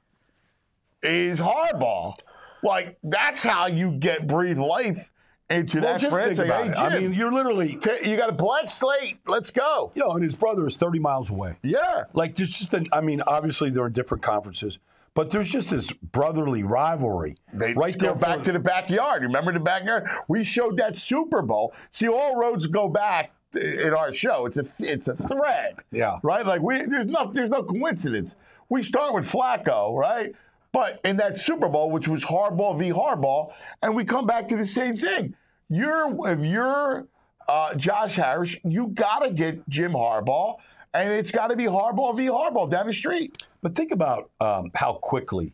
is 1.01 1.39
Harbaugh. 1.41 2.15
Like, 2.63 2.97
that's 3.03 3.43
how 3.43 3.67
you 3.67 3.91
get 3.91 4.27
breathe 4.27 4.57
life 4.59 5.11
into 5.49 5.79
well, 5.81 5.93
that 5.93 6.01
just 6.01 6.15
think 6.15 6.35
franchise. 6.37 6.45
about 6.45 6.65
Hey, 6.65 6.71
it. 6.71 6.77
I 6.77 6.99
mean, 6.99 7.13
you're 7.13 7.31
literally, 7.31 7.77
you 8.03 8.15
got 8.15 8.29
a 8.29 8.33
blank 8.33 8.69
slate. 8.69 9.17
Let's 9.27 9.51
go. 9.51 9.91
you 9.95 10.03
know, 10.03 10.11
and 10.11 10.23
his 10.23 10.35
brother 10.35 10.65
is 10.67 10.77
30 10.77 10.99
miles 10.99 11.29
away. 11.29 11.55
Yeah. 11.61 12.05
Like, 12.13 12.35
there's 12.35 12.57
just, 12.57 12.73
an, 12.73 12.85
I 12.93 13.01
mean, 13.01 13.21
obviously 13.27 13.69
they're 13.69 13.87
in 13.87 13.93
different 13.93 14.23
conferences, 14.23 14.79
but 15.15 15.29
there's 15.29 15.49
just 15.49 15.69
this 15.69 15.91
brotherly 15.91 16.63
rivalry 16.63 17.37
They 17.53 17.73
right 17.73 17.97
there. 17.99 18.15
back 18.15 18.39
for- 18.39 18.45
to 18.45 18.51
the 18.53 18.59
backyard. 18.59 19.21
Remember 19.23 19.51
the 19.51 19.59
backyard? 19.59 20.07
We 20.27 20.43
showed 20.43 20.77
that 20.77 20.95
Super 20.95 21.41
Bowl. 21.41 21.73
See, 21.91 22.07
all 22.07 22.35
roads 22.35 22.65
go 22.67 22.87
back 22.87 23.31
in 23.55 23.93
our 23.93 24.11
show. 24.11 24.45
It's 24.47 24.57
a 24.57 24.65
it's 24.91 25.07
a 25.07 25.15
thread. 25.15 25.75
Yeah. 25.91 26.17
Right. 26.23 26.45
Like 26.45 26.61
we 26.61 26.81
there's 26.85 27.05
no 27.05 27.31
there's 27.31 27.49
no 27.51 27.63
coincidence. 27.63 28.35
We 28.69 28.81
start 28.81 29.13
with 29.13 29.29
Flacco, 29.31 29.95
right? 29.95 30.33
But 30.71 30.99
in 31.03 31.17
that 31.17 31.37
Super 31.37 31.69
Bowl, 31.69 31.91
which 31.91 32.07
was 32.07 32.23
Harbaugh 32.23 32.79
v. 32.79 32.89
Harbaugh, 32.89 33.53
and 33.83 33.95
we 33.95 34.05
come 34.05 34.25
back 34.25 34.47
to 34.47 34.57
the 34.57 34.65
same 34.65 34.97
thing. 34.97 35.35
You're 35.69 36.31
if 36.31 36.39
you're 36.39 37.05
uh, 37.47 37.75
Josh 37.75 38.15
Harris, 38.15 38.55
you 38.63 38.87
got 38.87 39.19
to 39.19 39.29
get 39.29 39.67
Jim 39.69 39.91
Harbaugh, 39.91 40.57
and 40.93 41.11
it's 41.11 41.31
got 41.31 41.47
to 41.47 41.55
be 41.55 41.65
Harbaugh 41.65 42.15
v. 42.15 42.27
Harbaugh 42.27 42.69
down 42.69 42.87
the 42.87 42.93
street. 42.93 43.43
But 43.61 43.75
think 43.75 43.91
about 43.91 44.29
um, 44.39 44.71
how 44.75 44.93
quickly 44.93 45.53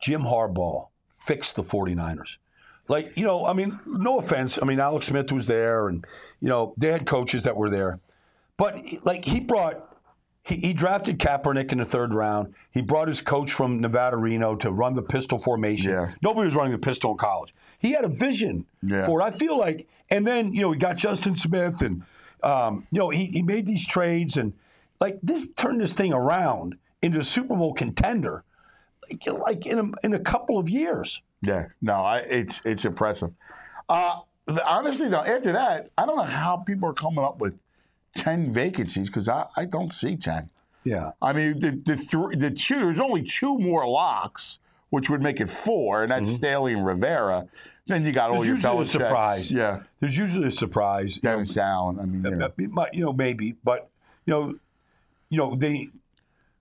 Jim 0.00 0.22
Harbaugh 0.22 0.88
fixed 1.16 1.56
the 1.56 1.64
49ers. 1.64 2.36
Like, 2.88 3.16
you 3.16 3.24
know, 3.24 3.46
I 3.46 3.54
mean, 3.54 3.78
no 3.86 4.18
offense. 4.18 4.58
I 4.60 4.66
mean, 4.66 4.78
Alex 4.78 5.06
Smith 5.06 5.32
was 5.32 5.46
there, 5.46 5.88
and, 5.88 6.04
you 6.40 6.48
know, 6.48 6.74
they 6.76 6.92
had 6.92 7.06
coaches 7.06 7.44
that 7.44 7.56
were 7.56 7.70
there. 7.70 7.98
But, 8.58 8.78
like, 9.04 9.24
he 9.24 9.40
brought 9.40 9.90
he, 10.42 10.56
he, 10.56 10.72
drafted 10.74 11.18
Kaepernick 11.18 11.72
in 11.72 11.78
the 11.78 11.86
third 11.86 12.12
round. 12.12 12.54
He 12.70 12.82
brought 12.82 13.08
his 13.08 13.22
coach 13.22 13.50
from 13.50 13.80
Nevada, 13.80 14.18
Reno, 14.18 14.54
to 14.56 14.70
run 14.70 14.94
the 14.94 15.02
pistol 15.02 15.38
formation. 15.38 15.90
Yeah. 15.90 16.12
Nobody 16.20 16.46
was 16.46 16.54
running 16.54 16.72
the 16.72 16.78
pistol 16.78 17.12
in 17.12 17.16
college. 17.16 17.54
He 17.78 17.92
had 17.92 18.04
a 18.04 18.08
vision 18.08 18.66
Yeah. 18.82 19.06
for 19.06 19.20
it. 19.20 19.24
I 19.24 19.30
feel 19.30 19.58
like, 19.58 19.88
and 20.10 20.26
then 20.26 20.52
you 20.52 20.60
know 20.60 20.72
he 20.72 20.78
got 20.78 20.96
Justin 20.96 21.34
Smith, 21.34 21.80
and 21.80 22.02
um, 22.42 22.86
you 22.90 22.98
know 22.98 23.08
he, 23.08 23.26
he 23.26 23.42
made 23.42 23.64
these 23.64 23.86
trades, 23.86 24.36
and 24.36 24.52
like 25.04 25.18
this 25.22 25.50
turned 25.56 25.80
this 25.80 25.92
thing 25.92 26.12
around 26.12 26.76
into 27.02 27.18
a 27.18 27.24
Super 27.24 27.54
Bowl 27.54 27.74
contender, 27.74 28.44
like, 29.10 29.26
like 29.46 29.66
in 29.66 29.78
a, 29.78 30.06
in 30.06 30.14
a 30.14 30.18
couple 30.18 30.58
of 30.58 30.68
years. 30.70 31.20
Yeah, 31.42 31.66
no, 31.82 31.94
I, 31.94 32.18
it's 32.20 32.60
it's 32.64 32.84
impressive. 32.84 33.32
Uh, 33.88 34.20
the- 34.46 34.66
honestly, 34.66 35.08
though, 35.10 35.20
after 35.24 35.52
that, 35.52 35.90
I 35.98 36.06
don't 36.06 36.16
know 36.16 36.22
how 36.22 36.56
people 36.56 36.88
are 36.88 36.94
coming 36.94 37.22
up 37.24 37.38
with 37.38 37.54
ten 38.16 38.50
vacancies 38.52 39.08
because 39.08 39.28
I, 39.28 39.44
I 39.56 39.66
don't 39.66 39.92
see 39.92 40.16
ten. 40.16 40.48
Yeah. 40.84 41.12
I 41.20 41.32
mean, 41.32 41.60
the 41.60 41.70
the, 41.70 41.96
th- 41.96 42.38
the 42.38 42.50
two 42.50 42.76
there's 42.80 43.00
only 43.00 43.22
two 43.22 43.58
more 43.58 43.86
locks, 43.86 44.58
which 44.90 45.10
would 45.10 45.20
make 45.22 45.40
it 45.40 45.50
four, 45.50 46.02
and 46.02 46.10
that's 46.10 46.30
Staley 46.30 46.72
and 46.72 46.84
Rivera. 46.86 47.46
Then 47.86 48.04
you 48.06 48.12
got 48.12 48.30
all 48.30 48.36
Mm-hmm. 48.38 48.46
Your 48.46 48.54
usually 48.56 48.82
a 48.82 48.86
surprise. 48.86 49.50
Yeah, 49.52 49.80
There's 50.00 50.16
usually 50.16 50.48
a 50.48 50.50
surprise. 50.50 51.16
you 51.16 51.20
know, 51.24 51.32
Dennis 51.36 51.56
Allen. 51.58 51.98
I 52.00 52.04
mean, 52.06 52.22
you 52.24 52.30
know. 52.36 52.86
You 52.94 53.04
know, 53.04 53.12
maybe, 53.12 53.56
but 53.62 53.90
you 54.24 54.32
know, 54.32 54.54
you 55.34 55.40
know, 55.40 55.56
they 55.56 55.88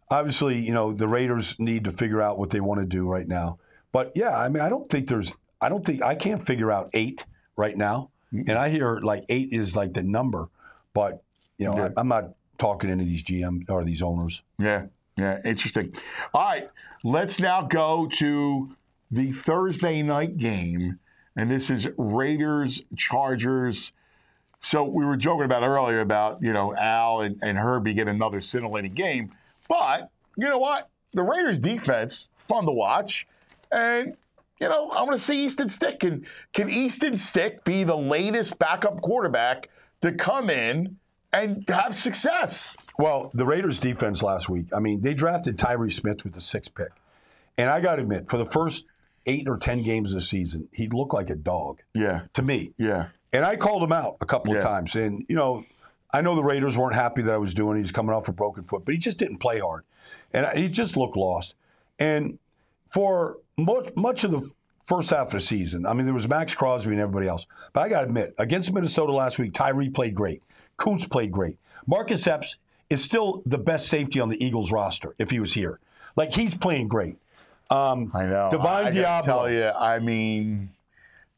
obviously, 0.10 0.58
you 0.60 0.74
know, 0.74 0.94
the 0.94 1.08
Raiders 1.08 1.56
need 1.60 1.84
to 1.84 1.92
figure 1.92 2.22
out 2.24 2.40
what 2.40 2.50
they 2.50 2.60
want 2.60 2.80
to 2.80 2.88
do 2.88 3.08
right 3.08 3.28
now. 3.28 3.60
But 3.92 4.12
yeah, 4.16 4.36
I 4.36 4.50
mean, 4.50 4.64
I 4.64 4.70
don't 4.70 4.90
think 4.90 5.08
there's, 5.08 5.32
I 5.62 5.70
don't 5.70 5.86
think 5.86 6.02
I 6.02 6.16
can't 6.16 6.44
figure 6.44 6.72
out 6.72 6.90
eight 6.94 7.24
right 7.56 7.78
now, 7.78 8.10
and 8.32 8.52
I 8.52 8.70
hear 8.70 9.00
like 9.00 9.26
eight 9.30 9.50
is 9.52 9.76
like 9.76 9.94
the 9.94 10.02
number, 10.02 10.50
but 10.96 11.22
you 11.60 11.68
know, 11.68 11.78
Yeah. 11.78 11.90
I, 11.96 12.00
I'm 12.02 12.08
not 12.08 12.34
talking 12.58 12.88
to 12.88 12.94
any 12.94 13.04
of 13.04 13.10
these 13.10 13.24
GM 13.24 13.70
or 13.70 13.84
these 13.84 14.02
owners. 14.02 14.42
Yeah, 14.58 14.88
yeah, 15.16 15.40
interesting. 15.46 15.94
All 16.34 16.42
right, 16.44 16.68
let's 17.04 17.40
now 17.40 17.62
go 17.62 18.08
to 18.14 18.76
the 19.12 19.32
Thursday 19.34 20.02
night 20.02 20.38
game, 20.38 20.98
and 21.36 21.52
this 21.52 21.70
is 21.70 21.88
Raiders 21.96 22.82
Chargers. 22.98 23.92
So 24.64 24.84
we 24.86 25.04
were 25.06 25.18
joking 25.18 25.44
about 25.46 25.62
earlier 25.64 26.00
about 26.00 26.42
you 26.42 26.54
know 26.54 26.74
Al 26.76 27.22
and, 27.22 27.38
and 27.44 27.58
Herbie 27.58 27.94
get 27.94 28.08
another 28.08 28.40
scintillating 28.42 28.94
game, 28.94 29.32
but 29.68 30.10
you 30.38 30.48
know 30.48 30.58
what? 30.58 30.90
The 31.12 31.22
Raiders 31.22 31.60
defense 31.60 32.30
fun 32.36 32.66
to 32.66 32.72
watch, 32.72 33.28
and 33.72 34.16
you 34.62 34.70
know 34.70 34.90
I'm 34.92 35.06
going 35.06 35.18
to 35.18 35.24
see 35.24 35.44
Easton 35.46 35.68
Stick. 35.70 36.00
Can 36.00 36.26
can 36.54 36.70
Easton 36.70 37.18
Stick 37.18 37.64
be 37.66 37.84
the 37.84 37.98
latest 37.98 38.58
backup 38.58 39.02
quarterback 39.02 39.70
to 40.02 40.12
come 40.14 40.50
in 40.50 40.98
and 41.34 41.68
have 41.68 41.94
success? 41.96 42.76
Well, 42.98 43.32
the 43.34 43.46
Raiders 43.46 43.80
defense 43.80 44.24
last 44.24 44.48
week, 44.50 44.68
I 44.74 44.80
mean, 44.80 45.02
they 45.02 45.14
drafted 45.14 45.60
Tyree 45.60 45.92
Smith 45.92 46.24
with 46.24 46.34
the 46.34 46.42
sixth 46.42 46.74
pick. 46.74 46.90
And 47.58 47.70
I 47.70 47.82
got 47.82 47.98
to 47.98 48.04
admit, 48.04 48.30
for 48.30 48.38
the 48.38 48.46
first 48.46 48.86
eight 49.26 49.48
or 49.48 49.58
10 49.58 49.84
games 49.84 50.12
of 50.14 50.20
the 50.22 50.26
season, 50.26 50.68
he 50.72 50.88
looked 50.88 51.14
like 51.14 51.30
a 51.30 51.36
dog 51.36 51.82
Yeah, 51.94 52.22
to 52.34 52.42
me. 52.42 52.74
yeah. 52.78 53.08
And 53.34 53.44
I 53.46 53.56
called 53.56 53.84
him 53.84 53.92
out 53.92 54.18
a 54.22 54.26
couple 54.26 54.54
Yeah. 54.54 54.60
of 54.60 54.66
times. 54.66 54.96
And, 54.96 55.26
you 55.28 55.36
know, 55.36 55.66
I 56.14 56.22
know 56.22 56.36
the 56.36 56.44
Raiders 56.44 56.78
weren't 56.78 56.96
happy 56.96 57.24
that 57.24 57.34
I 57.34 57.38
was 57.38 57.54
doing. 57.54 57.78
it. 57.78 57.82
He's 57.82 57.92
coming 57.92 58.14
off 58.16 58.28
a 58.28 58.32
broken 58.32 58.64
foot, 58.64 58.86
but 58.86 58.94
he 58.94 59.00
just 59.00 59.18
didn't 59.18 59.38
play 59.38 59.60
hard. 59.60 59.84
And 60.32 60.46
he 60.58 60.70
just 60.70 60.96
looked 60.96 61.18
lost. 61.18 61.56
And 62.00 62.38
for 62.94 63.38
much, 63.58 63.90
much 63.96 64.24
of 64.24 64.32
the 64.32 64.52
first 64.88 65.10
half 65.10 65.28
of 65.28 65.34
the 65.34 65.40
season, 65.42 65.86
I 65.88 65.94
mean, 65.94 66.06
there 66.06 66.14
was 66.14 66.28
Maxx 66.28 66.54
Crosby 66.54 66.92
and 66.92 67.00
everybody 67.02 67.28
else. 67.28 67.46
But 67.74 67.82
I 67.82 67.90
got 67.90 68.02
to 68.02 68.06
admit, 68.08 68.36
against 68.38 68.72
Minnesota 68.72 69.12
last 69.12 69.40
week, 69.40 69.54
Tyree 69.54 69.90
played 69.90 70.14
great. 70.14 70.44
Koonce 70.78 71.10
played 71.10 71.32
great. 71.32 71.58
Marcus 71.88 72.28
Epps 72.28 72.58
is 72.90 73.04
still 73.04 73.42
the 73.46 73.58
best 73.58 73.88
safety 73.88 74.20
on 74.20 74.30
the 74.30 74.44
Eagles 74.44 74.72
roster 74.72 75.16
if 75.18 75.32
he 75.32 75.40
was 75.40 75.54
here. 75.54 75.80
Like, 76.16 76.34
he's 76.34 76.56
playing 76.56 76.88
great. 76.90 77.18
Um, 77.72 78.12
I 78.14 78.26
know. 78.26 78.50
Divine 78.52 78.86
I, 78.86 78.90
I 78.90 78.92
Deablo. 78.92 79.26
tell 79.26 79.52
you, 79.52 79.68
I 79.70 79.98
mean, 80.00 80.70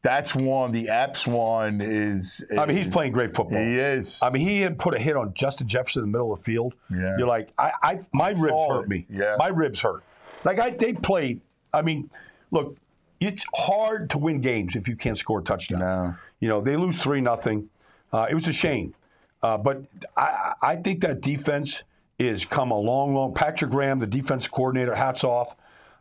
that's 0.05 0.35
one. 0.35 0.71
The 0.71 0.87
Epps 0.87 1.25
one 1.25 1.81
is. 1.81 2.45
I 2.55 2.67
mean, 2.67 2.77
he's 2.77 2.87
playing 2.87 3.11
great 3.11 3.35
football. 3.35 3.59
He 3.59 3.79
is. 3.79 4.19
I 4.21 4.29
mean, 4.29 4.47
he 4.47 4.61
had 4.61 4.77
put 4.77 4.93
a 4.93 4.99
hit 4.99 5.17
on 5.17 5.33
Justin 5.33 5.67
Jefferson 5.67 6.03
in 6.03 6.11
the 6.11 6.15
middle 6.15 6.31
of 6.31 6.39
the 6.39 6.45
field. 6.45 6.75
Yeah. 6.91 7.17
You're 7.17 7.25
like, 7.25 7.49
I, 7.57 7.71
I 7.81 7.99
my 8.13 8.29
ribs 8.29 8.67
hurt 8.69 8.87
me. 8.87 9.07
Yeah. 9.09 9.35
My 9.39 9.47
ribs 9.47 9.81
hurt. 9.81 10.03
Like 10.43 10.59
I, 10.59 10.69
they 10.69 10.93
played. 10.93 11.41
I 11.73 11.81
mean, 11.81 12.11
look, 12.51 12.77
it's 13.19 13.43
hard 13.55 14.11
to 14.11 14.19
win 14.19 14.41
games 14.41 14.75
if 14.75 14.87
you 14.87 14.95
can't 14.95 15.17
score 15.17 15.39
a 15.39 15.43
touchdown. 15.43 15.79
No. 15.79 16.15
You 16.39 16.49
know, 16.49 16.61
they 16.61 16.75
lose 16.75 16.99
three 16.99 17.19
nothing. 17.19 17.69
Uh, 18.13 18.27
it 18.29 18.35
was 18.35 18.47
a 18.47 18.53
shame, 18.53 18.93
uh, 19.41 19.57
but 19.57 19.81
I, 20.15 20.53
I 20.61 20.75
think 20.75 21.01
that 21.01 21.21
defense 21.21 21.81
is 22.19 22.45
come 22.45 22.69
a 22.69 22.77
long, 22.77 23.15
long. 23.15 23.33
Patrick 23.33 23.71
Graham, 23.71 23.97
the 23.97 24.05
defense 24.05 24.47
coordinator, 24.47 24.93
hats 24.93 25.23
off. 25.23 25.55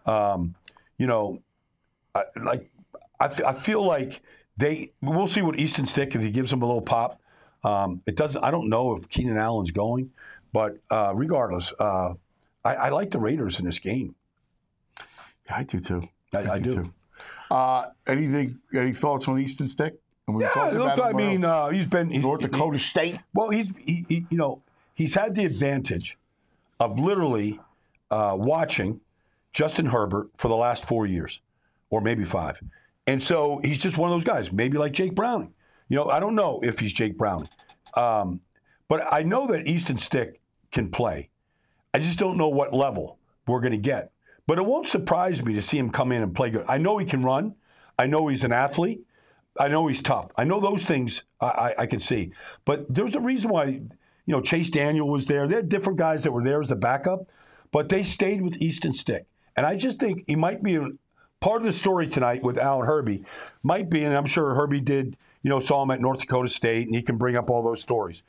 Um, 0.04 0.54
you 0.98 1.06
know, 1.06 1.40
I, 2.14 2.24
like 2.44 2.70
I, 3.20 3.26
f- 3.26 3.44
I 3.44 3.52
feel 3.54 3.82
like 3.82 4.22
they. 4.56 4.92
We'll 5.02 5.26
see 5.28 5.42
what 5.42 5.58
Easton 5.58 5.86
Stick 5.86 6.14
if 6.14 6.22
he 6.22 6.30
gives 6.30 6.50
them 6.50 6.62
a 6.62 6.66
little 6.66 6.82
pop. 6.82 7.20
Um, 7.64 8.02
it 8.06 8.16
doesn't. 8.16 8.42
I 8.44 8.50
don't 8.50 8.68
know 8.68 8.94
if 8.96 9.08
Keenan 9.08 9.36
Allen's 9.36 9.70
going, 9.70 10.10
but 10.52 10.76
uh, 10.90 11.12
regardless, 11.14 11.72
uh, 11.78 12.14
I, 12.64 12.74
I 12.74 12.88
like 12.90 13.10
the 13.10 13.18
Raiders 13.18 13.58
in 13.58 13.64
this 13.64 13.78
game. 13.78 14.14
Yeah, 15.46 15.56
I 15.56 15.62
do 15.64 15.80
too. 15.80 16.08
I, 16.32 16.38
I 16.52 16.58
do. 16.58 16.74
too. 16.74 16.94
Uh, 17.50 17.86
anything? 18.06 18.58
Any 18.74 18.92
thoughts 18.92 19.28
on 19.28 19.38
Easton 19.38 19.68
Stick? 19.68 19.94
And 20.26 20.36
we 20.36 20.44
Yeah, 20.44 20.70
look. 20.72 20.98
I 20.98 21.12
mean, 21.12 21.44
uh, 21.44 21.54
uh, 21.54 21.68
he's 21.70 21.86
been 21.86 22.10
he- 22.10 22.18
North 22.18 22.40
he- 22.42 22.48
Dakota 22.48 22.78
State. 22.78 23.18
Well, 23.32 23.50
he's 23.50 23.72
he, 23.84 24.04
he, 24.08 24.26
you 24.30 24.36
know 24.38 24.62
he's 24.94 25.14
had 25.14 25.34
the 25.34 25.44
advantage 25.44 26.18
of 26.80 26.98
literally 26.98 27.60
uh, 28.10 28.36
watching 28.38 29.00
Justin 29.52 29.86
Herbert 29.86 30.28
for 30.38 30.48
the 30.48 30.56
last 30.56 30.84
four 30.86 31.06
years, 31.06 31.40
or 31.90 32.00
maybe 32.00 32.24
five, 32.24 32.60
and 33.06 33.22
so 33.22 33.60
he's 33.64 33.82
just 33.82 33.98
one 33.98 34.10
of 34.10 34.14
those 34.14 34.24
guys. 34.24 34.52
Maybe 34.52 34.78
like 34.78 34.92
Jake 34.92 35.14
Browning. 35.14 35.52
You 35.88 35.96
know, 35.98 36.06
I 36.06 36.20
don't 36.20 36.34
know 36.34 36.60
if 36.62 36.78
he's 36.78 36.92
Jake 36.92 37.18
Browning, 37.18 37.48
um, 37.96 38.40
but 38.88 39.12
I 39.12 39.22
know 39.22 39.46
that 39.48 39.66
Easton 39.66 39.96
Stick 39.96 40.40
can 40.72 40.90
play. 40.90 41.30
I 41.92 41.98
just 41.98 42.18
don't 42.18 42.36
know 42.36 42.48
what 42.48 42.72
level 42.74 43.18
we're 43.46 43.60
going 43.60 43.72
to 43.72 43.78
get. 43.78 44.10
But 44.46 44.58
it 44.58 44.66
won't 44.66 44.86
surprise 44.86 45.42
me 45.42 45.54
to 45.54 45.62
see 45.62 45.78
him 45.78 45.90
come 45.90 46.12
in 46.12 46.22
and 46.22 46.34
play 46.34 46.50
good. 46.50 46.64
I 46.68 46.78
know 46.78 46.98
he 46.98 47.06
can 47.06 47.22
run. 47.22 47.54
I 47.98 48.06
know 48.06 48.28
he's 48.28 48.44
an 48.44 48.52
athlete. 48.52 49.06
I 49.58 49.68
know 49.68 49.86
he's 49.86 50.02
tough. 50.02 50.30
I 50.36 50.44
know 50.44 50.60
those 50.60 50.84
things 50.84 51.22
I, 51.40 51.46
I, 51.46 51.74
I 51.78 51.86
can 51.86 52.00
see. 52.00 52.32
But 52.64 52.92
there's 52.92 53.14
a 53.14 53.20
reason 53.20 53.50
why, 53.50 53.66
you 53.66 53.90
know, 54.26 54.40
Chase 54.40 54.68
Daniel 54.68 55.08
was 55.08 55.26
there. 55.26 55.46
There 55.46 55.60
are 55.60 55.62
different 55.62 55.98
guys 55.98 56.24
that 56.24 56.32
were 56.32 56.42
there 56.42 56.60
as 56.60 56.68
the 56.68 56.76
backup, 56.76 57.28
but 57.70 57.88
they 57.88 58.02
stayed 58.02 58.42
with 58.42 58.60
Easton 58.60 58.92
Stick. 58.92 59.26
And 59.56 59.64
I 59.64 59.76
just 59.76 59.98
think 59.98 60.24
he 60.26 60.34
might 60.34 60.62
be 60.62 60.76
a, 60.76 60.88
part 61.44 61.60
of 61.60 61.66
the 61.66 61.72
story 61.72 62.08
tonight 62.08 62.42
with 62.42 62.56
Alan 62.56 62.86
Herbie. 62.86 63.22
Might 63.62 63.90
be, 63.90 64.02
and 64.02 64.16
I'm 64.16 64.24
sure 64.24 64.54
Herbie 64.54 64.80
did, 64.80 65.14
you 65.42 65.50
know, 65.50 65.60
saw 65.60 65.82
him 65.82 65.90
at 65.90 66.00
North 66.00 66.20
Dakota 66.20 66.48
State, 66.48 66.86
and 66.86 66.96
he 66.96 67.02
can 67.02 67.18
bring 67.18 67.36
up 67.36 67.50
all 67.50 67.62
those 67.62 67.82
stories. 67.82 68.22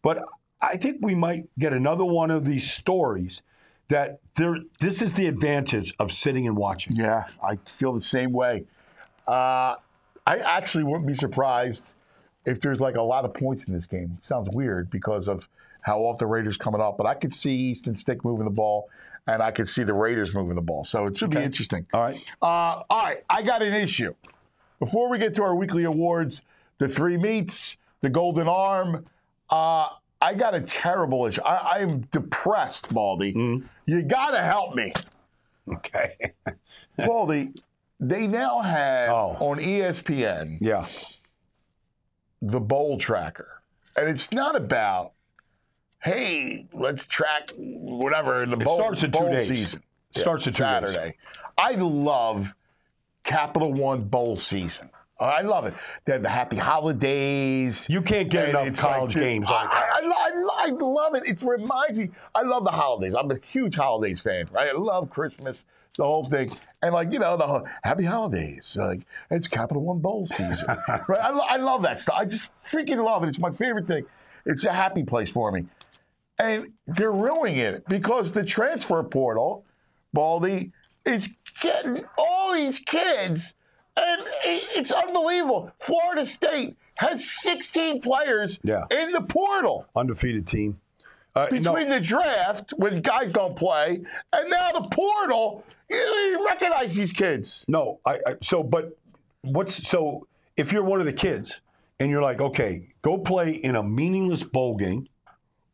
But 0.00 0.24
I 0.58 0.78
think 0.78 0.96
we 1.02 1.14
might 1.14 1.50
get 1.58 1.74
another 1.74 2.06
one 2.06 2.30
of 2.30 2.46
these 2.46 2.70
stories 2.70 3.42
that 3.88 4.20
there. 4.36 4.56
This 4.80 5.02
is 5.02 5.12
the 5.12 5.26
advantage 5.26 5.92
of 5.98 6.12
sitting 6.12 6.46
and 6.46 6.56
watching. 6.56 6.96
Yeah, 6.96 7.24
I 7.46 7.56
feel 7.66 7.92
the 7.92 8.00
same 8.00 8.32
way. 8.32 8.64
Uh, 9.28 9.76
I 10.26 10.38
actually 10.38 10.84
wouldn't 10.84 11.06
be 11.06 11.14
surprised 11.14 11.94
if 12.46 12.58
there's 12.60 12.80
like 12.80 12.96
a 12.96 13.02
lot 13.02 13.26
of 13.26 13.34
points 13.34 13.64
in 13.64 13.74
this 13.74 13.84
game. 13.84 14.16
sounds 14.22 14.48
weird 14.50 14.88
because 14.88 15.28
of 15.28 15.46
how 15.82 15.98
off 15.98 16.16
the 16.18 16.26
Raiders 16.26 16.56
coming 16.56 16.80
up, 16.80 16.96
but 16.96 17.06
I 17.06 17.12
could 17.14 17.34
see 17.34 17.54
Easton 17.54 17.96
Stick 17.96 18.24
moving 18.24 18.46
the 18.46 18.50
ball, 18.50 18.88
and 19.26 19.42
I 19.42 19.50
could 19.50 19.68
see 19.68 19.82
the 19.84 19.94
Raiders 19.94 20.34
moving 20.34 20.56
the 20.56 20.62
ball. 20.62 20.84
So 20.84 21.06
it 21.06 21.16
should 21.18 21.30
be 21.30 21.36
Okay. 21.38 21.46
interesting. 21.46 21.86
All 21.92 22.00
right. 22.02 22.16
Uh, 22.40 22.82
all 22.90 23.04
right, 23.04 23.22
I 23.30 23.42
got 23.42 23.62
an 23.62 23.72
issue. 23.74 24.14
Before 24.78 25.08
we 25.08 25.18
get 25.18 25.34
to 25.34 25.42
our 25.42 25.54
weekly 25.54 25.84
awards, 25.84 26.42
the 26.78 26.88
three 26.88 27.16
meats, 27.16 27.76
the 28.00 28.08
Golden 28.10 28.48
Arm, 28.48 29.06
uh, 29.50 29.88
I 30.20 30.34
got 30.34 30.54
a 30.54 30.60
terrible 30.60 31.26
issue. 31.26 31.42
I, 31.42 31.76
I 31.76 31.78
am 31.80 32.00
depressed, 32.10 32.92
Baldy. 32.92 33.30
You 33.86 34.02
got 34.02 34.30
to 34.32 34.40
help 34.40 34.74
me. 34.74 34.92
Okay. 35.72 36.32
Baldy, 36.96 37.52
they 38.00 38.26
now 38.26 38.60
have 38.60 39.10
Oh. 39.10 39.36
on 39.40 39.58
ESPN 39.60 40.58
yeah. 40.60 40.86
the 42.40 42.60
bowl 42.60 42.98
tracker. 42.98 43.62
and 43.96 44.08
it's 44.08 44.32
not 44.32 44.56
about, 44.56 45.12
hey, 46.02 46.66
let's 46.72 47.06
track 47.06 47.50
whatever 47.56 48.44
the 48.46 48.56
bowl, 48.56 48.78
starts 48.78 49.02
in 49.02 49.12
two 49.12 49.28
days. 49.28 49.48
season. 49.48 49.82
Starts 50.16 50.46
in 50.46 50.52
two 50.52 50.62
days. 50.62 50.66
Saturday. 50.66 51.16
I 51.56 51.72
love 51.72 52.52
Capital 53.24 53.72
One 53.72 54.04
Bowl 54.04 54.36
season. 54.36 54.90
I 55.20 55.42
love 55.42 55.66
it. 55.66 55.74
They 56.04 56.14
have 56.14 56.22
the 56.22 56.28
happy 56.28 56.56
holidays. 56.56 57.86
You 57.88 58.02
can't 58.02 58.28
get 58.28 58.48
enough 58.48 58.76
college 58.76 59.14
like, 59.14 59.22
games 59.22 59.46
I, 59.48 59.52
like 59.52 59.70
that. 59.70 59.88
I, 59.94 60.00
I, 60.00 60.66
I 60.66 60.70
love 60.70 61.14
it. 61.14 61.22
It 61.26 61.40
reminds 61.42 61.98
me. 61.98 62.10
I 62.34 62.42
love 62.42 62.64
the 62.64 62.72
holidays. 62.72 63.14
I'm 63.14 63.30
a 63.30 63.38
huge 63.38 63.76
holidays 63.76 64.20
fan. 64.20 64.48
Right? 64.50 64.70
I 64.70 64.76
love 64.76 65.10
Christmas, 65.10 65.64
the 65.96 66.02
whole 66.02 66.24
thing, 66.24 66.50
and 66.82 66.92
like 66.92 67.12
you 67.12 67.20
know 67.20 67.36
the 67.36 67.62
happy 67.84 68.04
holidays. 68.04 68.76
Like 68.78 69.02
it's 69.30 69.46
Capital 69.46 69.82
One 69.82 70.00
Bowl 70.00 70.26
season. 70.26 70.66
right? 70.88 71.20
I, 71.20 71.30
I 71.30 71.56
love 71.56 71.82
that 71.82 72.00
stuff. 72.00 72.16
I 72.18 72.24
just 72.24 72.50
freaking 72.68 73.04
love 73.04 73.22
it. 73.22 73.28
It's 73.28 73.38
my 73.38 73.52
favorite 73.52 73.86
thing. 73.86 74.04
It's 74.44 74.64
a 74.64 74.72
happy 74.72 75.04
place 75.04 75.30
for 75.30 75.52
me, 75.52 75.66
and 76.42 76.72
they're 76.86 77.12
ruining 77.12 77.56
it 77.58 77.86
because 77.88 78.32
the 78.32 78.44
transfer 78.44 79.02
portal, 79.02 79.64
Baldy, 80.12 80.72
is 81.04 81.30
getting 81.60 82.04
all 82.18 82.52
these 82.54 82.78
kids. 82.78 83.54
And 83.96 84.22
it's 84.44 84.90
unbelievable. 84.90 85.70
Florida 85.78 86.24
State 86.26 86.76
has 86.98 87.28
16 87.42 88.00
players 88.00 88.58
Yeah. 88.62 88.84
in 88.90 89.10
the 89.12 89.20
portal 89.20 89.86
Undefeated 89.94 90.46
team. 90.46 90.80
Uh, 91.34 91.48
no, 91.50 91.58
between 91.74 91.88
the 91.88 92.00
draft 92.00 92.72
when 92.76 93.00
guys 93.00 93.32
don't 93.32 93.56
play 93.56 94.02
and 94.32 94.50
now 94.50 94.70
the 94.72 94.88
portal. 94.90 95.64
You, 95.88 95.96
you 95.96 96.46
recognize 96.46 96.94
these 96.94 97.12
kids. 97.12 97.64
No, 97.68 98.00
I, 98.06 98.18
I 98.26 98.34
so 98.42 98.62
but 98.62 98.96
what's 99.42 99.86
so 99.88 100.26
if 100.56 100.72
you're 100.72 100.82
one 100.84 101.00
of 101.00 101.06
the 101.06 101.12
kids 101.12 101.60
and 102.00 102.10
you're 102.10 102.22
like, 102.22 102.40
okay, 102.40 102.88
go 103.02 103.16
play 103.18 103.52
in 103.52 103.76
a 103.76 103.82
meaningless 103.82 104.42
bowl 104.42 104.74
game 104.76 105.06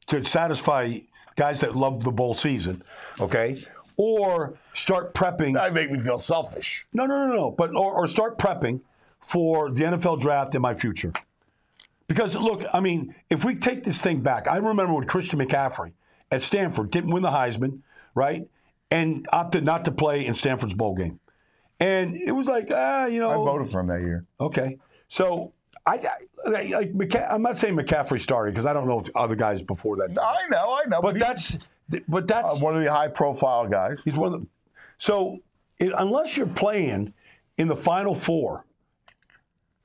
to 0.09 0.25
satisfy 0.25 0.99
guys 1.37 1.61
that 1.61 1.77
love 1.77 2.03
the 2.03 2.11
bowl 2.11 2.35
season, 2.35 2.83
okay? 3.21 3.65
Or 3.97 4.59
start 4.75 5.15
prepping. 5.15 5.55
That 5.55 5.73
make 5.73 5.91
me 5.91 5.99
feel 5.99 6.19
selfish. 6.19 6.85
No, 6.93 7.07
no, 7.07 7.27
no, 7.27 7.35
no. 7.35 7.51
But 7.51 7.71
or, 7.71 7.95
or 7.95 8.07
start 8.07 8.39
prepping 8.39 8.81
for 9.21 9.71
the 9.71 9.85
NFL 9.85 10.21
draft 10.21 10.55
in 10.55 10.63
my 10.63 10.75
future. 10.75 11.13
Because 12.07 12.35
look, 12.35 12.63
I 12.73 12.81
mean, 12.81 13.15
if 13.29 13.45
we 13.45 13.55
take 13.55 13.85
this 13.85 14.01
thing 14.01 14.21
back, 14.21 14.49
I 14.49 14.57
remember 14.57 14.95
when 14.95 15.05
Christian 15.05 15.39
McCaffrey 15.39 15.93
at 16.31 16.43
Stanford 16.43 16.91
didn't 16.91 17.11
win 17.11 17.23
the 17.23 17.31
Heisman, 17.31 17.81
right? 18.15 18.49
And 18.91 19.27
opted 19.33 19.65
not 19.65 19.85
to 19.85 19.93
play 19.93 20.25
in 20.25 20.35
Stanford's 20.35 20.75
bowl 20.75 20.95
game. 20.95 21.21
And 21.81 22.17
it 22.17 22.33
was 22.33 22.47
like, 22.47 22.71
ah, 22.75 23.07
you 23.07 23.21
know, 23.21 23.31
I 23.31 23.35
voted 23.35 23.71
for 23.71 23.81
him 23.81 23.89
that 23.89 24.01
year. 24.01 24.25
Okay, 24.41 24.79
so 25.07 25.53
I, 25.89 26.01
I 26.47 26.63
like 26.69 26.93
McCa- 26.93 27.33
I'm 27.33 27.43
not 27.43 27.57
saying 27.57 27.77
McCaffrey 27.77 28.21
started 28.21 28.53
because 28.53 28.67
I 28.67 28.73
don't 28.73 28.87
know 28.87 29.01
if 29.01 29.09
other 29.15 29.35
guys 29.35 29.63
before 29.63 29.97
that. 29.97 30.11
I 30.21 30.47
know, 30.49 30.79
I 30.85 30.89
know. 30.89 31.01
But 31.01 31.15
he's, 31.15 31.23
that's 31.23 31.59
but 32.07 32.27
that's 32.29 32.47
uh, 32.47 32.57
one 32.57 32.77
of 32.77 32.83
the 32.83 32.93
high 32.93 33.09
profile 33.09 33.67
guys. 33.67 34.01
he's 34.05 34.17
one 34.17 34.33
of 34.35 34.41
the. 34.41 34.47
So 34.99 35.39
it, 35.79 35.93
unless 35.97 36.37
you're 36.37 36.47
playing 36.47 37.15
in 37.57 37.69
the 37.69 37.77
Final 37.77 38.15
Four, 38.15 38.65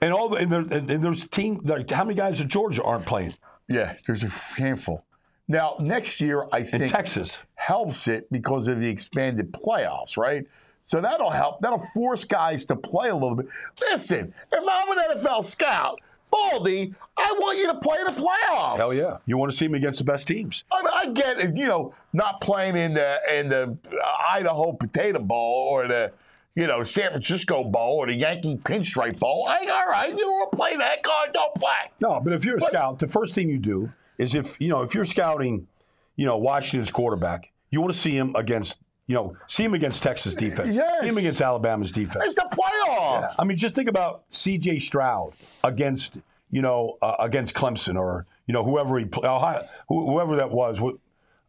and 0.02 0.12
all 0.14 0.30
the 0.30 0.38
and, 0.38 0.52
there, 0.52 0.62
and, 0.62 0.92
and 0.92 1.04
there's 1.04 1.28
team 1.28 1.62
like 1.64 1.90
how 1.90 2.04
many 2.04 2.16
guys 2.16 2.42
at 2.42 2.48
Georgia 2.48 2.84
aren't 2.84 3.06
playing 3.06 3.34
Yeah, 3.70 3.96
there's 4.06 4.24
a 4.24 4.28
handful. 4.28 5.06
Now, 5.48 5.76
next 5.80 6.22
year, 6.22 6.48
I 6.52 6.60
in 6.60 6.66
think 6.66 6.92
Texas? 6.92 7.40
helps 7.56 8.08
it 8.08 8.32
because 8.32 8.68
of 8.68 8.80
the 8.80 8.90
expanded 8.90 9.52
playoffs, 9.52 10.18
right? 10.18 10.46
So 10.86 11.00
that'll 11.02 11.30
help. 11.30 11.62
That'll 11.62 11.80
force 11.80 12.26
guys 12.26 12.66
to 12.66 12.76
play 12.76 13.10
a 13.10 13.14
little 13.14 13.36
bit. 13.36 13.48
Listen, 13.92 14.34
if 14.52 14.64
I'm 14.70 14.98
an 14.98 15.18
NFL 15.18 15.46
scout, 15.46 16.00
Baldy, 16.34 16.94
I 17.16 17.36
want 17.38 17.60
you 17.60 17.68
to 17.68 17.76
play 17.76 18.00
in 18.00 18.14
the 18.14 18.20
playoffs. 18.20 18.78
Hell 18.78 18.94
yeah, 18.94 19.18
you 19.26 19.38
want 19.38 19.52
to 19.52 19.58
see 19.58 19.66
him 19.66 19.76
against 19.76 20.00
the 20.00 20.06
best 20.06 20.28
teams. 20.28 20.64
I, 20.72 20.82
mean, 20.82 20.92
I 20.94 21.08
get 21.14 21.40
it, 21.40 21.56
you 21.56 21.68
know, 21.68 21.94
not 22.12 22.42
playing 22.42 22.76
in 22.76 22.94
the 22.94 23.20
in 23.32 23.50
the 23.50 23.78
uh, 23.92 24.06
Idaho 24.32 24.74
Potato 24.74 25.20
Bowl 25.20 25.68
or 25.70 25.88
the 25.88 26.12
you 26.56 26.66
know 26.66 26.84
San 26.84 27.12
Francisco 27.12 27.64
Bowl 27.64 27.98
or 27.98 28.08
the 28.08 28.14
Yankee 28.14 28.56
Pinstripe 28.56 29.20
Bowl. 29.20 29.46
I, 29.48 29.60
all 29.60 29.92
right, 29.92 30.10
you 30.10 30.18
don't 30.18 30.32
want 30.32 30.52
to 30.52 30.58
play 30.58 30.76
that. 30.76 31.04
Go 31.04 31.12
on, 31.12 31.32
don't 31.34 31.56
play. 31.56 31.92
No, 32.02 32.20
but 32.20 32.34
if 32.34 32.44
you're 32.44 32.58
a 32.58 32.62
scout, 32.62 33.00
the 33.00 33.08
first 33.08 33.36
thing 33.36 33.48
you 33.48 33.60
do 33.60 33.92
is 34.18 34.34
if 34.34 34.60
you 34.60 34.70
know 34.70 34.82
if 34.82 34.96
you're 34.96 35.06
scouting, 35.06 35.68
you 36.16 36.26
know 36.26 36.38
Washington's 36.38 36.90
quarterback, 36.90 37.52
you 37.70 37.80
want 37.80 37.94
to 37.94 38.00
see 38.00 38.18
him 38.18 38.36
against 38.36 38.80
you 39.08 39.16
know 39.16 39.36
see 39.48 39.64
him 39.64 39.74
against 39.74 40.02
Texas 40.04 40.34
defense, 40.36 40.74
Yes. 40.76 41.02
see 41.02 41.08
him 41.08 41.18
against 41.18 41.42
Alabama's 41.42 41.92
defense. 41.92 42.24
It's 42.26 42.36
the 42.36 42.48
playoffs. 42.52 43.34
I 43.40 43.44
mean, 43.44 43.58
just 43.58 43.76
think 43.76 43.90
about 43.90 44.24
C.J. 44.30 44.80
Stroud 44.80 45.34
against 45.64 46.16
you 46.52 46.62
know 46.62 46.98
uh, 47.02 47.16
against 47.20 47.54
Clemson 47.54 47.98
or 48.00 48.26
you 48.48 48.54
know 48.54 48.64
whoever 48.64 48.98
he 49.00 49.06
pl- 49.06 49.26
Ohio, 49.26 49.68
whoever 49.90 50.36
that 50.38 50.52
was. 50.52 50.78
wh- 50.80 50.98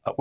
uh, 0.07 0.12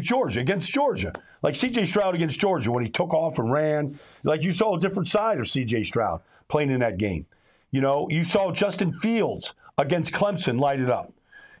Georgia 0.00 0.40
against 0.40 0.70
Georgia, 0.72 1.12
like 1.42 1.54
C.J. 1.56 1.84
Stroud 1.84 2.14
against 2.14 2.40
Georgia 2.40 2.70
when 2.72 2.82
he 2.82 2.88
took 2.88 3.12
off 3.12 3.38
and 3.38 3.52
ran, 3.52 4.00
like 4.22 4.42
you 4.42 4.50
saw 4.50 4.76
a 4.76 4.80
different 4.80 5.08
side 5.08 5.38
of 5.38 5.46
C.J. 5.46 5.84
Stroud 5.84 6.22
playing 6.48 6.70
in 6.70 6.80
that 6.80 6.96
game. 6.96 7.26
You 7.70 7.82
know, 7.82 8.08
you 8.08 8.24
saw 8.24 8.50
Justin 8.50 8.92
Fields 8.92 9.52
against 9.76 10.12
Clemson 10.12 10.58
light 10.58 10.80
it 10.80 10.88
up. 10.88 11.12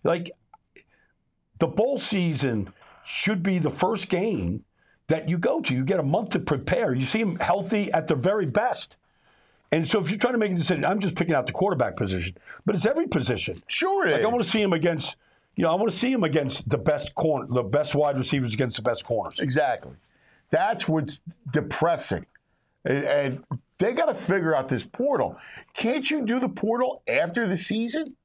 Like 0.04 0.30
the 1.58 1.66
bowl 1.66 1.98
season 1.98 2.72
should 3.04 3.42
be 3.42 3.58
the 3.58 3.68
first 3.70 4.08
game 4.08 4.64
that 5.08 5.28
you 5.28 5.38
go 5.38 5.60
to. 5.60 5.74
You 5.74 5.84
get 5.84 6.00
a 6.00 6.04
month 6.04 6.30
to 6.30 6.38
prepare. 6.38 6.94
You 6.94 7.06
see 7.06 7.20
them 7.20 7.36
healthy 7.36 7.92
at 7.92 8.06
their 8.06 8.16
very 8.16 8.46
best. 8.46 8.96
And 9.72 9.88
so 9.88 10.00
if 10.00 10.10
you're 10.10 10.18
trying 10.18 10.34
to 10.34 10.38
make 10.38 10.52
a 10.52 10.54
decision, 10.54 10.84
I'm 10.84 11.00
just 11.00 11.16
picking 11.16 11.34
out 11.34 11.46
the 11.46 11.52
quarterback 11.52 11.96
position, 11.96 12.36
but 12.64 12.74
it's 12.74 12.86
every 12.86 13.08
position. 13.08 13.62
Sure, 13.66 14.06
it 14.06 14.12
Like. 14.12 14.22
I 14.22 14.26
want 14.28 14.42
to 14.44 14.48
see 14.48 14.62
him 14.62 14.72
against, 14.72 15.16
you 15.56 15.64
know, 15.64 15.72
I 15.72 15.74
want 15.74 15.90
to 15.90 15.96
see 15.96 16.12
him 16.12 16.22
against 16.22 16.68
the 16.68 16.78
best 16.78 17.14
corner, 17.14 17.46
the 17.50 17.64
best 17.64 17.94
wide 17.94 18.16
receivers 18.16 18.54
against 18.54 18.76
the 18.76 18.82
best 18.82 19.04
corners. 19.04 19.38
Exactly. 19.38 19.92
That's 20.50 20.86
what's 20.86 21.20
depressing. 21.50 22.26
And, 22.84 23.04
and 23.04 23.44
they 23.78 23.92
got 23.92 24.06
to 24.06 24.14
figure 24.14 24.54
out 24.54 24.68
this 24.68 24.84
portal. 24.84 25.36
Can't 25.74 26.08
you 26.08 26.24
do 26.24 26.38
the 26.38 26.48
portal 26.48 27.02
after 27.08 27.48
the 27.48 27.56
season? 27.56 28.16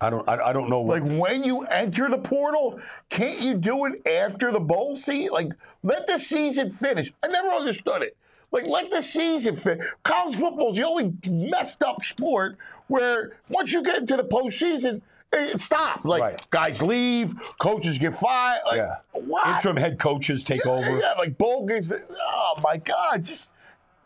I 0.00 0.10
don't, 0.10 0.28
I, 0.28 0.36
I 0.48 0.52
don't 0.52 0.68
know 0.68 0.80
what. 0.80 1.00
Like 1.02 1.18
when 1.18 1.42
you 1.42 1.62
enter 1.64 2.08
the 2.08 2.18
portal, 2.18 2.78
can't 3.08 3.40
you 3.40 3.54
do 3.54 3.86
it 3.86 4.06
after 4.06 4.52
the 4.52 4.60
bowl 4.60 4.94
season? 4.94 5.32
Like 5.32 5.52
let 5.82 6.06
the 6.06 6.18
season 6.18 6.70
finish. 6.70 7.12
I 7.22 7.28
never 7.28 7.48
understood 7.48 8.02
it. 8.02 8.16
Like 8.52 8.66
let 8.66 8.90
the 8.90 9.02
season 9.02 9.56
finish. 9.56 9.86
College 10.02 10.36
football's 10.36 10.76
the 10.76 10.86
only 10.86 11.12
messed 11.26 11.82
up 11.82 12.02
sport 12.04 12.58
where 12.88 13.38
once 13.48 13.72
you 13.72 13.82
get 13.82 13.96
into 13.98 14.16
the 14.16 14.24
postseason, 14.24 15.00
it 15.32 15.60
stops. 15.60 16.04
Like 16.04 16.22
Right. 16.22 16.50
guys 16.50 16.82
leave, 16.82 17.34
coaches 17.58 17.98
get 17.98 18.14
fired. 18.14 18.60
Like, 18.66 18.76
yeah, 18.76 18.96
what? 19.12 19.46
interim 19.48 19.76
head 19.76 19.98
coaches 19.98 20.44
take 20.44 20.66
over. 20.66 20.98
Yeah, 20.98 21.14
like 21.18 21.36
bowl 21.38 21.66
games. 21.66 21.90
Oh 21.92 22.54
my 22.62 22.76
God! 22.76 23.24
Just 23.24 23.48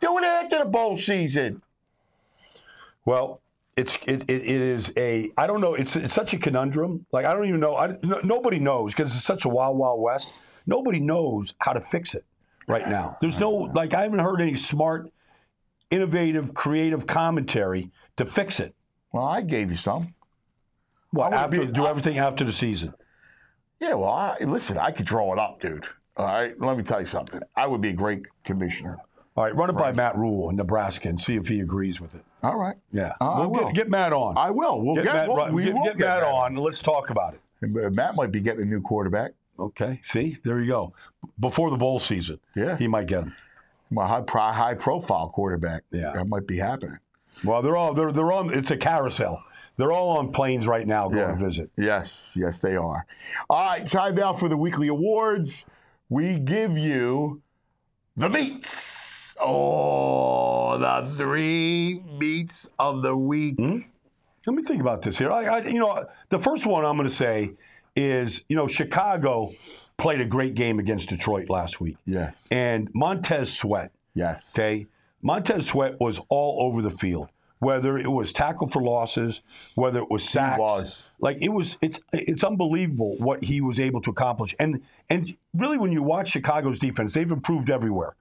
do 0.00 0.16
it 0.18 0.24
after 0.24 0.58
the 0.60 0.64
bowl 0.64 0.96
season. 0.98 1.62
Well, 3.04 3.40
it's 3.76 3.96
it, 4.06 4.22
it, 4.28 4.42
it 4.42 4.44
is 4.44 4.92
a 4.96 5.30
I 5.36 5.46
don't 5.46 5.60
know. 5.60 5.74
It's 5.74 5.96
it's 5.96 6.12
such 6.14 6.32
a 6.34 6.38
conundrum. 6.38 7.06
Like 7.12 7.24
I 7.24 7.32
don't 7.32 7.46
even 7.46 7.60
know. 7.60 7.76
I, 7.76 7.96
no, 8.02 8.20
nobody 8.24 8.58
knows 8.58 8.92
because 8.94 9.14
it's 9.14 9.24
such 9.24 9.44
a 9.44 9.48
wild 9.48 9.78
wild 9.78 10.00
west. 10.00 10.30
Nobody 10.66 11.00
knows 11.00 11.54
how 11.58 11.72
to 11.72 11.80
fix 11.80 12.14
it 12.14 12.24
right 12.66 12.88
now. 12.88 13.16
There's 13.20 13.38
no 13.38 13.50
like 13.50 13.94
I 13.94 14.02
haven't 14.02 14.18
heard 14.18 14.40
any 14.40 14.54
smart, 14.54 15.10
innovative, 15.90 16.54
creative 16.54 17.06
commentary 17.06 17.90
to 18.16 18.26
fix 18.26 18.60
it. 18.60 18.74
Well, 19.12 19.24
I 19.24 19.40
gave 19.42 19.70
you 19.70 19.76
some. 19.76 20.14
well 21.12 21.32
after 21.32 21.60
be- 21.60 21.72
do 21.72 21.86
I- 21.86 21.90
everything 21.90 22.18
after 22.18 22.44
the 22.44 22.52
season? 22.52 22.94
Yeah, 23.80 23.94
well, 23.94 24.10
I, 24.10 24.36
listen, 24.44 24.76
I 24.76 24.90
could 24.90 25.06
draw 25.06 25.32
it 25.32 25.38
up, 25.38 25.58
dude. 25.60 25.86
All 26.16 26.26
right, 26.26 26.52
let 26.60 26.76
me 26.76 26.82
tell 26.82 27.00
you 27.00 27.06
something. 27.06 27.40
I 27.56 27.66
would 27.66 27.80
be 27.80 27.88
a 27.88 27.92
great 27.94 28.24
commissioner. 28.44 28.98
All 29.36 29.44
right, 29.44 29.54
run 29.54 29.70
it 29.70 29.74
by 29.74 29.92
Matt 29.92 30.16
Rhule 30.16 30.50
in 30.50 30.56
Nebraska 30.56 31.08
and 31.08 31.20
see 31.20 31.36
if 31.36 31.46
he 31.48 31.60
agrees 31.60 32.00
with 32.00 32.14
it. 32.14 32.24
All 32.42 32.56
right. 32.56 32.76
Yeah, 32.92 33.14
Uh, 33.20 33.30
I 33.30 33.38
We'll 33.40 33.50
will. 33.50 33.64
get, 33.66 33.74
get 33.74 33.90
Matt 33.90 34.12
on. 34.12 34.36
I 34.36 34.50
will. 34.50 34.80
We'll 34.82 34.96
get, 34.96 35.04
get, 35.04 35.14
Matt, 35.14 35.28
we'll- 35.28 35.52
we 35.52 35.64
get, 35.64 35.74
will 35.74 35.84
get 35.84 35.98
Matt 35.98 36.22
Matt 36.22 36.24
on. 36.24 36.56
Let's 36.56 36.80
talk 36.80 37.10
about 37.10 37.34
it. 37.34 37.40
Uh, 37.62 37.90
Matt 37.90 38.16
might 38.16 38.32
be 38.32 38.40
getting 38.40 38.62
a 38.62 38.66
new 38.66 38.80
quarterback. 38.80 39.32
Okay, 39.58 40.00
see, 40.04 40.36
there 40.42 40.58
you 40.60 40.66
go. 40.68 40.94
Before 41.38 41.70
the 41.70 41.76
bowl 41.76 42.00
season, 42.00 42.40
Yeah. 42.56 42.76
he 42.78 42.88
might 42.88 43.06
get 43.06 43.24
him. 43.24 43.34
My 43.90 44.06
high, 44.08 44.22
pro- 44.22 44.52
high 44.52 44.74
profile 44.74 45.28
quarterback. 45.28 45.82
Yeah. 45.90 46.12
That 46.12 46.26
might 46.28 46.46
be 46.46 46.56
happening. 46.58 46.98
Well, 47.44 47.60
they're 47.62 47.76
all 47.76 47.92
they're 47.94 48.12
they're 48.12 48.32
on. 48.32 48.52
It's 48.52 48.70
a 48.70 48.76
carousel. 48.76 49.42
They're 49.76 49.92
all 49.92 50.16
on 50.18 50.30
planes 50.32 50.66
right 50.66 50.86
now 50.86 51.08
going 51.08 51.38
to 51.38 51.44
visit. 51.44 51.70
Yes, 51.76 52.34
yes, 52.36 52.60
they 52.60 52.76
are. 52.76 53.06
All 53.48 53.66
right, 53.66 53.86
time 53.86 54.14
now 54.14 54.32
for 54.34 54.48
the 54.48 54.56
weekly 54.56 54.88
awards. 54.88 55.64
We 56.08 56.38
give 56.38 56.76
you 56.76 57.40
the 58.16 58.28
meats. 58.28 59.36
Oh, 59.40 60.76
the 60.78 61.10
three 61.16 62.02
meats 62.18 62.70
of 62.78 63.02
the 63.02 63.16
week. 63.16 63.56
Hmm? 63.58 63.78
Let 64.46 64.56
me 64.56 64.62
think 64.62 64.80
about 64.80 65.02
this 65.02 65.18
here. 65.18 65.30
I, 65.30 65.44
I 65.44 65.58
you 65.66 65.78
know, 65.78 66.04
the 66.28 66.38
first 66.38 66.66
one 66.66 66.84
I'm 66.84 66.96
going 66.96 67.08
to 67.08 67.14
say 67.14 67.52
is 67.96 68.42
you 68.48 68.56
know 68.56 68.66
Chicago 68.66 69.52
played 69.96 70.20
a 70.20 70.24
great 70.26 70.54
game 70.54 70.78
against 70.78 71.08
Detroit 71.10 71.50
last 71.50 71.80
week, 71.80 71.96
Yes, 72.06 72.48
and 72.50 72.88
Montez 72.94 73.52
Sweat. 73.52 73.92
yes. 74.14 74.52
Okay, 74.54 74.86
Montez 75.22 75.66
Sweat 75.66 76.00
was 76.00 76.20
all 76.28 76.66
over 76.66 76.80
the 76.82 76.90
field. 76.90 77.28
Whether 77.60 77.98
it 77.98 78.10
was 78.10 78.32
tackle 78.32 78.68
for 78.68 78.82
losses, 78.82 79.42
whether 79.74 80.00
it 80.00 80.10
was 80.10 80.28
sacks. 80.28 80.58
was. 80.58 81.10
Like 81.20 81.38
it 81.40 81.50
was 81.50 81.76
it's 81.80 82.00
it's 82.12 82.42
unbelievable 82.42 83.16
what 83.18 83.44
he 83.44 83.60
was 83.60 83.78
able 83.78 84.00
to 84.02 84.10
accomplish. 84.10 84.54
And 84.58 84.82
and 85.08 85.36
really 85.54 85.78
when 85.78 85.92
you 85.92 86.02
watch 86.02 86.30
Chicago's 86.30 86.78
defense, 86.78 87.12
they've 87.12 87.30
improved 87.30 87.70
everywhere. 87.70 88.16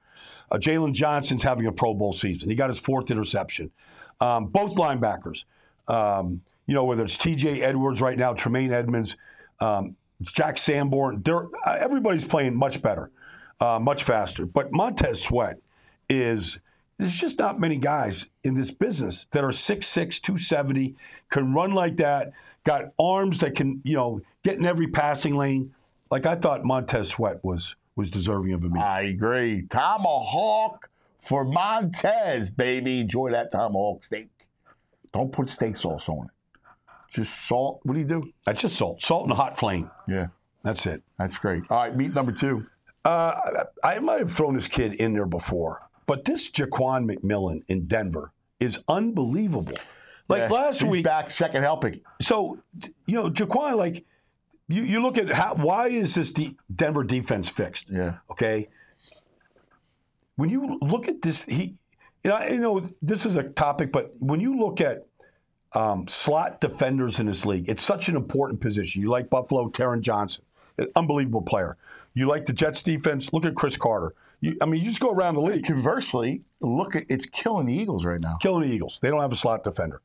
Uh, 0.51 0.57
Jaylon 0.57 0.93
Johnson's 0.93 1.43
having 1.43 1.65
a 1.67 1.71
Pro 1.71 1.93
Bowl 1.93 2.13
season. 2.13 2.49
He 2.49 2.55
got 2.55 2.69
his 2.69 2.79
fourth 2.79 3.11
interception. 3.11 3.71
Um, 4.19 4.47
both 4.47 4.75
linebackers, 4.75 5.45
um, 5.87 6.41
you 6.65 6.73
know, 6.73 6.83
whether 6.83 7.03
it's 7.03 7.17
T.J. 7.17 7.61
Edwards 7.61 8.01
right 8.01 8.17
now, 8.17 8.33
Tremaine 8.33 8.71
Edmunds, 8.71 9.15
um, 9.61 9.95
Jack 10.21 10.57
Sanborn, 10.57 11.21
they're, 11.23 11.47
uh, 11.65 11.77
everybody's 11.79 12.25
playing 12.25 12.57
much 12.57 12.81
better, 12.81 13.11
uh, 13.61 13.79
much 13.79 14.03
faster. 14.03 14.45
But 14.45 14.71
Montez 14.71 15.21
Sweat 15.21 15.57
is 16.09 16.57
there's 16.99 17.17
just 17.19 17.39
not 17.39 17.59
many 17.59 17.77
guys 17.77 18.27
in 18.43 18.53
this 18.53 18.69
business 18.71 19.25
that 19.31 19.43
are 19.43 19.49
6'6", 19.49 20.21
270, 20.21 20.95
can 21.29 21.53
run 21.53 21.71
like 21.73 21.97
that, 21.97 22.33
got 22.65 22.91
arms 22.99 23.39
that 23.39 23.55
can, 23.55 23.81
you 23.83 23.95
know, 23.95 24.21
get 24.43 24.57
in 24.57 24.65
every 24.65 24.87
passing 24.87 25.35
lane. 25.35 25.73
Like 26.11 26.25
I 26.27 26.35
thought 26.35 26.63
Montez 26.63 27.09
Sweat 27.09 27.43
was 27.43 27.75
was 27.95 28.09
deserving 28.09 28.53
of 28.53 28.63
a 28.63 28.69
meat. 28.69 28.81
I 28.81 29.01
agree. 29.01 29.63
Tomahawk 29.69 30.89
for 31.19 31.43
Montez, 31.43 32.49
baby. 32.49 33.01
Enjoy 33.01 33.31
that 33.31 33.51
tomahawk 33.51 34.03
steak. 34.03 34.29
Don't 35.13 35.31
put 35.31 35.49
steak 35.49 35.75
sauce 35.77 36.07
on 36.07 36.25
it. 36.27 36.31
Just 37.11 37.47
salt. 37.47 37.81
What 37.83 37.95
do 37.95 37.99
you 37.99 38.05
do? 38.05 38.31
That's 38.45 38.61
just 38.61 38.77
salt. 38.77 39.01
Salt 39.01 39.23
and 39.23 39.31
a 39.31 39.35
hot 39.35 39.57
flame. 39.57 39.89
Yeah, 40.07 40.27
That's 40.63 40.85
it. 40.85 41.01
that's 41.17 41.37
great. 41.37 41.63
All 41.69 41.77
right, 41.77 41.95
meat 41.95 42.13
number 42.13 42.31
two. 42.31 42.67
Uh, 43.03 43.65
I 43.83 43.99
might 43.99 44.19
have 44.19 44.31
thrown 44.31 44.53
this 44.55 44.67
kid 44.67 44.93
in 44.93 45.13
there 45.13 45.25
before, 45.25 45.81
but 46.09 46.25
this 46.25 46.49
Ja'Quan 46.49 47.07
McMillian 47.07 47.61
in 47.67 47.85
Denver 47.85 48.33
is 48.59 48.79
unbelievable. 48.87 49.77
Like 50.27 50.41
Yeah, 50.41 50.47
last 50.49 50.81
he's 50.81 50.89
week, 50.89 51.05
back 51.05 51.29
second 51.29 51.61
helping. 51.61 52.01
so 52.19 52.57
you 53.05 53.13
know 53.13 53.29
Ja'Quan, 53.29 53.75
like 53.77 54.05
you, 54.67 54.81
you 54.81 55.03
look 55.03 55.19
at 55.19 55.29
how 55.29 55.53
why 55.53 55.89
is 55.89 56.15
this 56.15 56.31
de- 56.31 56.57
Denver 56.75 57.03
defense 57.03 57.47
fixed? 57.47 57.91
Yeah. 57.91 58.15
Okay. 58.31 58.69
When 60.35 60.49
you 60.49 60.79
look 60.81 61.07
at 61.07 61.21
this, 61.21 61.43
he, 61.43 61.75
you 62.23 62.31
know, 62.31 62.41
you 62.43 62.57
know, 62.57 62.79
this 63.03 63.27
is 63.27 63.35
a 63.35 63.43
topic, 63.43 63.91
but 63.91 64.11
when 64.17 64.39
you 64.39 64.57
look 64.57 64.81
at 64.81 65.05
um, 65.73 66.07
slot 66.07 66.59
defenders 66.59 67.19
in 67.19 67.27
this 67.27 67.45
league, 67.45 67.69
it's 67.69 67.83
such 67.83 68.09
an 68.09 68.15
important 68.15 68.61
position. 68.61 69.03
You 69.03 69.09
like 69.11 69.29
Buffalo, 69.29 69.69
Taron 69.69 70.01
Johnson, 70.01 70.43
unbelievable 70.95 71.43
player. 71.43 71.77
You 72.15 72.25
like 72.25 72.45
the 72.45 72.53
Jets 72.53 72.81
defense. 72.81 73.31
Look 73.31 73.45
at 73.45 73.53
Chris 73.53 73.77
Carter. 73.77 74.15
You, 74.41 74.55
I 74.61 74.65
mean, 74.65 74.81
you 74.81 74.87
just 74.87 74.99
go 75.01 75.11
around 75.11 75.35
the 75.35 75.41
league. 75.41 75.65
Conversely, 75.65 76.41
look 76.61 76.95
at 76.95 77.05
it's 77.09 77.25
killing 77.25 77.65
the 77.65 77.73
Eagles 77.73 78.05
right 78.05 78.21
now. 78.21 78.37
killing 78.41 78.67
the 78.67 78.73
Eagles. 78.73 78.99
They 79.01 79.09
don't 79.09 79.21
have 79.21 79.31
a 79.31 79.35
slot 79.35 79.63
defender, 79.63 80.01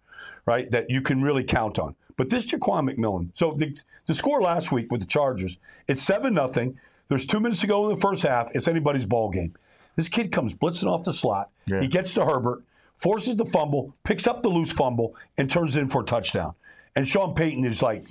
right? 0.47 0.70
That 0.70 0.91
you 0.91 1.01
can 1.01 1.22
really 1.22 1.45
count 1.45 1.78
on. 1.78 1.95
But 2.16 2.30
this 2.30 2.47
Ja'Quan 2.47 2.91
McMillian. 2.91 3.30
So 3.35 3.55
the, 3.57 3.76
the 4.07 4.14
score 4.14 4.41
last 4.41 4.70
week 4.72 4.91
with 4.91 5.01
the 5.01 5.07
Chargers, 5.07 5.59
it's 5.89 6.03
seven 6.03 6.35
nothing. 6.35 6.78
There's 7.09 7.26
two 7.26 7.41
minutes 7.41 7.61
to 7.61 7.66
go 7.66 7.89
in 7.89 7.95
the 7.95 8.01
first 8.01 8.22
half. 8.22 8.49
It's 8.55 8.68
anybody's 8.68 9.07
ball 9.07 9.30
game. 9.30 9.55
This 9.97 10.09
kid 10.09 10.32
comes 10.32 10.55
blitzing 10.55 10.91
off 10.91 11.05
the 11.05 11.12
slot. 11.12 11.51
Yeah. 11.66 11.80
He 11.80 11.89
gets 11.89 12.14
to 12.14 12.24
Herbert, 12.24 12.62
forces 12.97 13.37
the 13.37 13.45
fumble, 13.45 13.95
picks 14.05 14.26
up 14.26 14.43
the 14.43 14.49
loose 14.49 14.72
fumble, 14.72 15.14
and 15.39 15.51
turns 15.51 15.76
it 15.76 15.80
in 15.80 15.89
for 15.89 16.03
a 16.03 16.05
touchdown. 16.05 16.55
And 16.97 17.07
Sean 17.07 17.35
Payton 17.35 17.64
is 17.64 17.82
like 17.82 18.05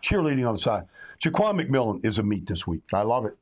cheerleading 0.00 0.46
on 0.46 0.54
the 0.54 0.60
side. 0.60 0.84
Ja'Quan 1.22 1.60
McMillian 1.60 2.04
is 2.04 2.18
a 2.18 2.22
meat 2.22 2.46
this 2.46 2.66
week. 2.66 2.82
I 2.92 3.02
love 3.02 3.24
it. 3.24 3.36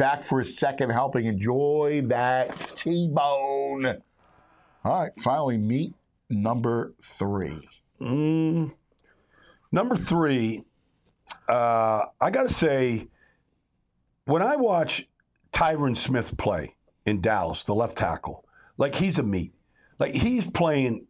Back 0.00 0.24
for 0.24 0.38
his 0.38 0.56
second 0.56 0.88
helping. 0.88 1.26
Enjoy 1.26 2.00
that 2.06 2.58
T-bone. 2.74 3.84
All 4.82 5.00
right, 5.02 5.12
finally, 5.20 5.58
meat 5.58 5.92
number 6.30 6.94
three. 7.02 7.68
Mm, 8.00 8.72
number 9.70 9.96
three, 9.96 10.64
uh, 11.50 12.06
I 12.18 12.30
got 12.30 12.48
to 12.48 12.54
say, 12.54 13.08
when 14.24 14.40
I 14.40 14.56
watch 14.56 15.06
Tyron 15.52 15.94
Smith 15.94 16.34
play 16.38 16.76
in 17.04 17.20
Dallas, 17.20 17.64
the 17.64 17.74
left 17.74 17.98
tackle, 17.98 18.46
like 18.78 18.94
he's 18.94 19.18
a 19.18 19.22
meat. 19.22 19.52
Like 19.98 20.14
he's 20.14 20.48
playing, 20.48 21.08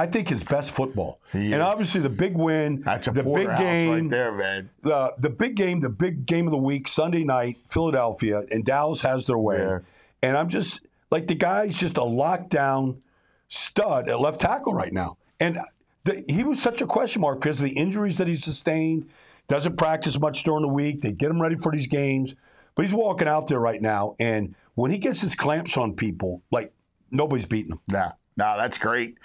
I 0.00 0.06
think, 0.06 0.30
his 0.30 0.42
best 0.42 0.70
football. 0.70 1.20
He 1.30 1.52
and 1.52 1.56
is. 1.56 1.60
obviously, 1.60 2.00
the 2.00 2.08
big 2.08 2.34
win, 2.34 2.80
That's 2.80 3.06
a 3.06 3.10
the 3.10 3.22
big 3.22 3.54
game, 3.58 3.90
right 3.90 4.08
there, 4.08 4.32
man. 4.32 4.70
the 4.80 5.12
the 5.18 5.28
big 5.28 5.56
game, 5.56 5.80
the 5.80 5.90
big 5.90 6.24
game 6.24 6.46
of 6.46 6.52
the 6.52 6.58
week, 6.58 6.88
Sunday 6.88 7.22
night, 7.22 7.58
Philadelphia, 7.68 8.44
and 8.50 8.64
Dallas 8.64 9.02
has 9.02 9.26
their 9.26 9.36
way. 9.36 9.58
Yeah. 9.58 9.78
And 10.22 10.38
I'm 10.38 10.48
just 10.48 10.80
like 11.10 11.26
the 11.26 11.34
guy's 11.34 11.78
just 11.78 11.98
a 11.98 12.00
lockdown 12.00 13.00
stud 13.48 14.08
at 14.08 14.20
left 14.20 14.40
tackle 14.40 14.72
right 14.72 14.92
now. 14.92 15.18
And 15.38 15.60
the, 16.04 16.24
he 16.26 16.44
was 16.44 16.62
such 16.62 16.80
a 16.80 16.86
question 16.86 17.20
mark 17.20 17.40
because 17.40 17.60
of 17.60 17.68
the 17.68 17.76
injuries 17.76 18.16
that 18.18 18.26
he 18.26 18.36
sustained. 18.36 19.10
Doesn't 19.48 19.76
practice 19.76 20.18
much 20.18 20.44
during 20.44 20.62
the 20.62 20.68
week. 20.68 21.02
They 21.02 21.12
get 21.12 21.30
him 21.30 21.42
ready 21.42 21.56
for 21.56 21.72
these 21.72 21.88
games, 21.88 22.34
but 22.74 22.86
he's 22.86 22.94
walking 22.94 23.28
out 23.28 23.48
there 23.48 23.60
right 23.60 23.82
now. 23.82 24.16
And 24.18 24.54
when 24.76 24.90
he 24.90 24.96
gets 24.96 25.20
his 25.20 25.34
clamps 25.34 25.76
on 25.76 25.94
people, 25.94 26.40
like 26.50 26.72
nobody's 27.10 27.46
beating 27.46 27.72
him. 27.72 27.80
No, 27.88 28.12
nah, 28.36 28.56
that's 28.56 28.78
great. 28.78 29.18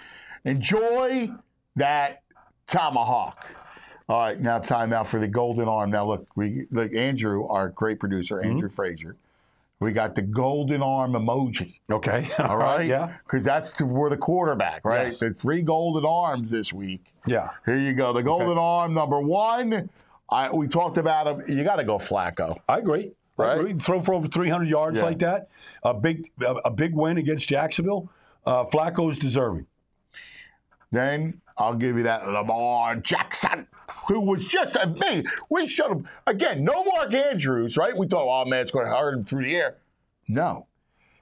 Enjoy 0.46 1.30
that 1.74 2.22
tomahawk. 2.66 3.44
All 4.08 4.20
right, 4.20 4.40
now 4.40 4.60
time 4.60 4.92
out 4.92 5.08
for 5.08 5.18
the 5.18 5.26
golden 5.26 5.66
arm. 5.68 5.90
Now 5.90 6.06
look, 6.06 6.28
we 6.36 6.66
look 6.70 6.94
Andrew, 6.94 7.46
our 7.48 7.68
great 7.70 7.98
producer, 7.98 8.36
Mm-hmm. 8.36 8.50
Andrew 8.52 8.68
Frazier. 8.70 9.16
We 9.80 9.92
got 9.92 10.14
the 10.14 10.22
golden 10.22 10.80
arm 10.82 11.12
emoji. 11.12 11.80
Okay. 11.90 12.30
All 12.38 12.56
right, 12.56 12.86
Yeah. 12.86 13.16
because 13.26 13.44
that's 13.44 13.72
to, 13.78 13.86
for 13.86 14.08
the 14.08 14.16
quarterback, 14.16 14.84
right? 14.84 15.06
Yes. 15.08 15.18
The 15.18 15.34
three 15.34 15.60
golden 15.60 16.06
arms 16.06 16.50
this 16.50 16.72
week. 16.72 17.04
Yeah. 17.26 17.50
Here 17.66 17.76
you 17.76 17.92
go. 17.92 18.12
The 18.14 18.22
golden 18.22 18.56
arm 18.56 18.94
number 18.94 19.20
one. 19.20 19.90
I, 20.30 20.50
we 20.50 20.66
talked 20.68 20.96
about 20.96 21.26
him. 21.26 21.42
You 21.58 21.62
got 21.64 21.76
to 21.76 21.84
go 21.84 21.98
Flacco. 21.98 22.56
I 22.68 22.78
agree. 22.78 23.12
Right? 23.36 23.78
Throw 23.78 24.00
for 24.00 24.14
over 24.14 24.26
300 24.28 24.66
yards 24.68 24.98
Yeah. 24.98 25.04
like 25.04 25.18
that. 25.18 25.48
A 25.82 25.92
big, 25.92 26.30
a, 26.40 26.54
a 26.64 26.70
big 26.70 26.94
win 26.94 27.18
against 27.18 27.48
Jacksonville. 27.48 28.08
Uh, 28.46 28.64
Flacco's 28.64 29.18
deserving. 29.18 29.66
Then 30.92 31.40
I'll 31.58 31.74
give 31.74 31.96
you 31.96 32.02
that 32.04 32.28
Lamar 32.28 32.96
Jackson, 32.96 33.66
who 34.08 34.20
was 34.20 34.46
just 34.46 34.76
amazing. 34.76 35.26
We 35.50 35.66
showed 35.66 35.90
him 35.92 36.08
again. 36.26 36.64
No 36.64 36.84
Mark 36.84 37.12
Andrews, 37.14 37.76
right? 37.76 37.96
We 37.96 38.06
thought, 38.06 38.26
oh 38.28 38.48
man, 38.48 38.60
it's 38.60 38.70
going 38.70 38.86
to 38.86 38.92
hurt 38.92 39.14
him 39.14 39.24
through 39.24 39.44
the 39.44 39.56
air. 39.56 39.76
No, 40.28 40.66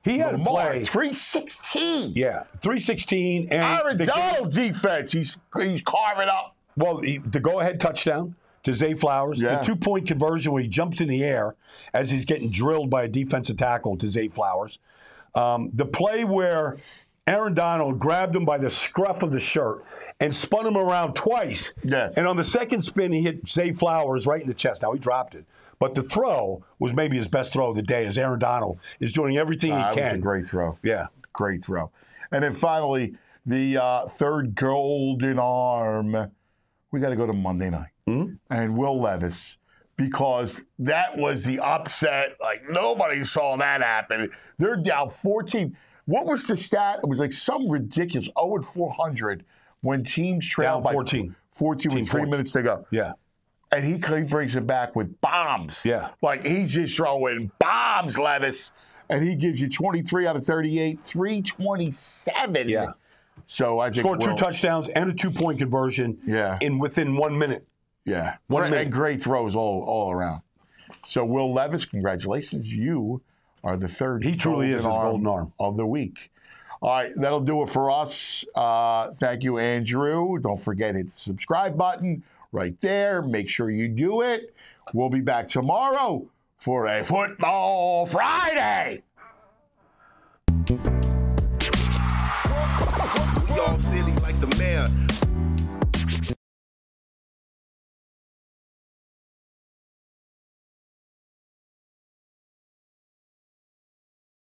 He 0.02 0.18
had 0.18 0.32
Lamar 0.32 0.70
play. 0.70 0.84
three 0.84 1.12
sixteen. 1.14 2.12
Yeah, 2.14 2.44
316 2.62 3.48
and 3.50 3.52
Aaron 3.52 3.96
the 3.96 4.06
game- 4.06 4.14
Donald 4.14 4.52
defense. 4.52 5.12
He's 5.12 5.36
he's 5.60 5.82
carving 5.82 6.28
up. 6.28 6.56
well, 6.76 6.98
the, 6.98 7.18
the 7.18 7.40
go-ahead 7.40 7.80
touchdown 7.80 8.34
to 8.64 8.74
Zay 8.74 8.94
Flowers, 8.94 9.38
Yeah. 9.40 9.58
the 9.58 9.64
two-point 9.64 10.06
conversion 10.08 10.52
where 10.52 10.62
he 10.62 10.68
jumps 10.68 11.00
in 11.02 11.08
the 11.08 11.22
air 11.22 11.54
as 11.92 12.10
he's 12.10 12.24
getting 12.24 12.50
drilled 12.50 12.88
by 12.88 13.02
a 13.04 13.08
defensive 13.08 13.58
tackle 13.58 13.96
to 13.98 14.10
Zay 14.10 14.28
Flowers. 14.28 14.78
Um, 15.34 15.70
the 15.74 15.84
play 15.84 16.24
where 16.24 16.78
Aaron 17.26 17.54
Donald 17.54 17.98
grabbed 17.98 18.36
him 18.36 18.44
by 18.44 18.58
the 18.58 18.70
scruff 18.70 19.22
of 19.22 19.30
the 19.30 19.40
shirt 19.40 19.84
and 20.20 20.34
spun 20.34 20.66
him 20.66 20.76
around 20.76 21.14
twice. 21.14 21.72
Yes. 21.82 22.16
And 22.16 22.26
on 22.26 22.36
the 22.36 22.44
second 22.44 22.82
spin, 22.82 23.12
he 23.12 23.22
hit 23.22 23.48
Zay 23.48 23.72
Flowers 23.72 24.26
right 24.26 24.42
in 24.42 24.46
the 24.46 24.54
chest. 24.54 24.82
Now 24.82 24.92
he 24.92 24.98
dropped 24.98 25.34
it. 25.34 25.46
But 25.78 25.94
the 25.94 26.02
throw 26.02 26.64
was 26.78 26.92
maybe 26.92 27.16
his 27.16 27.28
best 27.28 27.52
throw 27.52 27.70
of 27.70 27.76
the 27.76 27.82
day 27.82 28.06
as 28.06 28.16
Aaron 28.18 28.38
Donald 28.38 28.78
is 29.00 29.12
doing 29.12 29.36
everything 29.36 29.72
he 29.72 29.76
can. 29.76 29.94
That 29.96 30.12
was 30.12 30.18
a 30.18 30.22
great 30.22 30.48
throw. 30.48 30.78
Yeah. 30.82 31.06
Great 31.32 31.64
throw. 31.64 31.90
And 32.30 32.44
then 32.44 32.52
finally, 32.54 33.16
the 33.46 33.78
uh, 33.78 34.06
third 34.06 34.54
golden 34.54 35.38
arm. 35.38 36.30
We 36.90 37.00
got 37.00 37.08
to 37.08 37.16
go 37.16 37.26
to 37.26 37.32
Monday 37.32 37.70
night. 37.70 37.88
And 38.50 38.76
Will 38.76 39.00
Levis, 39.00 39.58
because 39.96 40.60
that 40.78 41.16
was 41.16 41.42
the 41.42 41.58
upset. 41.58 42.36
Like 42.40 42.68
nobody 42.68 43.24
saw 43.24 43.56
that 43.56 43.82
happen. 43.82 44.30
They're 44.58 44.76
down 44.76 45.10
14. 45.10 45.76
What 46.06 46.26
was 46.26 46.44
the 46.44 46.56
stat? 46.56 47.00
It 47.02 47.08
was 47.08 47.18
like 47.18 47.32
some 47.32 47.68
ridiculous 47.68 48.28
0 48.38 48.56
and 48.56 48.64
400 48.66 49.44
when 49.80 50.02
teams 50.04 50.46
trail 50.46 50.80
by 50.80 50.92
14. 50.92 51.34
14 51.52 51.92
with 51.94 52.02
three 52.04 52.20
14. 52.20 52.30
minutes 52.30 52.52
to 52.52 52.62
go. 52.62 52.86
Yeah. 52.90 53.12
And 53.72 53.84
he, 53.84 53.92
he 53.92 54.22
brings 54.22 54.54
it 54.54 54.66
back 54.66 54.94
with 54.94 55.20
bombs. 55.20 55.82
Yeah. 55.84 56.10
Like 56.22 56.44
he's 56.46 56.72
just 56.72 56.96
throwing 56.96 57.50
bombs, 57.58 58.18
Levis. 58.18 58.72
And 59.10 59.22
he 59.26 59.34
gives 59.36 59.60
you 59.60 59.68
23 59.68 60.26
out 60.26 60.36
of 60.36 60.44
38, 60.44 61.02
327. 61.04 62.68
Yeah. 62.68 62.92
So 63.46 63.78
I 63.78 63.90
think 63.90 64.04
Scored 64.04 64.20
two 64.20 64.30
Will- 64.30 64.36
touchdowns 64.36 64.88
and 64.88 65.10
a 65.10 65.12
two-point 65.14 65.58
conversion 65.58 66.18
Yeah. 66.26 66.58
in 66.60 66.78
within 66.78 67.16
one 67.16 67.36
minute. 67.38 67.66
Yeah. 68.04 68.36
One 68.46 68.62
Great- 68.62 68.70
minute. 68.70 68.82
and 68.84 68.92
great 68.92 69.22
throws 69.22 69.54
all, 69.54 69.82
all 69.84 70.10
around. 70.12 70.42
So 71.04 71.24
Will 71.24 71.52
Levis, 71.52 71.84
congratulations. 71.84 72.72
You 72.72 73.20
are 73.64 73.76
the 73.76 73.88
third 73.88 74.22
He 74.24 74.36
truly 74.36 74.68
is 74.70 74.76
his 74.76 74.86
golden 74.86 75.26
arm. 75.26 75.52
of 75.58 75.76
the 75.76 75.86
week. 75.86 76.30
All 76.82 76.90
right, 76.90 77.12
that'll 77.16 77.40
do 77.40 77.62
it 77.62 77.70
for 77.70 77.90
us. 77.90 78.44
Uh, 78.54 79.10
thank 79.14 79.42
you, 79.42 79.58
Andrew. 79.58 80.38
Don't 80.38 80.60
forget 80.60 80.94
hit 80.94 81.10
the 81.10 81.18
subscribe 81.18 81.76
button 81.78 82.22
right 82.52 82.78
there. 82.80 83.22
Make 83.22 83.48
sure 83.48 83.70
you 83.70 83.88
do 83.88 84.20
it. 84.20 84.54
We'll 84.92 85.08
be 85.08 85.20
back 85.20 85.48
tomorrow 85.48 86.26
for 86.58 86.86
a 86.86 87.02
Football 87.02 88.04
Friday. 88.06 89.02
Y'all 93.56 93.78
silly 93.78 94.12
like 94.16 94.34
like 94.34 94.40
the 94.40 94.56
mayor. 94.58 94.88